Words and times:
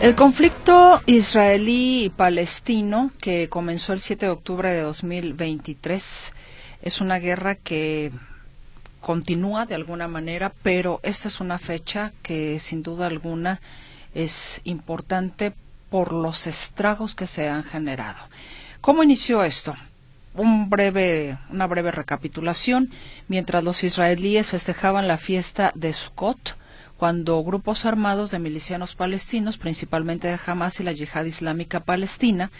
El 0.00 0.14
conflicto 0.14 1.02
israelí 1.04 2.04
y 2.04 2.08
palestino 2.08 3.10
que 3.20 3.50
comenzó 3.50 3.92
el 3.92 4.00
7 4.00 4.24
de 4.24 4.32
octubre 4.32 4.72
de 4.72 4.80
2023 4.80 6.32
es 6.80 7.00
una 7.02 7.18
guerra 7.18 7.54
que 7.54 8.10
continúa 9.02 9.66
de 9.66 9.74
alguna 9.74 10.08
manera, 10.08 10.54
pero 10.62 11.00
esta 11.02 11.28
es 11.28 11.38
una 11.40 11.58
fecha 11.58 12.12
que 12.22 12.58
sin 12.60 12.82
duda 12.82 13.08
alguna 13.08 13.60
es 14.14 14.62
importante 14.64 15.52
por 15.90 16.14
los 16.14 16.46
estragos 16.46 17.14
que 17.14 17.26
se 17.26 17.50
han 17.50 17.62
generado. 17.62 18.20
¿Cómo 18.80 19.02
inició 19.02 19.44
esto? 19.44 19.74
Un 20.32 20.70
breve, 20.70 21.36
una 21.50 21.66
breve 21.66 21.90
recapitulación. 21.90 22.90
Mientras 23.28 23.62
los 23.62 23.84
israelíes 23.84 24.46
festejaban 24.46 25.08
la 25.08 25.18
fiesta 25.18 25.72
de 25.74 25.92
Sukkot, 25.92 26.56
cuando 27.00 27.42
grupos 27.42 27.86
armados 27.86 28.30
de 28.30 28.38
milicianos 28.38 28.94
palestinos, 28.94 29.56
principalmente 29.56 30.28
de 30.28 30.38
Hamas 30.44 30.80
y 30.80 30.82
la 30.82 30.92
Yihad 30.92 31.24
Islámica 31.24 31.80
Palestina, 31.80 32.50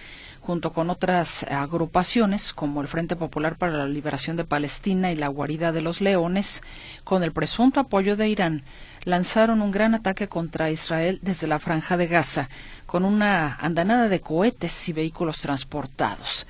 junto 0.41 0.73
con 0.73 0.89
otras 0.89 1.43
agrupaciones 1.43 2.55
como 2.55 2.80
el 2.80 2.89
Frente 2.89 3.16
Popular 3.16 3.59
para 3.59 3.73
la 3.73 3.87
Liberación 3.87 4.39
de 4.39 4.45
Palestina 4.45 5.13
y 5.13 5.16
la 5.16 5.29
Guarida 5.29 5.73
de 5.73 5.83
los 5.83 6.01
Leones, 6.01 6.63
con 7.05 7.23
el 7.23 7.32
presunto 7.32 7.80
apoyo 7.80 8.16
de 8.16 8.30
Irán, 8.30 8.65
lanzaron 9.05 9.60
un 9.60 9.73
gran 9.73 9.95
ataque 9.95 10.27
contra 10.27 10.71
Israel 10.71 11.19
desde 11.21 11.47
la 11.47 11.59
franja 11.59 11.99
de 11.99 12.07
Gaza, 12.07 12.49
con 12.87 13.04
una 13.04 13.57
andanada 13.57 14.09
de 14.09 14.23
cohetes 14.23 14.88
y 14.88 14.95
vehículos 14.95 15.41
transportados. 15.41 16.47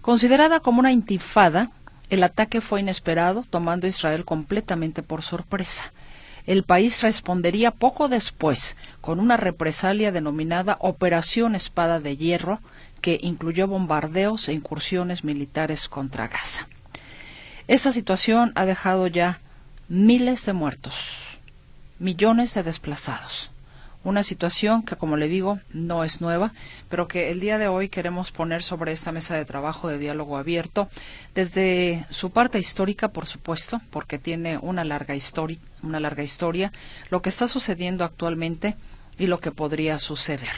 Considerada 0.00 0.58
como 0.58 0.80
una 0.80 0.90
intifada, 0.90 1.70
el 2.10 2.24
ataque 2.24 2.60
fue 2.60 2.80
inesperado, 2.80 3.44
tomando 3.48 3.86
a 3.86 3.90
Israel 3.90 4.24
completamente 4.24 5.04
por 5.04 5.22
sorpresa 5.22 5.92
el 6.48 6.62
país 6.62 7.02
respondería 7.02 7.72
poco 7.72 8.08
después 8.08 8.78
con 9.02 9.20
una 9.20 9.36
represalia 9.36 10.12
denominada 10.12 10.78
Operación 10.80 11.54
Espada 11.54 12.00
de 12.00 12.16
Hierro, 12.16 12.60
que 13.02 13.20
incluyó 13.22 13.68
bombardeos 13.68 14.48
e 14.48 14.54
incursiones 14.54 15.24
militares 15.24 15.90
contra 15.90 16.26
Gaza. 16.26 16.66
Esta 17.66 17.92
situación 17.92 18.52
ha 18.54 18.64
dejado 18.64 19.08
ya 19.08 19.40
miles 19.90 20.46
de 20.46 20.54
muertos, 20.54 20.94
millones 21.98 22.54
de 22.54 22.62
desplazados, 22.62 23.50
una 24.04 24.22
situación 24.22 24.82
que, 24.82 24.96
como 24.96 25.16
le 25.16 25.28
digo, 25.28 25.60
no 25.72 26.04
es 26.04 26.20
nueva, 26.20 26.52
pero 26.88 27.08
que 27.08 27.30
el 27.30 27.40
día 27.40 27.58
de 27.58 27.68
hoy 27.68 27.88
queremos 27.88 28.30
poner 28.30 28.62
sobre 28.62 28.92
esta 28.92 29.12
mesa 29.12 29.36
de 29.36 29.44
trabajo 29.44 29.88
de 29.88 29.98
diálogo 29.98 30.36
abierto, 30.36 30.88
desde 31.34 32.06
su 32.10 32.30
parte 32.30 32.58
histórica, 32.58 33.08
por 33.08 33.26
supuesto, 33.26 33.80
porque 33.90 34.18
tiene 34.18 34.58
una 34.58 34.84
larga, 34.84 35.14
historia, 35.14 35.58
una 35.82 36.00
larga 36.00 36.22
historia, 36.22 36.72
lo 37.10 37.22
que 37.22 37.28
está 37.28 37.48
sucediendo 37.48 38.04
actualmente 38.04 38.76
y 39.18 39.26
lo 39.26 39.38
que 39.38 39.50
podría 39.50 39.98
suceder. 39.98 40.48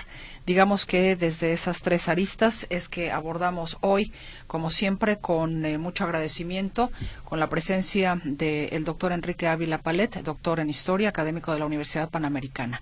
Digamos 0.46 0.86
que 0.86 1.16
desde 1.16 1.52
esas 1.52 1.82
tres 1.82 2.08
aristas 2.08 2.66
es 2.70 2.88
que 2.88 3.10
abordamos 3.10 3.78
hoy, 3.80 4.12
como 4.46 4.70
siempre, 4.70 5.18
con 5.18 5.64
eh, 5.64 5.78
mucho 5.78 6.04
agradecimiento, 6.04 6.90
con 7.24 7.40
la 7.40 7.48
presencia 7.48 8.20
del 8.24 8.84
doctor 8.84 9.12
Enrique 9.12 9.46
Ávila 9.46 9.78
Palet, 9.78 10.22
doctor 10.22 10.60
en 10.60 10.70
Historia, 10.70 11.10
académico 11.10 11.52
de 11.52 11.58
la 11.58 11.66
Universidad 11.66 12.10
Panamericana. 12.10 12.80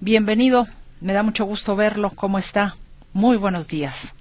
Bienvenido, 0.00 0.68
me 1.00 1.14
da 1.14 1.22
mucho 1.22 1.46
gusto 1.46 1.74
verlo. 1.74 2.10
¿Cómo 2.10 2.38
está? 2.38 2.76
Muy 3.14 3.38
buenos 3.38 3.66
días. 3.66 4.12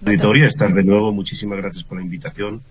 Victoria, 0.00 0.48
estás 0.48 0.74
de 0.74 0.82
nuevo. 0.82 1.12
Muchísimas 1.12 1.58
gracias 1.58 1.84
por 1.84 1.98
la 1.98 2.04
invitación 2.04 2.62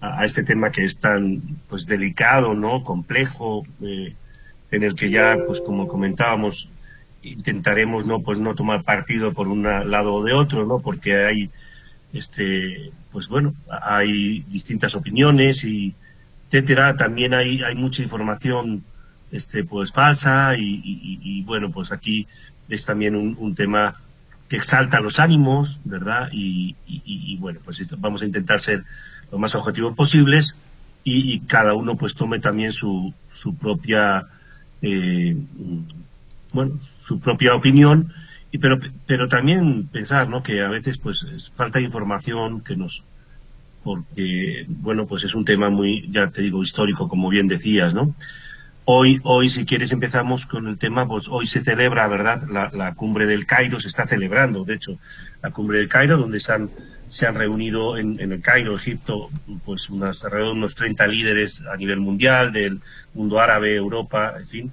a, 0.00 0.24
este 0.24 0.44
tema 0.44 0.70
que 0.70 0.84
es 0.84 0.98
tan 0.98 1.42
pues 1.68 1.86
delicado, 1.86 2.54
no, 2.54 2.84
complejo, 2.84 3.64
eh, 3.82 4.14
en 4.70 4.82
el 4.84 4.94
que 4.94 5.10
ya, 5.10 5.36
pues 5.44 5.60
como 5.60 5.88
comentábamos, 5.88 6.68
intentaremos 7.24 8.06
no 8.06 8.20
pues 8.20 8.38
no 8.38 8.54
tomar 8.54 8.84
partido 8.84 9.32
por 9.32 9.48
un 9.48 9.64
lado 9.64 10.14
o 10.14 10.22
de 10.22 10.32
otro, 10.32 10.64
no, 10.64 10.78
porque 10.78 11.16
hay 11.16 11.50
este 12.12 12.92
pues 13.10 13.28
bueno 13.28 13.54
hay 13.68 14.40
distintas 14.48 14.94
opiniones 14.94 15.64
y 15.64 15.92
etcétera. 16.46 16.96
También 16.96 17.34
hay 17.34 17.64
hay 17.64 17.74
mucha 17.74 18.02
información 18.04 18.84
este, 19.32 19.64
pues 19.64 19.92
falsa 19.92 20.56
y, 20.56 21.42
bueno, 21.44 21.70
pues 21.70 21.92
aquí 21.92 22.26
es 22.68 22.84
también 22.84 23.14
un, 23.14 23.54
tema 23.54 23.96
que 24.48 24.56
exalta 24.56 25.00
los 25.00 25.18
ánimos, 25.18 25.80
¿verdad? 25.84 26.28
Y, 26.32 26.76
bueno, 27.38 27.60
pues 27.64 27.82
vamos 27.98 28.22
a 28.22 28.26
intentar 28.26 28.60
ser 28.60 28.84
lo 29.30 29.38
más 29.38 29.54
objetivos 29.54 29.94
posibles 29.94 30.56
y, 31.04 31.40
cada 31.40 31.74
uno 31.74 31.96
pues 31.96 32.14
tome 32.14 32.38
también 32.38 32.72
su, 32.72 33.12
su 33.30 33.56
propia, 33.56 34.26
eh, 34.82 35.36
bueno, 36.52 36.78
su 37.06 37.18
propia 37.20 37.54
opinión, 37.54 38.12
y 38.52 38.58
pero, 38.58 38.78
pero 39.06 39.28
también 39.28 39.86
pensar, 39.86 40.28
¿no? 40.28 40.42
Que 40.42 40.62
a 40.62 40.68
veces 40.68 40.98
pues 40.98 41.24
falta 41.54 41.80
información 41.80 42.62
que 42.62 42.76
nos, 42.76 43.04
porque, 43.84 44.66
bueno, 44.68 45.06
pues 45.06 45.24
es 45.24 45.34
un 45.34 45.44
tema 45.44 45.70
muy, 45.70 46.08
ya 46.10 46.30
te 46.30 46.42
digo, 46.42 46.62
histórico, 46.62 47.08
como 47.08 47.28
bien 47.28 47.48
decías, 47.48 47.94
¿no? 47.94 48.14
Hoy, 48.92 49.20
hoy, 49.22 49.48
si 49.50 49.64
quieres, 49.66 49.92
empezamos 49.92 50.46
con 50.46 50.66
el 50.66 50.76
tema, 50.76 51.06
pues 51.06 51.28
hoy 51.28 51.46
se 51.46 51.62
celebra, 51.62 52.08
¿verdad? 52.08 52.42
La, 52.72 52.92
cumbre 52.96 53.24
del 53.24 53.46
Cairo, 53.46 53.78
se 53.78 53.86
está 53.86 54.08
celebrando, 54.08 54.64
de 54.64 54.74
hecho, 54.74 54.98
la 55.40 55.52
cumbre 55.52 55.78
del 55.78 55.88
Cairo, 55.88 56.16
donde 56.16 56.40
se 56.40 56.52
han, 56.52 56.70
se 57.08 57.24
han 57.24 57.36
reunido 57.36 57.96
en, 57.96 58.18
el 58.18 58.40
Cairo, 58.40 58.74
Egipto, 58.74 59.30
pues 59.64 59.90
unas, 59.90 60.24
alrededor 60.24 60.54
de 60.54 60.58
unos 60.58 60.74
30 60.74 61.06
líderes 61.06 61.62
a 61.72 61.76
nivel 61.76 62.00
mundial, 62.00 62.52
del 62.52 62.80
mundo 63.14 63.38
árabe, 63.38 63.76
Europa, 63.76 64.34
en 64.36 64.48
fin, 64.48 64.72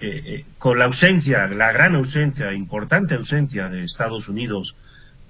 eh, 0.00 0.22
eh, 0.24 0.44
con 0.58 0.78
la 0.78 0.84
ausencia, 0.84 1.48
la 1.48 1.72
gran 1.72 1.96
ausencia, 1.96 2.52
importante 2.52 3.16
ausencia 3.16 3.68
de 3.68 3.82
Estados 3.82 4.28
Unidos, 4.28 4.76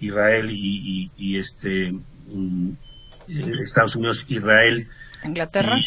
Israel 0.00 0.50
y, 0.50 1.38
este, 1.38 1.94
mm, 2.31 2.71
eh, 3.28 3.53
Estados 3.62 3.97
Unidos, 3.97 4.27
Israel. 4.28 4.87
Inglaterra. 5.25 5.78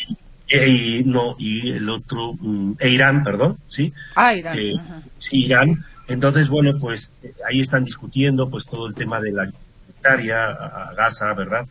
Y 0.51 1.03
no 1.05 1.35
y 1.39 1.71
el 1.71 1.89
otro 1.89 2.33
mm, 2.33 2.73
e 2.79 2.89
Irán 2.89 3.23
perdón 3.23 3.57
sí 3.67 3.93
ah 4.15 4.33
Irán 4.33 4.59
eh, 4.59 4.73
sí 5.19 5.45
Irán. 5.45 5.85
Entonces 6.07 6.49
bueno 6.49 6.77
pues 6.79 7.09
eh, 7.23 7.33
ahí 7.47 7.61
están 7.61 7.85
discutiendo 7.85 8.49
pues 8.49 8.65
todo 8.65 8.87
el 8.87 8.95
tema 8.95 9.21
de 9.21 9.31
la 9.31 9.45
militaria 9.45 10.45
a 10.45 10.93
Gaza 10.93 11.33
verdad 11.33 11.67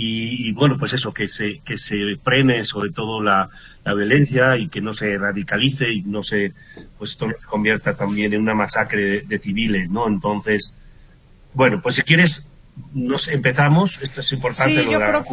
y, 0.00 0.52
bueno 0.52 0.76
pues 0.78 0.92
eso 0.92 1.12
que 1.12 1.26
se 1.26 1.60
que 1.64 1.76
se 1.76 2.14
frene 2.16 2.64
sobre 2.64 2.90
todo 2.90 3.20
la, 3.20 3.50
la, 3.84 3.94
violencia 3.94 4.56
y 4.56 4.68
que 4.68 4.80
no 4.80 4.94
se 4.94 5.18
radicalice 5.18 5.90
y 5.90 6.02
no 6.02 6.22
se 6.22 6.52
pues 6.98 7.10
esto 7.12 7.26
no 7.26 7.34
se 7.36 7.46
convierta 7.46 7.96
también 7.96 8.32
en 8.32 8.42
una 8.42 8.54
masacre 8.54 9.02
de, 9.02 9.20
de 9.22 9.38
civiles 9.40 9.90
no 9.90 10.06
entonces 10.06 10.74
bueno 11.52 11.80
pues 11.82 11.96
si 11.96 12.02
quieres 12.02 12.47
nos 12.94 13.28
empezamos, 13.28 14.00
esto 14.02 14.20
es 14.20 14.32
importante. 14.32 14.82
Sí, 14.82 14.90
yo 14.90 14.98
creo 14.98 15.24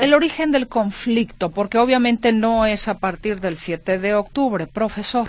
el 0.00 0.14
origen 0.14 0.52
del 0.52 0.68
conflicto, 0.68 1.50
porque 1.50 1.78
obviamente 1.78 2.32
no 2.32 2.66
es 2.66 2.88
a 2.88 2.98
partir 2.98 3.40
del 3.40 3.56
7 3.56 3.98
de 3.98 4.14
octubre, 4.14 4.66
profesor. 4.66 5.28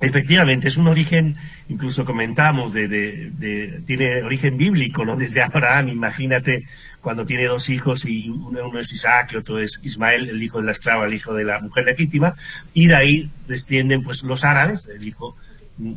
Efectivamente, 0.00 0.68
es 0.68 0.76
un 0.76 0.88
origen, 0.88 1.36
incluso 1.68 2.04
comentamos, 2.04 2.72
de, 2.72 2.88
de, 2.88 3.80
tiene 3.86 4.22
origen 4.22 4.58
bíblico, 4.58 5.04
¿no? 5.04 5.16
Desde 5.16 5.42
Abraham, 5.42 5.88
imagínate 5.88 6.66
cuando 7.00 7.24
tiene 7.24 7.44
dos 7.44 7.68
hijos 7.68 8.04
y 8.04 8.28
uno, 8.28 8.68
uno, 8.68 8.80
es 8.80 8.92
Isaac 8.92 9.32
y 9.32 9.36
otro 9.36 9.58
es 9.58 9.78
Ismael, 9.82 10.28
el 10.28 10.42
hijo 10.42 10.58
de 10.60 10.66
la 10.66 10.72
esclava, 10.72 11.06
el 11.06 11.14
hijo 11.14 11.34
de 11.34 11.44
la 11.44 11.60
mujer 11.60 11.84
legítima, 11.84 12.34
y 12.72 12.86
de 12.86 12.96
ahí 12.96 13.30
descienden 13.46 14.02
pues 14.02 14.22
los 14.22 14.44
árabes, 14.44 14.88
el 14.88 15.06
hijo 15.06 15.36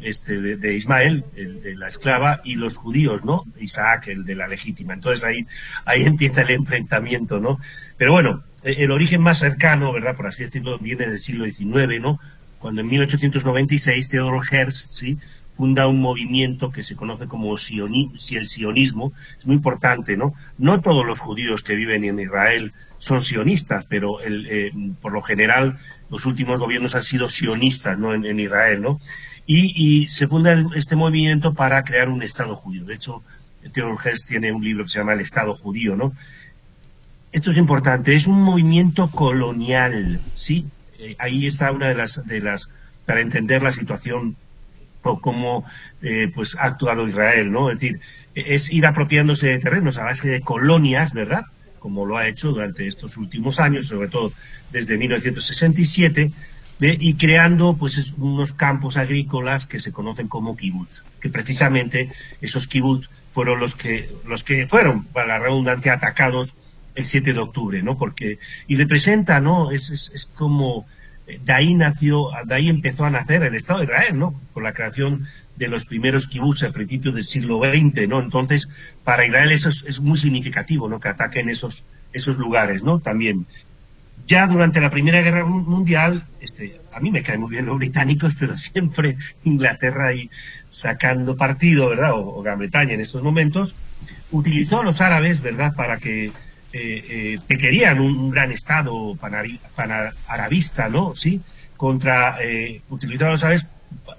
este, 0.01 0.39
de, 0.57 0.75
Ismael, 0.75 1.24
el 1.35 1.62
de 1.62 1.75
la 1.75 1.88
esclava, 1.88 2.41
y 2.44 2.56
los 2.56 2.77
judíos, 2.77 3.24
¿no? 3.24 3.44
Isaac, 3.59 4.07
el 4.07 4.25
de 4.25 4.35
la 4.35 4.47
legítima. 4.47 4.94
Entonces 4.94 5.24
ahí, 5.24 5.45
ahí 5.85 6.03
empieza 6.06 6.41
el 6.41 6.51
enfrentamiento, 6.51 7.39
¿no? 7.39 7.59
Pero 7.97 8.12
bueno, 8.12 8.44
e, 8.63 8.83
el 8.83 8.91
origen 8.91 9.21
más 9.21 9.39
cercano, 9.39 9.94
¿verdad? 9.94 10.15
Por 10.15 10.27
así 10.27 10.44
decirlo, 10.44 10.79
viene 10.79 11.07
del 11.07 11.19
siglo 11.19 11.45
XIX, 11.45 12.01
¿no? 12.01 12.19
Cuando 12.59 12.81
en 12.81 12.88
1896 12.88 14.09
Theodor 14.09 14.41
Herzl, 14.51 14.95
¿sí? 14.95 15.18
funda 15.57 15.88
un 15.88 16.00
movimiento 16.00 16.71
que 16.71 16.83
se 16.83 16.95
conoce 16.95 17.27
como 17.27 17.56
el 17.56 17.59
sionismo, 17.59 19.13
es 19.39 19.45
muy 19.45 19.56
importante, 19.56 20.15
¿no? 20.15 20.35
No 20.59 20.81
todos 20.81 21.03
los 21.06 21.19
judíos 21.19 21.63
que 21.63 21.75
viven 21.75 22.03
en 22.03 22.19
Israel 22.19 22.74
son 23.00 23.24
sionistas, 23.24 23.88
pero 23.88 24.21
el, 24.21 24.45
eh, 24.50 24.71
por 25.01 25.12
lo 25.13 25.24
general 25.24 25.79
los 26.12 26.27
últimos 26.27 26.59
gobiernos 26.59 26.94
han 26.94 27.01
sido 27.01 27.27
sionistas, 27.29 27.97
¿no? 27.97 28.13
En 28.13 28.39
Israel, 28.39 28.83
¿no? 28.83 29.00
Y, 29.47 30.07
se 30.09 30.27
funda 30.27 30.65
este 30.75 30.97
movimiento 30.97 31.53
para 31.53 31.83
crear 31.83 32.09
un 32.09 32.21
Estado 32.21 32.55
judío. 32.55 32.83
De 32.83 32.95
hecho, 32.95 33.23
Theodor 33.71 33.97
Hess 34.05 34.25
tiene 34.25 34.51
un 34.51 34.63
libro 34.63 34.83
que 34.83 34.89
se 34.91 34.99
llama 34.99 35.13
El 35.13 35.21
Estado 35.21 35.55
Judío, 35.55 35.95
¿no? 35.95 36.13
Esto 37.31 37.51
es 37.51 37.57
importante, 37.57 38.13
es 38.13 38.27
un 38.27 38.41
movimiento 38.41 39.09
colonial, 39.09 40.21
¿sí? 40.35 40.65
Eh, 40.99 41.15
ahí 41.19 41.47
está 41.47 41.71
una 41.71 41.88
de 41.88 41.95
las, 41.95 42.25
de 42.25 42.41
las, 42.41 42.69
para 43.05 43.21
entender 43.21 43.63
la 43.63 43.71
situación 43.71 44.35
o 45.03 45.21
cómo 45.21 45.63
eh, 46.01 46.29
pues 46.33 46.55
ha 46.55 46.65
actuado 46.65 47.07
Israel, 47.07 47.51
¿no? 47.51 47.69
Es 47.69 47.79
decir, 47.79 48.01
es 48.35 48.71
ir 48.71 48.85
apropiándose 48.85 49.47
de 49.47 49.59
terrenos 49.59 49.97
a 49.97 50.03
base 50.03 50.27
de 50.29 50.41
colonias, 50.41 51.13
¿verdad? 51.13 51.45
Como 51.79 52.05
lo 52.05 52.17
ha 52.17 52.27
hecho 52.27 52.50
durante 52.50 52.88
estos 52.88 53.15
últimos 53.17 53.59
años, 53.59 53.88
sobre 53.88 54.09
todo 54.09 54.33
desde 54.71 54.97
1967, 54.97 56.31
y 56.79 57.15
creando 57.15 57.75
pues 57.75 58.13
unos 58.18 58.53
campos 58.53 58.97
agrícolas 58.97 59.65
que 59.65 59.79
se 59.79 59.91
conocen 59.91 60.27
como 60.27 60.56
kibbutz, 60.56 61.03
que 61.19 61.29
precisamente 61.29 62.09
esos 62.41 62.68
kibbutz 62.68 63.09
fueron 63.31 63.59
los 63.59 63.75
que 63.75 64.09
los 64.25 64.44
que 64.44 64.68
fueron, 64.68 65.06
para 65.06 65.27
la 65.27 65.39
redundancia, 65.39 65.94
atacados 65.94 66.53
el 66.95 67.06
7 67.06 67.33
de 67.33 67.39
octubre, 67.39 67.83
¿no? 67.83 67.97
Porque 67.97 68.39
y 68.68 68.75
representa, 68.75 69.41
¿no? 69.41 69.71
Es, 69.71 69.89
es, 69.89 70.12
es 70.13 70.25
como 70.25 70.85
de 71.27 71.53
ahí 71.53 71.74
nació, 71.74 72.29
de 72.45 72.56
ahí 72.56 72.69
empezó 72.69 73.03
a 73.06 73.09
nacer 73.09 73.44
el 73.44 73.53
Estado 73.53 73.79
de 73.79 73.85
Israel, 73.85 74.18
¿no? 74.18 74.39
Con 74.53 74.63
la 74.63 74.74
creación 74.74 75.27
de 75.57 75.68
los 75.68 75.85
primeros 75.85 76.27
kibbutz 76.27 76.63
a 76.63 76.71
principios 76.71 77.15
del 77.15 77.25
siglo 77.25 77.59
XX, 77.59 78.07
¿no? 78.07 78.21
Entonces, 78.21 78.69
para 79.03 79.25
Israel 79.25 79.51
eso 79.51 79.69
es, 79.69 80.00
muy 80.00 80.18
significativo, 80.18 80.88
¿no? 80.88 81.00
Que 81.00 81.09
ataquen 81.09 81.50
esos, 81.50 81.83
esos 82.13 82.38
lugares, 82.38 82.83
¿no? 82.83 83.00
También. 83.00 83.45
Ya 84.25 84.47
durante 84.47 84.81
la 84.81 84.89
Primera 84.89 85.21
Guerra 85.21 85.45
Mundial, 85.45 86.25
este, 86.41 86.81
a 86.91 86.99
mí 86.99 87.11
me 87.11 87.23
caen 87.23 87.41
muy 87.41 87.51
bien 87.51 87.65
los 87.65 87.77
británicos, 87.77 88.35
pero 88.39 88.55
siempre 88.57 89.17
Inglaterra 89.43 90.07
ahí 90.07 90.29
sacando 90.69 91.37
partido, 91.37 91.89
¿verdad? 91.89 92.13
O, 92.15 92.41
Gran 92.41 92.59
Bretaña 92.59 92.93
en 92.93 93.01
estos 93.01 93.23
momentos, 93.23 93.75
utilizó 94.31 94.81
a 94.81 94.83
los 94.83 94.99
árabes, 94.99 95.41
¿verdad? 95.41 95.73
Para 95.75 95.97
que 95.97 96.25
eh, 96.25 96.31
eh, 96.73 97.39
querían 97.47 97.99
un, 97.99 98.29
gran 98.29 98.51
Estado 98.51 99.15
panarabista, 99.15 100.89
¿no? 100.89 101.15
Sí, 101.15 101.41
contra, 101.77 102.37
eh, 102.41 102.81
los 102.89 103.43
árabes 103.43 103.65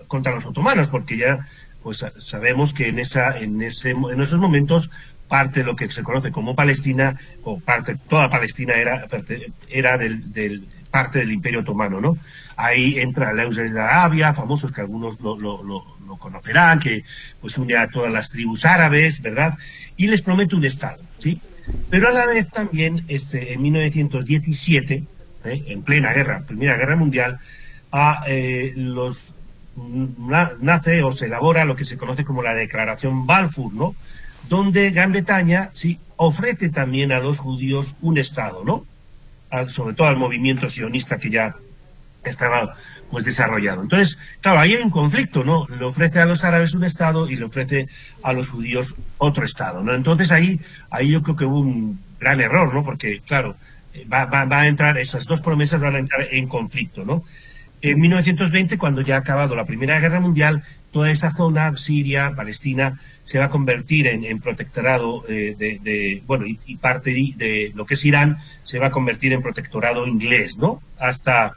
contra 0.06 0.34
los 0.34 0.46
otomanos, 0.46 0.88
porque 0.88 1.18
ya 1.18 1.46
pues 1.82 2.04
sabemos 2.18 2.72
que 2.72 2.88
en 2.88 2.98
esa 2.98 3.38
en 3.38 3.62
ese 3.62 3.90
en 3.90 4.20
esos 4.20 4.40
momentos 4.40 4.90
parte 5.28 5.60
de 5.60 5.66
lo 5.66 5.76
que 5.76 5.90
se 5.90 6.02
conoce 6.02 6.32
como 6.32 6.54
Palestina 6.54 7.18
o 7.44 7.60
parte 7.60 7.96
toda 8.08 8.30
Palestina 8.30 8.74
era 8.74 9.06
era 9.68 9.98
del, 9.98 10.66
parte 10.90 11.20
del 11.20 11.32
Imperio 11.32 11.60
Otomano, 11.60 12.00
¿no? 12.00 12.18
Ahí 12.56 12.98
entra 12.98 13.32
Leus 13.32 13.56
de 13.56 13.80
Arabia, 13.80 14.34
famosos 14.34 14.72
que 14.72 14.80
algunos 14.80 15.20
lo, 15.20 15.38
conocerán, 16.18 16.80
que 16.80 17.04
pues 17.40 17.56
une 17.58 17.76
a 17.76 17.88
todas 17.88 18.10
las 18.10 18.30
tribus 18.30 18.64
árabes, 18.64 19.22
¿verdad? 19.22 19.56
Y 19.96 20.08
les 20.08 20.22
promete 20.22 20.56
un 20.56 20.64
Estado, 20.64 21.02
¿sí? 21.18 21.40
Pero 21.90 22.08
a 22.08 22.12
la 22.12 22.26
vez 22.26 22.48
también, 22.48 23.04
este, 23.08 23.52
en 23.52 23.62
1917, 23.62 25.04
¿eh? 25.44 25.64
en 25.66 25.82
plena 25.82 26.12
guerra, 26.12 26.42
Primera 26.46 26.76
Guerra 26.76 26.96
Mundial, 26.96 27.38
a 27.92 28.24
eh, 28.26 28.72
los 28.74 29.34
nace 30.60 31.02
o 31.02 31.12
se 31.12 31.26
elabora 31.26 31.64
lo 31.64 31.76
que 31.76 31.84
se 31.84 31.96
conoce 31.96 32.24
como 32.24 32.42
la 32.42 32.54
Declaración 32.54 33.26
Balfour, 33.26 33.72
¿no? 33.72 33.94
Donde 34.48 34.90
Gran 34.90 35.12
Bretaña 35.12 35.70
sí 35.72 35.98
ofrece 36.16 36.68
también 36.68 37.12
a 37.12 37.20
los 37.20 37.38
judíos 37.38 37.96
un 38.00 38.18
Estado, 38.18 38.64
¿no? 38.64 38.84
sobre 39.68 39.94
todo 39.94 40.08
al 40.08 40.16
movimiento 40.16 40.68
sionista 40.68 41.18
que 41.18 41.30
ya 41.30 41.56
estaba 42.24 42.74
pues 43.10 43.24
desarrollado. 43.24 43.82
Entonces, 43.82 44.18
claro, 44.40 44.60
ahí 44.60 44.74
hay 44.74 44.82
un 44.82 44.90
conflicto, 44.90 45.42
¿no? 45.42 45.66
Le 45.68 45.84
ofrece 45.84 46.20
a 46.20 46.26
los 46.26 46.44
árabes 46.44 46.74
un 46.74 46.84
Estado 46.84 47.28
y 47.30 47.36
le 47.36 47.44
ofrece 47.44 47.88
a 48.22 48.34
los 48.34 48.50
judíos 48.50 48.94
otro 49.16 49.44
Estado, 49.44 49.82
¿no? 49.82 49.94
Entonces 49.94 50.30
ahí, 50.30 50.60
ahí 50.90 51.10
yo 51.10 51.22
creo 51.22 51.36
que 51.36 51.44
hubo 51.46 51.60
un 51.60 51.98
gran 52.20 52.40
error, 52.40 52.74
¿no? 52.74 52.84
Porque, 52.84 53.20
claro, 53.26 53.56
va, 54.12 54.26
va, 54.26 54.44
va 54.44 54.60
a 54.60 54.68
entrar, 54.68 54.98
esas 54.98 55.24
dos 55.24 55.40
promesas 55.40 55.80
van 55.80 55.94
a 55.94 55.98
entrar 55.98 56.28
en 56.30 56.48
conflicto, 56.48 57.04
¿no? 57.04 57.24
En 57.80 58.00
1920, 58.00 58.76
cuando 58.78 59.02
ya 59.02 59.16
ha 59.16 59.18
acabado 59.18 59.54
la 59.54 59.66
Primera 59.66 60.00
Guerra 60.00 60.20
Mundial, 60.20 60.64
toda 60.92 61.10
esa 61.10 61.32
zona, 61.32 61.76
Siria, 61.76 62.32
Palestina, 62.34 63.00
se 63.22 63.38
va 63.38 63.46
a 63.46 63.50
convertir 63.50 64.06
en, 64.06 64.40
protectorado 64.40 65.22
eh, 65.28 65.54
de, 65.58 66.22
bueno, 66.26 66.46
y, 66.46 66.76
parte 66.76 67.12
de, 67.12 67.72
lo 67.74 67.84
que 67.84 67.94
es 67.94 68.04
Irán 68.04 68.38
se 68.62 68.78
va 68.78 68.86
a 68.86 68.90
convertir 68.90 69.32
en 69.32 69.42
protectorado 69.42 70.06
inglés, 70.06 70.56
¿no? 70.56 70.82
Hasta, 70.98 71.52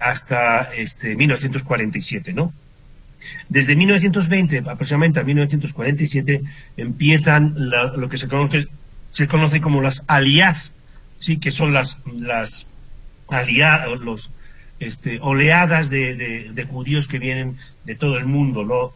hasta 0.00 0.62
este 0.74 1.14
1947, 1.14 2.32
¿no? 2.32 2.52
Desde 3.48 3.76
1920 3.76 4.64
aproximadamente 4.66 5.20
a 5.20 5.24
1947 5.24 6.42
empiezan 6.76 7.54
lo 7.56 8.08
que 8.08 8.18
se 8.18 8.28
conoce, 8.28 8.66
se 9.12 9.28
conoce 9.28 9.60
como 9.60 9.80
las 9.80 10.04
aliás, 10.08 10.74
sí, 11.20 11.38
que 11.38 11.52
son 11.52 11.72
las, 11.72 11.98
las 12.18 12.66
aliados, 13.28 14.00
los, 14.00 14.30
este, 14.80 15.18
oleadas 15.20 15.90
de, 15.90 16.66
judíos 16.68 17.08
que 17.08 17.18
vienen 17.18 17.56
de 17.84 17.94
todo 17.94 18.18
el 18.18 18.26
mundo, 18.26 18.64
¿no? 18.64 18.92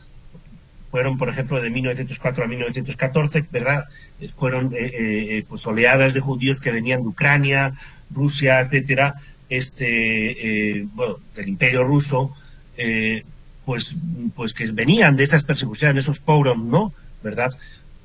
Fueron, 0.90 1.18
por 1.18 1.28
ejemplo, 1.28 1.60
de 1.60 1.70
1904 1.70 2.44
a 2.44 2.46
1914, 2.46 3.46
¿verdad? 3.50 3.84
Fueron 4.36 4.72
eh, 4.74 4.90
eh, 4.94 5.44
pues 5.48 5.66
oleadas 5.66 6.14
de 6.14 6.20
judíos 6.20 6.60
que 6.60 6.72
venían 6.72 7.02
de 7.02 7.08
Ucrania, 7.08 7.72
Rusia, 8.10 8.60
etcétera, 8.60 9.14
este, 9.50 10.78
eh, 10.78 10.86
bueno, 10.94 11.18
del 11.36 11.48
Imperio 11.48 11.84
Ruso, 11.84 12.34
pues, 13.64 13.96
pues 14.34 14.54
que 14.54 14.70
venían 14.72 15.16
de 15.16 15.24
esas 15.24 15.44
persecuciones, 15.44 16.04
esos 16.04 16.20
pogroms, 16.20 16.64
¿no? 16.64 16.94
¿Verdad? 17.22 17.56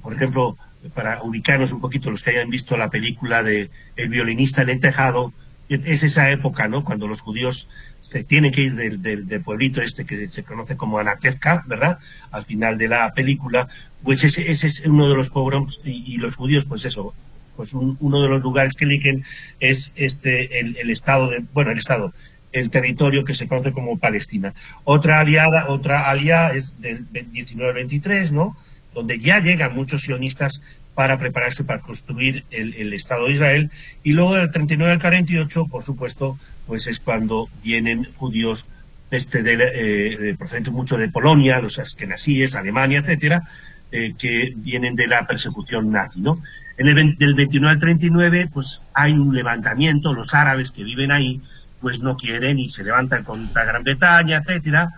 Por 0.02 0.14
ejemplo, 0.14 0.58
para 0.94 1.24
ubicarnos 1.24 1.72
un 1.72 1.80
poquito 1.80 2.12
los 2.12 2.24
que 2.24 2.31
hayan 2.31 2.50
visto 2.50 2.76
la 2.76 2.90
película 2.90 3.44
de 3.44 3.69
El 3.96 4.10
violinista 4.10 4.64
en 4.64 4.69
el 4.69 4.80
tejado, 4.81 5.31
es 5.69 6.04
esa 6.04 6.30
época, 6.31 6.68
¿no? 6.68 6.83
Cuando 6.83 7.07
los 7.07 7.21
judíos 7.21 7.68
se 8.01 8.24
tienen 8.24 8.51
que 8.51 8.62
ir 8.62 8.75
del, 8.75 9.01
del, 9.01 9.42
pueblito 9.42 9.81
este 9.81 10.06
que 10.06 10.30
se 10.30 10.44
conoce 10.44 10.75
como 10.75 11.00
Anatevka, 11.00 11.63
¿verdad? 11.68 12.00
Al 12.31 12.45
final 12.45 12.77
de 12.77 12.89
la 12.89 13.13
película, 13.13 13.68
pues 14.04 14.24
ese, 14.24 14.51
ese 14.51 14.68
es 14.68 14.81
uno 14.86 15.07
de 15.07 15.15
los 15.15 15.30
pogroms 15.30 15.80
y, 15.86 16.18
los 16.18 16.36
judíos, 16.36 16.65
pues 16.65 16.83
eso, 16.86 17.13
pues 17.56 17.74
uno 17.74 18.21
de 18.21 18.30
los 18.30 18.42
lugares 18.42 18.74
que 18.74 18.86
eligen 18.86 19.24
es 19.60 19.94
este 19.95 20.60
el, 20.60 20.75
el, 20.77 20.89
estado 20.89 21.30
de, 21.30 21.44
bueno, 21.54 21.71
el 21.71 21.80
estado, 21.80 22.13
el 22.51 22.69
territorio 22.69 23.24
que 23.24 23.36
se 23.36 23.48
conoce 23.48 23.71
como 23.71 23.98
Palestina. 23.98 24.54
Otra 24.83 25.19
aliada, 25.19 25.69
otra 25.69 26.09
aliada 26.09 26.54
es 26.54 26.81
del 26.81 27.07
19-23, 27.12 28.31
¿no? 28.31 28.57
Donde 28.94 29.19
ya 29.19 29.39
llegan 29.39 29.75
muchos 29.75 30.01
sionistas 30.01 30.62
para 30.95 31.18
prepararse 31.18 31.64
para 31.64 31.81
construir 31.81 32.45
el, 32.52 32.94
Estado 32.94 33.28
de 33.28 33.33
Israel. 33.33 33.71
Y 34.04 34.12
luego 34.12 34.35
del 34.35 34.52
39 34.52 34.94
al 34.94 35.02
48, 35.02 35.68
por 35.68 35.83
supuesto, 35.83 36.38
pues 36.68 36.88
es 36.88 37.00
cuando 37.00 37.50
vienen 37.64 38.07
judíos 38.16 38.66
este 39.12 39.44
de, 39.44 39.57
eh, 39.76 40.35
procedentes 40.38 40.73
mucho 40.73 40.97
de 40.97 41.09
Polonia, 41.09 41.59
los 41.59 41.78
askenazíes, 41.78 42.56
Alemania, 42.56 43.00
etcétera, 43.00 43.44
eh, 43.92 44.16
que 44.18 44.54
vienen 44.56 44.95
de 44.95 45.07
la 45.07 45.28
persecución 45.28 45.92
nazi, 45.92 46.21
¿no? 46.21 46.42
En 46.78 46.88
el 46.88 47.16
del 47.18 47.35
29 47.35 47.73
al 47.73 47.80
39, 47.80 48.50
pues 48.52 48.81
hay 48.94 49.14
un 49.14 49.35
levantamiento, 49.35 50.14
los 50.14 50.33
árabes 50.33 50.71
que 50.71 50.83
viven 50.83 51.12
ahí, 51.12 51.42
pues 51.80 52.00
no 52.00 52.18
quieren 52.18 52.57
y 52.57 52.69
se 52.69 52.83
levantan 52.83 53.23
contra 53.23 53.66
Gran 53.66 53.83
Bretaña, 53.83 54.38
etcétera. 54.38 54.90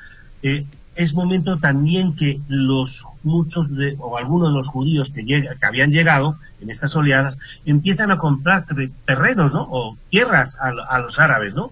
Eh, 0.42 0.66
es 0.96 1.14
momento 1.14 1.58
también 1.58 2.16
que 2.16 2.40
los 2.48 3.06
muchos 3.26 3.76
de, 3.76 3.96
o 4.00 4.18
algunos 4.18 4.50
de 4.50 4.56
los 4.56 4.68
judíos 4.68 5.12
que, 5.12 5.24
llega, 5.24 5.56
que 5.56 5.66
habían 5.66 5.92
llegado 5.92 6.38
en 6.62 6.70
estas 6.70 6.96
oleadas 6.96 7.38
empiezan 7.66 8.12
a 8.12 8.18
comprar 8.18 8.66
terrenos, 9.06 9.54
¿no? 9.54 9.68
O 9.70 9.98
tierras 10.10 10.58
a, 10.60 11.00
los 11.00 11.20
árabes, 11.20 11.54
¿no? 11.54 11.72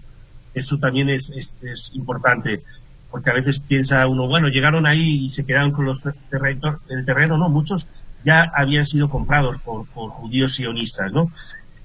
Eso 0.52 0.78
también 0.78 1.08
es, 1.08 1.30
es, 1.30 1.90
importante, 1.94 2.62
porque 3.10 3.30
a 3.30 3.34
veces 3.34 3.60
piensa 3.60 4.06
uno, 4.06 4.26
bueno, 4.28 4.48
llegaron 4.48 4.86
ahí 4.86 5.26
y 5.26 5.30
se 5.30 5.46
quedaron 5.46 5.72
con 5.72 5.84
los 5.84 6.02
terrenos, 6.30 6.80
el 6.88 7.04
terreno, 7.04 7.38
¿no? 7.38 7.48
Muchos 7.48 7.86
ya 8.24 8.42
habían 8.54 8.84
sido 8.84 9.08
comprados 9.08 9.60
por, 9.60 9.86
por 9.86 10.10
judíos 10.10 10.54
sionistas, 10.54 11.12
¿no? 11.12 11.30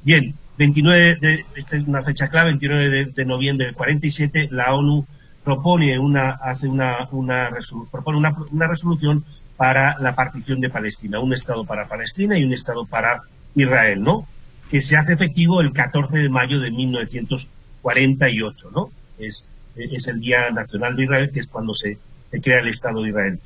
Bien, 0.04 0.36
29 0.58 1.16
de, 1.16 1.46
esta 1.56 1.78
es 1.78 1.88
una 1.88 2.04
fecha 2.04 2.28
clave, 2.28 2.50
29 2.50 2.90
de, 2.90 3.06
de 3.06 3.26
noviembre 3.26 3.68
del 3.68 3.76
47, 3.76 4.50
la 4.52 4.74
ONU 4.74 5.06
propone 5.44 5.98
una, 5.98 6.30
hace 6.32 6.68
una, 6.68 7.08
una, 7.12 7.50
propone 7.92 8.18
una, 8.18 8.36
una 8.52 8.68
resolución 8.68 9.26
para 9.60 10.00
la 10.00 10.16
partición 10.16 10.62
de 10.62 10.70
Palestina, 10.70 11.20
un 11.20 11.34
Estado 11.34 11.66
para 11.66 11.90
Palestina 11.90 12.38
y 12.38 12.46
un 12.46 12.54
Estado 12.54 12.86
para 12.86 13.24
Israel, 13.56 14.02
¿no? 14.02 14.26
Que 14.72 14.82
se 14.82 14.96
hace 14.96 15.12
efectivo 15.12 15.60
el 15.60 15.74
14 15.74 16.18
de 16.18 16.30
mayo 16.30 16.62
de 16.62 16.72
1948, 16.72 18.72
¿no? 18.74 18.90
Es, 19.18 19.44
es 19.76 20.08
el 20.08 20.22
Día 20.22 20.50
Nacional 20.52 20.96
de 20.96 21.04
Israel, 21.04 21.32
que 21.34 21.42
es 21.42 21.48
cuando 21.48 21.74
se, 21.74 21.98
se 22.32 22.40
crea 22.40 22.60
el 22.60 22.70
Estado 22.70 23.04
de 23.04 23.10
Israel. 23.10 23.42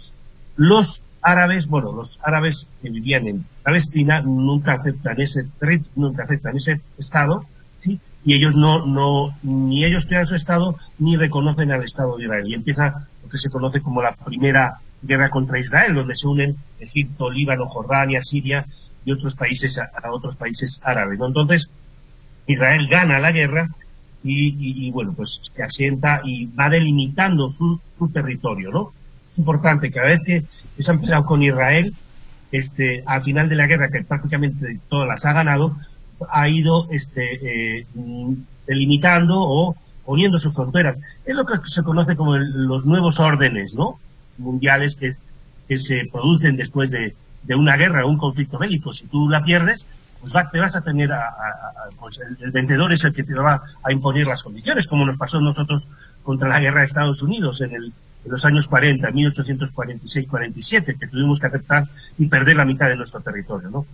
Los 0.55 1.01
árabes, 1.24 1.65
bueno, 1.65 1.91
los 1.91 2.20
árabes 2.22 2.67
que 2.84 2.91
vivían 2.91 3.27
en 3.27 3.43
Palestina 3.63 4.22
nunca 4.22 4.74
aceptan 4.74 5.20
ese, 5.20 5.48
nunca 5.96 6.25
aceptan 6.25 6.58
ese 6.58 6.79
Estado, 6.96 7.43
¿sí? 7.79 8.00
y 8.24 8.36
ellos 8.36 8.53
no, 8.53 8.86
no, 8.86 9.36
ni 9.41 9.84
ellos 9.84 10.05
crean 10.05 10.27
su 10.27 10.36
Estado 10.36 10.77
ni 11.00 11.17
reconocen 11.17 11.72
al 11.72 11.84
Estado 11.84 12.17
de 12.17 12.25
Israel. 12.25 12.48
Y 12.48 12.53
empieza 12.53 13.08
lo 13.24 13.29
que 13.29 13.39
se 13.39 13.50
conoce 13.50 13.82
como 13.82 14.03
la 14.03 14.13
primera 14.13 14.79
guerra 15.03 15.29
contra 15.29 15.60
Israel, 15.60 15.93
donde 15.93 16.15
se 16.15 16.27
unen 16.27 16.55
Egipto, 16.79 17.29
Líbano, 17.29 17.67
Jordania, 17.67 18.22
Siria 18.22 18.65
y 19.05 19.12
otros 19.12 19.36
países 19.36 19.77
a, 19.77 20.12
otros 20.12 20.36
países 20.36 20.81
árabes. 20.83 21.19
Entonces, 21.22 21.69
Israel 22.48 22.88
gana 22.88 23.19
la 23.19 23.31
guerra 23.31 23.69
y, 24.25 24.89
bueno, 24.91 25.13
pues 25.13 25.41
se 25.53 25.63
asienta 25.63 26.22
y 26.24 26.45
va 26.45 26.69
delimitando 26.69 27.50
su, 27.50 27.81
su 27.98 28.10
territorio, 28.10 28.72
¿no? 28.72 28.93
Es 29.29 29.38
importante, 29.38 29.91
cada 29.91 30.07
vez 30.07 30.22
que 30.22 30.45
se 30.79 30.91
ha 30.91 30.93
empezado 30.93 31.25
con 31.25 31.43
Israel, 31.43 31.93
este, 32.51 33.03
al 33.05 33.22
final 33.22 33.50
de 33.50 33.55
la 33.55 33.67
guerra, 33.67 33.89
que 33.89 34.03
prácticamente 34.03 34.79
todas 34.88 35.07
las 35.07 35.25
ha 35.25 35.33
ganado, 35.33 35.75
ha 36.29 36.48
ido 36.48 36.88
este, 36.89 37.79
eh, 37.81 37.86
delimitando 38.65 39.36
o 39.38 39.75
poniendo 40.05 40.38
sus 40.38 40.53
fronteras. 40.53 40.98
Es 41.25 41.36
lo 41.36 41.45
que 41.45 41.55
se 41.65 41.83
conoce 41.83 42.15
como 42.15 42.38
los 42.38 42.86
nuevos 42.86 43.19
órdenes 43.19 43.74
¿no? 43.74 44.00
Mundiales 44.37 44.95
que, 44.95 45.13
que 45.67 45.79
se 45.79 46.07
producen 46.11 46.55
después 46.57 46.91
de, 46.91 47.15
de 47.43 47.55
una 47.55 47.77
guerra 47.77 48.05
o 48.05 48.09
un 48.09 48.17
conflicto 48.17 48.57
bélico. 48.57 48.93
Si 48.93 49.05
tú 49.07 49.29
la 49.29 49.43
pierdes, 49.43 49.85
pues 50.23 50.33
va, 50.33 50.49
te 50.49 50.59
vas 50.59 50.75
a 50.75 50.81
tener 50.81 51.11
a, 51.11 51.33
pues 51.99 52.17
el, 52.39 52.51
vencedor 52.51 52.93
es 52.93 53.03
el 53.03 53.13
que 53.13 53.23
te 53.23 53.33
va 53.33 53.61
a 53.83 53.91
imponer 53.91 54.25
las 54.25 54.41
condiciones, 54.41 54.87
como 54.87 55.05
nos 55.05 55.17
pasó 55.17 55.41
nosotros 55.41 55.89
contra 56.23 56.47
la 56.47 56.59
guerra 56.59 56.79
de 56.79 56.85
Estados 56.85 57.21
Unidos 57.21 57.59
en, 57.59 57.75
el, 57.75 57.85
en 58.23 58.31
los 58.31 58.45
años 58.45 58.69
40, 58.69 59.11
1846-47, 59.11 60.97
que 60.97 61.07
tuvimos 61.07 61.41
que 61.41 61.47
aceptar 61.47 61.89
y 62.17 62.27
perder 62.27 62.55
la 62.55 62.63
mitad 62.63 62.87
de 62.87 62.95
nuestro 62.95 63.19
territorio, 63.19 63.69
¿no? 63.69 63.85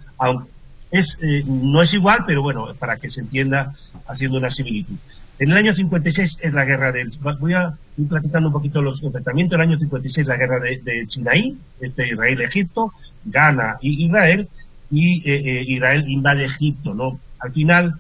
Es, 0.91 1.17
eh, 1.22 1.43
no 1.48 1.81
es 1.81 1.93
igual, 1.96 2.25
pero 2.27 2.43
bueno, 2.43 2.74
para 2.75 2.98
que 2.98 3.10
se 3.10 3.22
entienda 3.22 3.74
haciendo 4.08 4.38
una 4.38 4.51
similitud. 4.51 4.98
En 5.39 5.51
el 5.51 5.58
año 5.58 5.74
56 5.74 6.39
es 6.41 6.53
la 6.53 6.65
guerra 6.65 6.91
del... 6.91 7.12
Voy 7.39 7.53
a 7.53 7.74
ir 7.98 8.08
platicando 8.10 8.50
un 8.50 8.53
poquito 8.53 8.81
los 8.81 9.01
enfrentamientos. 9.01 9.55
En 9.55 9.62
el 9.62 9.69
año 9.69 9.79
56 9.79 10.27
la 10.27 10.36
guerra 10.36 10.60
de, 10.60 10.81
de 10.84 11.08
Sinaí, 11.08 11.58
este 11.79 12.10
Israel-Egipto, 12.10 12.93
gana 13.24 13.77
Israel 13.81 14.50
y 14.91 15.19
eh, 15.29 15.36
eh, 15.36 15.63
Israel 15.67 16.03
invade 16.08 16.46
Egipto, 16.46 16.93
¿no? 16.93 17.19
Al 17.39 17.51
final, 17.53 18.00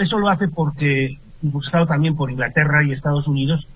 eso 0.00 0.18
lo 0.18 0.28
hace 0.28 0.48
porque, 0.48 1.18
impulsado 1.42 1.86
también 1.86 2.14
por 2.14 2.30
Inglaterra 2.30 2.84
y 2.84 2.92
Estados 2.92 3.26
Unidos, 3.26 3.68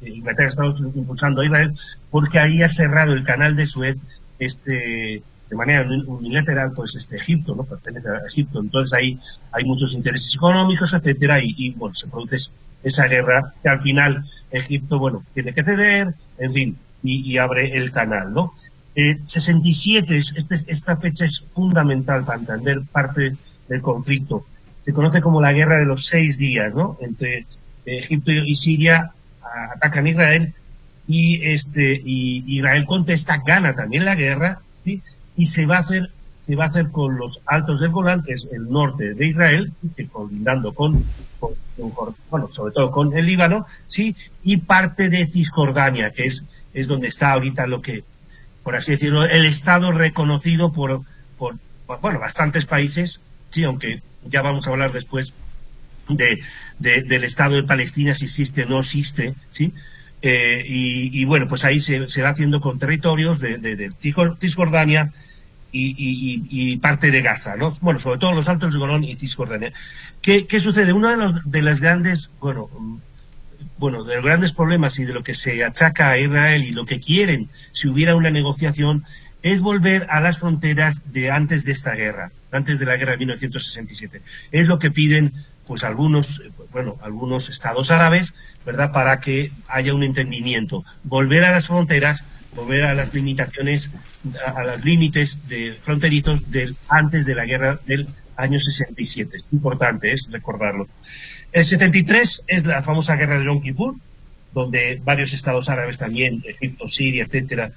eh, 0.00 0.10
Inglaterra 0.10 0.46
y 0.46 0.48
Estados 0.48 0.80
Unidos 0.80 0.96
impulsando 0.96 1.42
a 1.42 1.44
Israel, 1.44 1.74
porque 2.10 2.38
ahí 2.38 2.62
ha 2.62 2.68
cerrado 2.68 3.12
el 3.12 3.24
canal 3.24 3.56
de 3.56 3.66
Suez, 3.66 4.02
este, 4.38 5.22
de 5.54 5.58
manera 5.58 5.88
unilateral, 6.06 6.72
pues 6.72 6.96
este 6.96 7.16
Egipto, 7.16 7.54
¿no? 7.54 7.62
Pertenece 7.62 8.08
a 8.08 8.26
Egipto. 8.26 8.60
Entonces 8.60 8.92
ahí 8.92 9.20
hay 9.52 9.64
muchos 9.64 9.94
intereses 9.94 10.34
económicos, 10.34 10.92
etcétera, 10.92 11.38
y, 11.42 11.70
bueno, 11.70 11.94
se 11.94 12.08
produce 12.08 12.50
esa 12.82 13.06
guerra 13.06 13.54
que 13.62 13.68
al 13.68 13.80
final 13.80 14.24
Egipto, 14.50 14.98
bueno, 14.98 15.24
tiene 15.32 15.54
que 15.54 15.62
ceder, 15.62 16.14
en 16.38 16.52
fin, 16.52 16.78
y, 17.04 17.38
abre 17.38 17.76
el 17.76 17.92
canal, 17.92 18.32
¿no? 18.32 18.52
Eh, 18.96 19.18
67, 19.24 20.16
este, 20.16 20.54
esta 20.66 20.96
fecha 20.96 21.24
es 21.24 21.40
fundamental 21.40 22.24
para 22.24 22.40
entender 22.40 22.82
parte 22.90 23.36
del 23.68 23.80
conflicto. 23.80 24.44
Se 24.80 24.92
conoce 24.92 25.20
como 25.20 25.40
la 25.40 25.52
guerra 25.52 25.78
de 25.78 25.86
los 25.86 26.06
seis 26.06 26.36
días, 26.36 26.74
¿no? 26.74 26.98
Entre 27.00 27.46
Egipto 27.86 28.32
y 28.32 28.54
Siria 28.56 29.12
atacan 29.76 30.06
Israel 30.06 30.52
y 31.06 31.44
este 31.44 32.00
y 32.04 32.44
Israel 32.46 32.86
contesta, 32.86 33.42
gana 33.46 33.74
también 33.74 34.04
la 34.04 34.14
guerra, 34.14 34.60
¿sí? 34.84 35.02
Y 35.36 35.46
se 35.46 35.66
va 35.66 35.76
a 35.76 35.80
hacer 35.80 36.10
se 36.46 36.56
va 36.56 36.64
a 36.64 36.68
hacer 36.68 36.90
con 36.90 37.16
los 37.16 37.40
altos 37.46 37.80
del 37.80 37.90
Golán, 37.90 38.22
que 38.22 38.32
es 38.32 38.46
el 38.52 38.70
norte 38.70 39.14
de 39.14 39.26
Israel, 39.26 39.72
que 39.96 40.06
colindando 40.06 40.74
con, 40.74 41.04
bueno, 42.30 42.48
sobre 42.50 42.74
todo 42.74 42.90
con 42.90 43.16
el 43.16 43.26
Líbano, 43.26 43.66
sí, 43.86 44.14
y 44.42 44.58
parte 44.58 45.08
de 45.08 45.26
Cisjordania, 45.26 46.10
que 46.10 46.24
es, 46.24 46.44
es 46.74 46.86
donde 46.86 47.08
está 47.08 47.32
ahorita 47.32 47.66
lo 47.66 47.80
que, 47.80 48.04
por 48.62 48.76
así 48.76 48.92
decirlo, 48.92 49.24
el 49.24 49.46
Estado 49.46 49.90
reconocido 49.92 50.72
por, 50.72 51.02
por, 51.38 51.56
bueno, 52.02 52.18
bastantes 52.18 52.66
países, 52.66 53.20
sí, 53.50 53.64
aunque 53.64 54.02
ya 54.24 54.42
vamos 54.42 54.66
a 54.66 54.70
hablar 54.70 54.92
después 54.92 55.32
de, 56.08 56.42
del 56.78 57.24
Estado 57.24 57.54
de 57.54 57.62
Palestina, 57.62 58.14
si 58.14 58.26
existe 58.26 58.64
o 58.64 58.68
no 58.68 58.80
existe, 58.80 59.34
sí, 59.50 59.72
eh, 60.20 60.62
y, 60.66 61.24
bueno, 61.26 61.48
pues 61.48 61.64
ahí 61.64 61.80
se, 61.80 62.00
va 62.22 62.28
haciendo 62.30 62.60
con 62.60 62.78
territorios 62.78 63.40
de, 63.40 63.58
de 63.58 63.92
Cisjordania, 64.40 65.12
y, 65.74 66.76
parte 66.76 67.10
de 67.10 67.22
Gaza, 67.22 67.56
¿no? 67.56 67.70
Bueno, 67.80 68.00
sobre 68.00 68.18
todo 68.18 68.32
los 68.32 68.48
Altos 68.48 68.72
de 68.72 68.78
Golón 68.78 69.04
y 69.04 69.16
Cisjordania. 69.16 69.72
¿Qué, 70.22 70.46
¿Qué, 70.46 70.60
sucede? 70.60 70.92
Uno 70.92 71.10
de 71.10 71.16
los 71.16 71.50
de 71.50 71.62
las 71.62 71.80
grandes, 71.80 72.30
bueno, 72.40 72.70
mm, 72.78 72.96
bueno, 73.78 74.04
de 74.04 74.16
los 74.16 74.24
grandes 74.24 74.52
problemas 74.52 74.98
y 74.98 75.04
de 75.04 75.12
lo 75.12 75.22
que 75.22 75.34
se 75.34 75.64
achaca 75.64 76.10
a 76.10 76.18
Israel 76.18 76.64
y 76.64 76.72
lo 76.72 76.86
que 76.86 77.00
quieren 77.00 77.48
si 77.72 77.88
hubiera 77.88 78.14
una 78.14 78.30
negociación 78.30 79.04
es 79.42 79.60
volver 79.60 80.06
a 80.08 80.20
las 80.20 80.38
fronteras 80.38 81.12
de 81.12 81.30
antes 81.30 81.64
de 81.64 81.72
esta 81.72 81.94
guerra, 81.94 82.32
antes 82.50 82.78
de 82.78 82.86
la 82.86 82.96
guerra 82.96 83.12
de 83.12 83.18
1967. 83.18 84.22
Es 84.52 84.66
lo 84.66 84.78
que 84.78 84.90
piden 84.90 85.34
pues 85.66 85.84
algunos, 85.84 86.42
bueno, 86.72 86.98
algunos 87.02 87.48
estados 87.48 87.90
árabes, 87.90 88.32
¿verdad? 88.64 88.92
Para 88.92 89.20
que 89.20 89.52
haya 89.68 89.94
un 89.94 90.02
entendimiento. 90.02 90.84
Volver 91.02 91.44
a 91.44 91.52
las 91.52 91.66
fronteras, 91.66 92.24
volver 92.54 92.84
a 92.84 92.94
las 92.94 93.12
limitaciones 93.12 93.90
a, 94.44 94.64
los 94.64 94.84
límites 94.84 95.40
de 95.48 95.76
fronterizos 95.80 96.50
del, 96.50 96.76
antes 96.88 97.26
de 97.26 97.34
la 97.34 97.44
guerra 97.44 97.80
del 97.86 98.08
año 98.36 98.58
67. 98.58 99.42
Importante 99.52 100.12
es 100.12 100.30
recordarlo. 100.30 100.88
El 101.52 101.64
73 101.64 102.44
es 102.48 102.66
la 102.66 102.82
famosa 102.82 103.16
guerra 103.16 103.38
de 103.38 103.44
Yom 103.44 103.62
Kippur, 103.62 103.94
donde 104.52 105.00
varios 105.04 105.32
estados 105.32 105.68
árabes 105.68 105.98
también, 105.98 106.42
Egipto, 106.46 106.88
Siria, 106.88 107.24
etcétera. 107.24 107.72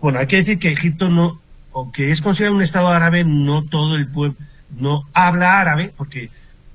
Bueno, 0.00 0.18
hay 0.18 0.26
que 0.26 0.36
decir 0.36 0.58
que 0.58 0.72
Egipto 0.72 1.08
no, 1.08 1.40
aunque 1.74 2.10
es 2.10 2.20
considerado 2.20 2.56
un 2.56 2.62
estado 2.62 2.88
árabe, 2.88 3.24
no 3.24 3.64
todo 3.64 3.96
el 3.96 4.08
pueblo 4.08 4.36
no 4.78 5.08
habla 5.12 5.60
árabe, 5.60 5.92
porque 5.96 6.30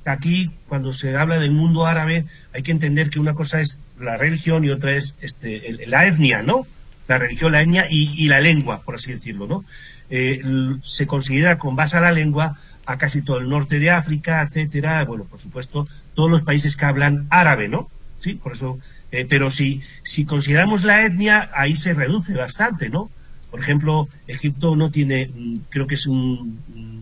aquí 0.06 0.52
cuando 0.68 0.94
se 0.94 1.16
habla 1.16 1.40
del 1.40 1.52
mundo 1.52 1.86
árabe 1.86 2.26
hay 2.54 2.64
que 2.64 2.72
entender 2.72 3.10
que 3.10 3.20
una 3.20 3.34
cosa 3.34 3.62
es 3.62 3.80
la 4.00 4.18
religión 4.18 4.64
y 4.64 4.70
otra 4.70 4.96
es 4.96 5.16
este, 5.22 5.78
la 5.88 6.08
etnia, 6.08 6.42
¿no? 6.44 6.68
La 7.08 7.18
religión, 7.18 7.52
la 7.52 7.62
etnia 7.62 7.88
y, 7.90 8.28
la 8.28 8.42
lengua, 8.42 8.82
por 8.82 8.96
así 8.96 9.12
decirlo, 9.12 9.48
¿no? 9.48 9.64
Eh, 10.10 10.42
se 10.84 11.08
considera 11.08 11.58
con 11.58 11.76
base 11.76 11.98
a 11.98 12.02
la 12.02 12.12
lengua 12.12 12.58
a 12.86 12.98
casi 12.98 13.22
todo 13.22 13.40
el 13.40 13.50
norte 13.50 13.80
de 13.80 13.92
África, 13.92 14.42
etcétera, 14.42 15.04
bueno, 15.06 15.26
por 15.26 15.40
supuesto, 15.40 15.88
todos 16.16 16.32
los 16.32 16.44
países 16.44 16.78
que 16.78 16.86
hablan 16.86 17.28
árabe, 17.30 17.68
¿no? 17.68 17.90
Sí, 18.22 18.36
por 18.36 18.54
eso, 18.54 18.80
eh, 19.12 19.26
pero 19.30 19.50
si, 19.50 19.82
si 20.04 20.26
consideramos 20.26 20.84
la 20.84 21.06
etnia, 21.06 21.50
ahí 21.54 21.76
se 21.76 21.94
reduce 21.94 22.34
bastante, 22.34 22.90
¿no? 22.90 23.10
Por 23.52 23.60
ejemplo, 23.60 24.08
Egipto 24.28 24.76
no 24.76 24.92
tiene, 24.92 25.30
mm, 25.34 25.58
creo 25.70 25.88
que 25.88 25.96
es 25.96 26.08
un 26.08 26.60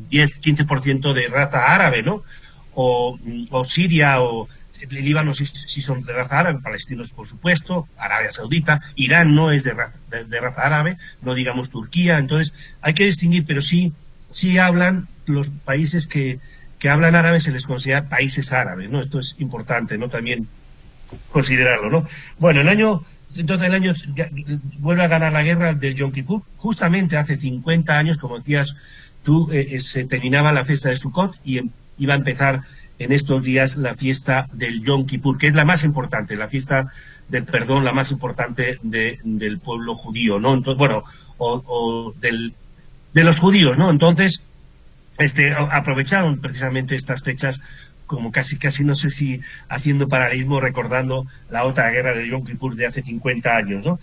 10, 0.09 0.39
15% 0.39 1.13
de 1.13 1.27
raza 1.27 1.73
árabe, 1.73 2.03
¿no? 2.03 2.23
O, 2.73 3.17
mm, 3.17 3.47
o 3.51 3.63
Siria 3.63 4.21
o 4.21 4.47
el 4.89 5.05
Líbano 5.05 5.33
sí, 5.33 5.45
son 5.81 6.03
de 6.03 6.13
raza 6.13 6.39
árabe, 6.39 6.59
palestinos 6.61 7.11
por 7.11 7.27
supuesto, 7.27 7.87
Arabia 7.97 8.31
Saudita, 8.31 8.81
Irán 8.95 9.35
no 9.35 9.51
es 9.51 9.63
de 9.63 9.73
raza, 9.73 9.99
de, 10.09 10.39
raza 10.39 10.61
árabe, 10.61 10.97
no 11.21 11.33
digamos 11.33 11.69
Turquía, 11.69 12.17
entonces 12.17 12.53
hay 12.81 12.93
que 12.93 13.05
distinguir, 13.05 13.45
pero 13.45 13.61
sí, 13.61 13.93
sí 14.29 14.57
hablan 14.57 15.07
los 15.25 15.49
países 15.49 16.07
que, 16.07 16.39
que 16.79 16.89
hablan 16.89 17.15
árabe 17.15 17.41
se 17.41 17.51
les 17.51 17.65
considera 17.65 18.09
países 18.09 18.53
árabes, 18.53 18.89
¿no? 18.89 19.01
Esto 19.01 19.19
es 19.19 19.35
importante, 19.39 19.97
¿no? 19.97 20.09
También 20.09 20.47
considerarlo, 21.31 21.89
¿no? 21.89 22.07
Bueno, 22.39 22.61
el 22.61 22.69
año, 22.69 23.03
entonces 23.35 23.67
el 23.67 23.73
año 23.73 23.93
vuelve 24.79 25.03
a 25.03 25.07
ganar 25.07 25.31
la 25.31 25.43
guerra 25.43 25.73
del 25.73 25.95
Yom 25.95 26.11
Kippur, 26.11 26.43
justamente 26.57 27.17
hace 27.17 27.37
50 27.37 27.97
años, 27.97 28.17
como 28.17 28.37
decías 28.37 28.75
tú, 29.23 29.49
eh, 29.51 29.67
eh, 29.71 29.81
se 29.81 30.05
terminaba 30.05 30.53
la 30.53 30.65
fiesta 30.65 30.89
de 30.89 30.95
Sukkot 30.95 31.37
y 31.43 31.57
em, 31.57 31.69
iba 31.97 32.13
a 32.13 32.17
empezar 32.17 32.61
en 32.99 33.11
estos 33.11 33.43
días 33.43 33.75
la 33.75 33.95
fiesta 33.95 34.47
del 34.53 34.83
Yom 34.83 35.05
Kippur, 35.05 35.37
que 35.37 35.47
es 35.47 35.53
la 35.53 35.65
más 35.65 35.83
importante, 35.83 36.35
la 36.35 36.47
fiesta 36.47 36.91
del 37.27 37.43
perdón, 37.43 37.83
la 37.83 37.93
más 37.93 38.11
importante 38.11 38.77
de, 38.83 39.19
del 39.23 39.59
pueblo 39.59 39.95
judío, 39.95 40.39
¿no? 40.39 40.53
Entonces, 40.53 40.77
bueno, 40.77 41.03
o, 41.37 42.13
del, 42.19 42.53
de 43.13 43.23
los 43.23 43.39
judíos, 43.39 43.77
¿no? 43.77 43.89
Entonces, 43.89 44.41
este, 45.17 45.53
aprovecharon 45.53 46.39
precisamente 46.39 46.95
estas 46.95 47.23
fechas 47.23 47.61
como 48.05 48.31
casi, 48.31 48.57
casi 48.57 48.83
no 48.83 48.93
sé 48.93 49.09
si 49.09 49.41
haciendo 49.67 50.07
paralelismo, 50.07 50.59
recordando 50.59 51.25
la 51.49 51.65
otra 51.65 51.89
guerra 51.89 52.13
del 52.13 52.29
Yom 52.29 52.43
Kippur 52.45 52.75
de 52.75 52.85
hace 52.85 53.01
50 53.01 53.55
años, 53.55 53.83
¿no? 53.83 53.99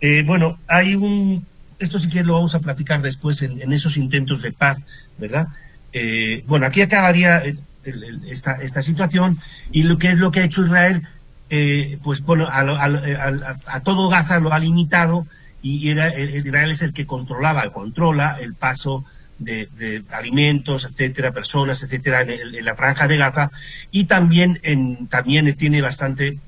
Eh, 0.00 0.22
bueno, 0.24 0.58
hay 0.68 0.94
un, 0.94 1.46
esto 1.78 1.98
sí 1.98 2.08
que 2.08 2.22
lo 2.22 2.34
vamos 2.34 2.54
a 2.54 2.60
platicar 2.60 3.00
después 3.02 3.42
en, 3.42 3.72
esos 3.72 3.96
intentos 3.96 4.42
de 4.42 4.52
paz, 4.52 4.78
¿verdad? 5.16 5.48
Eh, 5.92 6.44
bueno, 6.46 6.66
aquí 6.66 6.82
acabaría, 6.82 7.42
esta, 8.28 8.82
situación 8.82 9.38
y 9.72 9.84
lo 9.84 9.98
que 9.98 10.08
es 10.08 10.18
lo 10.18 10.30
que 10.30 10.40
ha 10.40 10.44
hecho 10.44 10.64
Israel, 10.64 11.06
eh, 11.50 11.98
pues 12.02 12.22
bueno, 12.22 12.48
a, 12.50 13.80
todo 13.80 14.08
Gaza 14.08 14.40
lo 14.40 14.52
ha 14.52 14.58
limitado 14.58 15.26
y 15.62 15.90
era, 15.90 16.18
Israel 16.18 16.70
es 16.70 16.82
el 16.82 16.92
que 16.92 17.06
controlaba, 17.06 17.72
controla 17.72 18.38
el 18.40 18.54
paso 18.54 19.04
de, 19.38 20.04
alimentos, 20.10 20.84
etcétera, 20.84 21.32
personas, 21.32 21.82
etcétera, 21.82 22.22
en, 22.22 22.64
la 22.64 22.74
franja 22.74 23.06
de 23.06 23.16
Gaza 23.16 23.50
y 23.90 24.04
también, 24.04 24.60
en, 24.62 25.06
también 25.08 25.54
tiene 25.56 25.80
bastante 25.80 26.38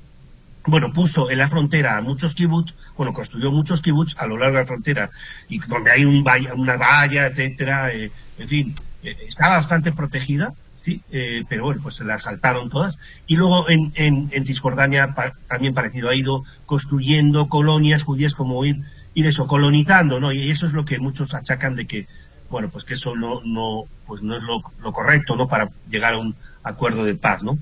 bueno, 0.65 0.93
puso 0.93 1.31
en 1.31 1.39
la 1.39 1.47
frontera 1.47 1.97
a 1.97 2.01
muchos 2.01 2.35
kibbutz, 2.35 2.73
bueno, 2.95 3.13
construyó 3.13 3.51
muchos 3.51 3.81
kibbutz 3.81 4.15
a 4.17 4.27
lo 4.27 4.37
largo 4.37 4.57
de 4.57 4.63
la 4.63 4.67
frontera, 4.67 5.11
y 5.49 5.59
donde 5.59 5.91
hay 5.91 6.05
un 6.05 6.23
valla, 6.23 6.53
una 6.53 6.77
valla, 6.77 7.27
etcétera, 7.27 7.91
eh, 7.91 8.11
en 8.37 8.47
fin, 8.47 8.75
eh, 9.03 9.15
estaba 9.27 9.57
bastante 9.57 9.91
protegida, 9.91 10.53
¿sí? 10.83 11.01
Eh, 11.11 11.43
pero 11.47 11.65
bueno, 11.65 11.81
pues 11.81 11.95
se 11.95 12.03
la 12.03 12.15
asaltaron 12.15 12.69
todas. 12.69 12.97
Y 13.27 13.35
luego 13.35 13.69
en, 13.69 13.91
en, 13.95 14.45
Cisjordania, 14.45 15.13
también 15.47 15.73
parecido, 15.73 16.09
ha 16.09 16.15
ido 16.15 16.43
construyendo 16.65 17.47
colonias 17.49 18.03
judías 18.03 18.35
como 18.35 18.63
ir, 18.65 18.81
ir 19.13 19.25
eso, 19.25 19.47
colonizando, 19.47 20.19
¿no? 20.19 20.31
Y 20.31 20.49
eso 20.49 20.65
es 20.65 20.73
lo 20.73 20.85
que 20.85 20.99
muchos 20.99 21.33
achacan 21.33 21.75
de 21.75 21.87
que, 21.87 22.07
bueno, 22.49 22.69
pues 22.69 22.83
que 22.83 22.95
eso 22.95 23.15
no, 23.15 23.41
no, 23.43 23.85
pues 24.05 24.21
no 24.21 24.37
es 24.37 24.43
lo, 24.43 24.61
lo 24.81 24.91
correcto, 24.91 25.35
¿no? 25.35 25.47
Para 25.47 25.69
llegar 25.89 26.15
a 26.15 26.19
un 26.19 26.35
acuerdo 26.63 27.05
de 27.05 27.15
paz, 27.15 27.43
¿no? 27.43 27.57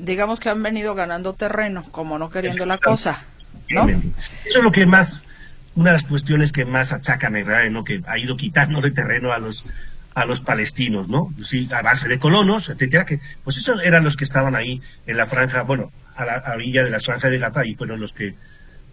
digamos 0.00 0.40
que 0.40 0.48
han 0.48 0.62
venido 0.62 0.94
ganando 0.94 1.34
terreno, 1.34 1.84
como 1.90 2.18
no 2.18 2.30
queriendo 2.30 2.66
la 2.66 2.78
cosa. 2.78 3.24
¿no? 3.68 3.88
Eso 3.88 4.58
es 4.58 4.64
lo 4.64 4.72
que 4.72 4.86
más, 4.86 5.22
una 5.74 5.90
de 5.90 5.96
las 5.96 6.04
cuestiones 6.04 6.52
que 6.52 6.64
más 6.64 6.92
achacan 6.92 7.34
a 7.34 7.40
Israel, 7.40 7.72
¿no? 7.72 7.84
que 7.84 8.02
ha 8.06 8.18
ido 8.18 8.36
quitándole 8.36 8.90
terreno 8.90 9.32
a 9.32 9.38
los 9.38 9.64
a 10.14 10.24
los 10.24 10.40
palestinos, 10.40 11.08
¿no? 11.08 11.32
Sí, 11.44 11.68
a 11.72 11.82
base 11.82 12.08
de 12.08 12.18
colonos, 12.18 12.68
etcétera, 12.68 13.04
que 13.04 13.20
pues 13.44 13.56
esos 13.56 13.80
eran 13.82 14.04
los 14.04 14.16
que 14.16 14.24
estaban 14.24 14.56
ahí 14.56 14.82
en 15.06 15.16
la 15.16 15.26
franja, 15.26 15.62
bueno, 15.62 15.92
a 16.16 16.24
la 16.24 16.42
orilla 16.54 16.84
de 16.84 16.90
la 16.90 17.00
franja 17.00 17.30
de 17.30 17.38
Gaza 17.38 17.64
y 17.64 17.74
fueron 17.74 18.00
los 18.00 18.12
que 18.12 18.34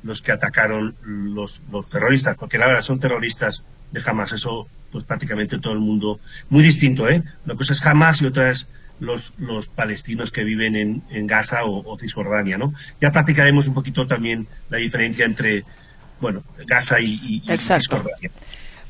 los 0.04 0.22
que 0.22 0.32
atacaron 0.32 0.96
los, 1.04 1.64
los 1.72 1.90
terroristas, 1.90 2.38
porque 2.38 2.58
la 2.58 2.68
verdad 2.68 2.82
son 2.82 3.00
terroristas 3.00 3.64
de 3.92 4.02
Hamas, 4.06 4.32
eso 4.32 4.68
pues 4.92 5.04
prácticamente 5.04 5.60
todo 5.60 5.74
el 5.74 5.80
mundo, 5.80 6.20
muy 6.50 6.64
distinto, 6.64 7.10
¿eh? 7.10 7.24
Una 7.46 7.56
cosa 7.56 7.74
es 7.74 7.86
Hamas 7.86 8.22
y 8.22 8.26
otra 8.26 8.50
es 8.50 8.68
los, 9.00 9.34
los 9.38 9.70
palestinos 9.70 10.32
que 10.32 10.44
viven 10.44 10.76
en, 10.76 11.04
en 11.10 11.28
Gaza 11.28 11.66
o, 11.66 11.98
Cisjordania, 12.00 12.58
¿no? 12.58 12.74
Ya 13.02 13.12
platicaremos 13.12 13.68
un 13.68 13.74
poquito 13.74 14.08
también 14.08 14.48
la 14.70 14.78
diferencia 14.78 15.26
entre, 15.26 15.66
bueno, 16.22 16.44
Gaza 16.66 17.00
y, 17.00 17.44
Cisjordania. 17.60 18.32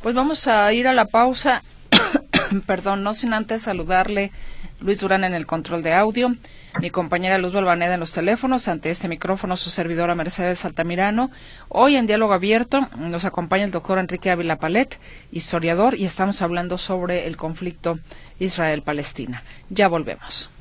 Pues 0.02 0.14
vamos 0.14 0.48
a 0.48 0.72
ir 0.74 0.88
a 0.88 0.94
la 0.94 1.06
pausa, 1.06 1.64
perdón, 2.66 3.04
no 3.04 3.14
sin 3.14 3.34
antes 3.34 3.64
saludarle 3.64 4.32
Luis 4.80 5.00
Durán 5.00 5.24
en 5.24 5.34
el 5.34 5.46
control 5.46 5.82
de 5.82 5.94
audio, 5.94 6.36
mi 6.82 6.90
compañera 6.92 7.38
Luz 7.40 7.54
Balvaneda 7.54 7.96
en 7.96 8.00
los 8.00 8.12
teléfonos, 8.12 8.68
ante 8.68 8.92
este 8.92 9.08
micrófono 9.08 9.58
su 9.58 9.70
servidora 9.70 10.14
Mercedes 10.14 10.64
Altamirano. 10.66 11.32
Hoy 11.70 11.96
en 11.96 12.06
Diálogo 12.06 12.34
Abierto 12.34 12.88
nos 12.96 13.26
acompaña 13.26 13.66
el 13.66 13.72
doctor 13.72 13.98
Enrique 13.98 14.30
Ávila 14.30 14.58
Palet, 14.58 15.00
historiador, 15.32 15.96
y 15.96 16.06
estamos 16.06 16.42
hablando 16.42 16.78
sobre 16.78 17.26
el 17.28 17.38
conflicto 17.38 18.00
Israel-Palestina. 18.40 19.44
Ya 19.70 19.88
volvemos. 19.88 20.52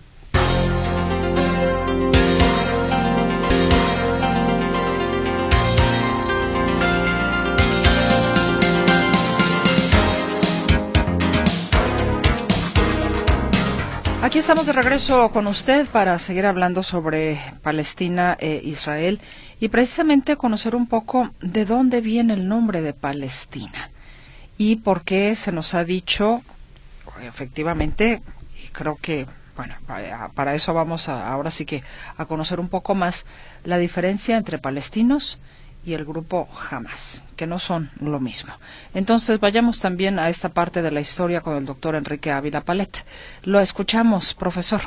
Aquí 14.23 14.39
estamos 14.41 14.67
de 14.67 14.73
regreso 14.73 15.31
con 15.31 15.47
usted 15.47 15.87
para 15.87 16.19
seguir 16.19 16.47
hablando 16.47 16.83
sobre 16.83 17.41
Palestina 17.63 18.37
e 18.41 18.61
Israel 18.65 19.21
y 19.61 19.69
precisamente 19.69 20.37
conocer 20.37 20.75
un 20.75 20.87
poco 20.87 21.31
de 21.41 21.65
dónde 21.65 22.01
viene 22.01 22.35
el 22.35 22.49
nombre 22.49 22.83
de 22.83 22.93
Palestina 22.93 23.91
y 24.59 24.77
por 24.77 25.03
qué 25.03 25.37
se 25.37 25.53
nos 25.53 25.75
ha 25.75 25.85
dicho 25.85 26.43
efectivamente, 27.23 28.21
y 28.65 28.69
creo 28.69 28.97
que, 29.01 29.27
bueno, 29.57 29.75
para 30.35 30.55
eso 30.55 30.75
vamos 30.75 31.09
a, 31.09 31.29
ahora 31.31 31.51
sí 31.51 31.65
que 31.65 31.83
a 32.17 32.25
conocer 32.27 32.61
un 32.61 32.69
poco 32.69 32.95
más 32.95 33.27
la 33.65 33.79
diferencia 33.79 34.37
entre 34.37 34.59
palestinos 34.59 35.39
y 35.85 35.95
el 35.95 36.05
grupo 36.05 36.49
Hamas, 36.71 37.23
que 37.37 37.47
no 37.47 37.59
son 37.59 37.91
lo 38.01 38.19
mismo. 38.19 38.53
Entonces 38.95 39.39
vayamos 39.39 39.81
también 39.81 40.19
a 40.19 40.29
esta 40.29 40.49
parte 40.49 40.83
de 40.83 40.91
la 40.91 41.01
historia 41.01 41.41
con 41.41 41.57
el 41.57 41.65
doctor 41.65 41.95
Enrique 41.95 42.33
Ávila 42.33 42.63
Palet. 42.63 43.05
Lo 43.45 43.61
escuchamos, 43.61 44.35
profesor. 44.35 44.81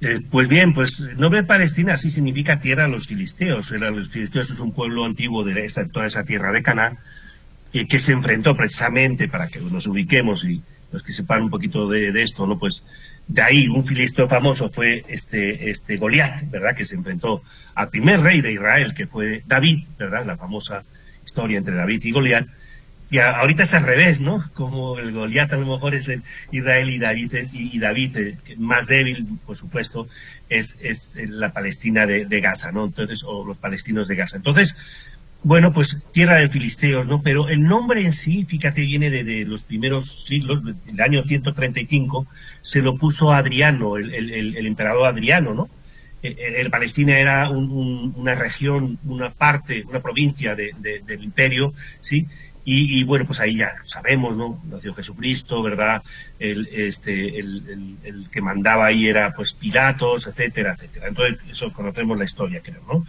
Eh, 0.00 0.20
pues 0.30 0.46
bien, 0.46 0.74
pues 0.74 1.00
el 1.00 1.18
nombre 1.18 1.42
Palestina 1.42 1.96
sí 1.96 2.10
significa 2.10 2.60
tierra 2.60 2.84
de 2.84 2.90
los 2.90 3.08
filisteos. 3.08 3.70
Los 3.70 4.10
filisteos 4.10 4.50
es 4.50 4.60
un 4.60 4.72
pueblo 4.72 5.04
antiguo 5.04 5.42
de 5.42 5.64
esta, 5.64 5.88
toda 5.88 6.06
esa 6.06 6.24
tierra 6.24 6.52
de 6.52 6.62
Canaán 6.62 6.98
y 7.72 7.86
que 7.86 7.98
se 7.98 8.12
enfrentó 8.12 8.56
precisamente, 8.56 9.28
para 9.28 9.48
que 9.48 9.60
nos 9.60 9.86
ubiquemos 9.86 10.44
y 10.44 10.62
los 10.92 11.02
que 11.02 11.12
sepan 11.12 11.42
un 11.42 11.50
poquito 11.50 11.88
de, 11.88 12.22
esto, 12.22 12.46
¿no? 12.46 12.58
Pues 12.58 12.82
de 13.26 13.42
ahí 13.42 13.68
un 13.68 13.84
filisteo 13.84 14.26
famoso 14.26 14.70
fue 14.70 15.04
este, 15.08 15.70
este 15.70 15.96
Goliat, 15.96 16.48
¿verdad? 16.50 16.74
Que 16.74 16.84
se 16.84 16.94
enfrentó 16.94 17.42
al 17.74 17.90
primer 17.90 18.20
rey 18.20 18.40
de 18.40 18.52
Israel, 18.52 18.94
que 18.94 19.06
fue 19.06 19.42
David, 19.46 19.84
¿verdad? 19.98 20.24
La 20.24 20.38
famosa 20.38 20.84
historia 21.38 21.58
entre 21.58 21.74
David 21.74 22.04
y 22.04 22.10
Goliat. 22.10 22.46
Y 23.10 23.18
ahorita 23.18 23.62
es 23.62 23.72
al 23.72 23.84
revés, 23.84 24.20
¿no? 24.20 24.50
Como 24.52 24.98
el 24.98 25.12
Goliat 25.12 25.52
a 25.52 25.56
lo 25.56 25.66
mejor 25.66 25.94
es 25.94 26.08
el 26.08 26.22
Israel 26.50 26.90
y 26.90 26.98
David, 26.98 27.32
y, 27.52 27.78
David 27.78 28.16
eh, 28.18 28.36
más 28.58 28.86
débil, 28.86 29.26
por 29.46 29.56
supuesto, 29.56 30.08
es, 30.50 30.76
es 30.82 31.16
la 31.28 31.52
Palestina 31.52 32.06
de, 32.06 32.40
Gaza, 32.40 32.70
¿no? 32.70 32.84
Entonces, 32.84 33.22
o 33.24 33.46
los 33.46 33.56
palestinos 33.58 34.08
de 34.08 34.16
Gaza. 34.16 34.36
Entonces, 34.36 34.76
bueno, 35.42 35.72
pues 35.72 36.04
tierra 36.12 36.34
de 36.34 36.50
filisteos, 36.50 37.06
¿no? 37.06 37.22
Pero 37.22 37.48
el 37.48 37.62
nombre 37.62 38.02
en 38.02 38.12
sí, 38.12 38.44
fíjate, 38.44 38.82
viene 38.82 39.08
de, 39.08 39.44
los 39.46 39.62
primeros 39.62 40.26
siglos, 40.26 40.62
del 40.64 41.00
año 41.00 41.22
135, 41.24 42.26
se 42.60 42.82
lo 42.82 42.98
puso 42.98 43.32
Adriano, 43.32 43.96
el, 43.96 44.66
emperador 44.66 45.06
Adriano, 45.06 45.54
¿no? 45.54 45.70
El, 46.22 46.70
Palestina 46.70 47.18
era 47.18 47.48
una 47.50 48.34
región, 48.34 48.98
una 49.04 49.30
parte, 49.32 49.84
una 49.88 50.00
provincia 50.00 50.56
del 50.56 51.22
imperio, 51.22 51.74
¿sí? 52.00 52.26
Y, 52.70 53.02
bueno, 53.04 53.24
pues 53.24 53.40
ahí 53.40 53.56
ya 53.56 53.70
sabemos, 53.86 54.36
¿no? 54.36 54.62
Nació 54.68 54.92
Jesucristo, 54.92 55.62
¿verdad? 55.62 56.02
El, 56.38 56.68
este, 56.70 57.38
el, 57.38 58.26
que 58.30 58.42
mandaba 58.42 58.84
ahí 58.84 59.08
era 59.08 59.32
pues 59.32 59.54
Pilatos, 59.54 60.26
etcétera, 60.26 60.74
etcétera. 60.74 61.08
Entonces, 61.08 61.38
eso 61.50 61.72
conocemos 61.72 62.18
la 62.18 62.26
historia, 62.26 62.60
creo, 62.62 62.82
¿no? 62.86 63.06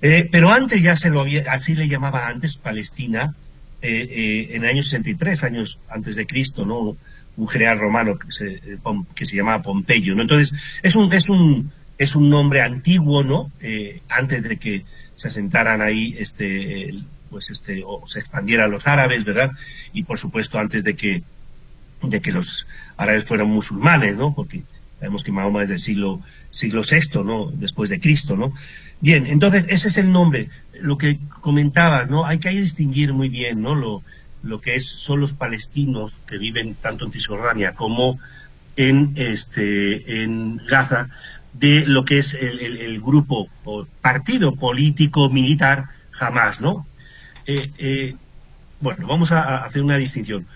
Eh, 0.00 0.28
pero 0.30 0.52
antes 0.52 0.80
ya 0.80 0.94
se 0.94 1.10
lo 1.10 1.22
había, 1.22 1.42
así 1.50 1.74
le 1.74 1.88
llamaba 1.88 2.28
antes 2.28 2.56
Palestina, 2.56 3.34
eh, 3.82 4.06
eh, 4.08 4.48
en 4.54 4.62
el 4.62 4.70
año 4.70 4.82
63, 4.84 5.42
años 5.42 5.80
antes 5.88 6.14
de 6.14 6.28
Cristo, 6.28 6.64
¿no? 6.64 6.96
Un 7.36 7.48
general 7.48 7.80
romano 7.80 8.16
que 8.16 8.30
se, 8.30 8.60
que 9.16 9.26
se 9.26 9.34
llamaba 9.34 9.60
Pompeyo, 9.60 10.14
¿no? 10.14 10.22
Entonces, 10.22 10.52
es 10.84 10.94
un, 10.94 11.12
es 11.12 11.28
un, 11.28 11.72
es 12.00 12.16
un 12.16 12.30
nombre 12.30 12.62
antiguo, 12.62 13.22
¿no? 13.22 13.52
antes 14.08 14.42
de 14.42 14.56
que 14.56 14.84
se 15.16 15.28
asentaran 15.28 15.82
ahí, 15.82 16.16
este, 16.18 16.94
pues 17.28 17.50
este, 17.50 17.82
o 17.86 18.06
se 18.08 18.20
expandiera 18.20 18.64
a 18.64 18.68
los 18.68 18.86
árabes, 18.86 19.22
¿verdad? 19.22 19.52
Y 19.92 20.04
por 20.04 20.18
supuesto 20.18 20.58
antes 20.58 20.82
de 20.82 20.96
que, 20.96 21.22
de 22.02 22.22
que 22.22 22.32
los 22.32 22.66
árabes 22.96 23.26
fueran 23.26 23.48
musulmanes, 23.48 24.16
¿no? 24.16 24.34
Porque 24.34 24.62
sabemos 24.98 25.22
que 25.22 25.30
Mahoma 25.30 25.62
es 25.62 25.68
del 25.68 25.78
siglo, 25.78 26.22
siglo 26.48 26.80
VI, 26.82 27.22
¿no? 27.22 27.50
Después 27.52 27.90
de 27.90 28.00
Cristo, 28.00 28.34
¿no? 28.34 28.54
Bien, 29.02 29.26
entonces 29.26 29.66
ese 29.68 29.88
es 29.88 29.98
el 29.98 30.10
nombre. 30.10 30.48
Lo 30.80 30.96
que 30.96 31.18
comentaba, 31.42 32.06
¿no? 32.06 32.24
Hay 32.24 32.38
que 32.38 32.48
distinguir 32.48 33.12
muy 33.12 33.28
bien, 33.28 33.60
¿no? 33.60 33.74
Lo, 33.74 34.02
lo 34.42 34.62
que 34.62 34.74
es, 34.74 34.86
son 34.86 35.20
los 35.20 35.34
palestinos 35.34 36.22
que 36.26 36.38
viven 36.38 36.76
tanto 36.76 37.04
en 37.04 37.12
Cisjordania 37.12 37.74
como 37.74 38.18
en, 38.76 39.12
este, 39.16 40.22
en 40.22 40.56
Gaza, 40.66 41.10
de 41.52 41.84
lo 41.86 42.04
que 42.04 42.18
es 42.18 42.34
el, 42.34 42.60
el 42.60 43.00
grupo 43.00 43.48
o 43.64 43.86
partido 44.00 44.54
político 44.54 45.28
militar 45.30 45.88
Hamas, 46.18 46.60
¿no? 46.60 46.86
Eh, 47.46 47.70
eh, 47.78 48.16
bueno, 48.80 49.06
vamos 49.06 49.32
a, 49.32 49.64
hacer 49.64 49.82
una 49.82 49.96
distinción. 49.96 50.46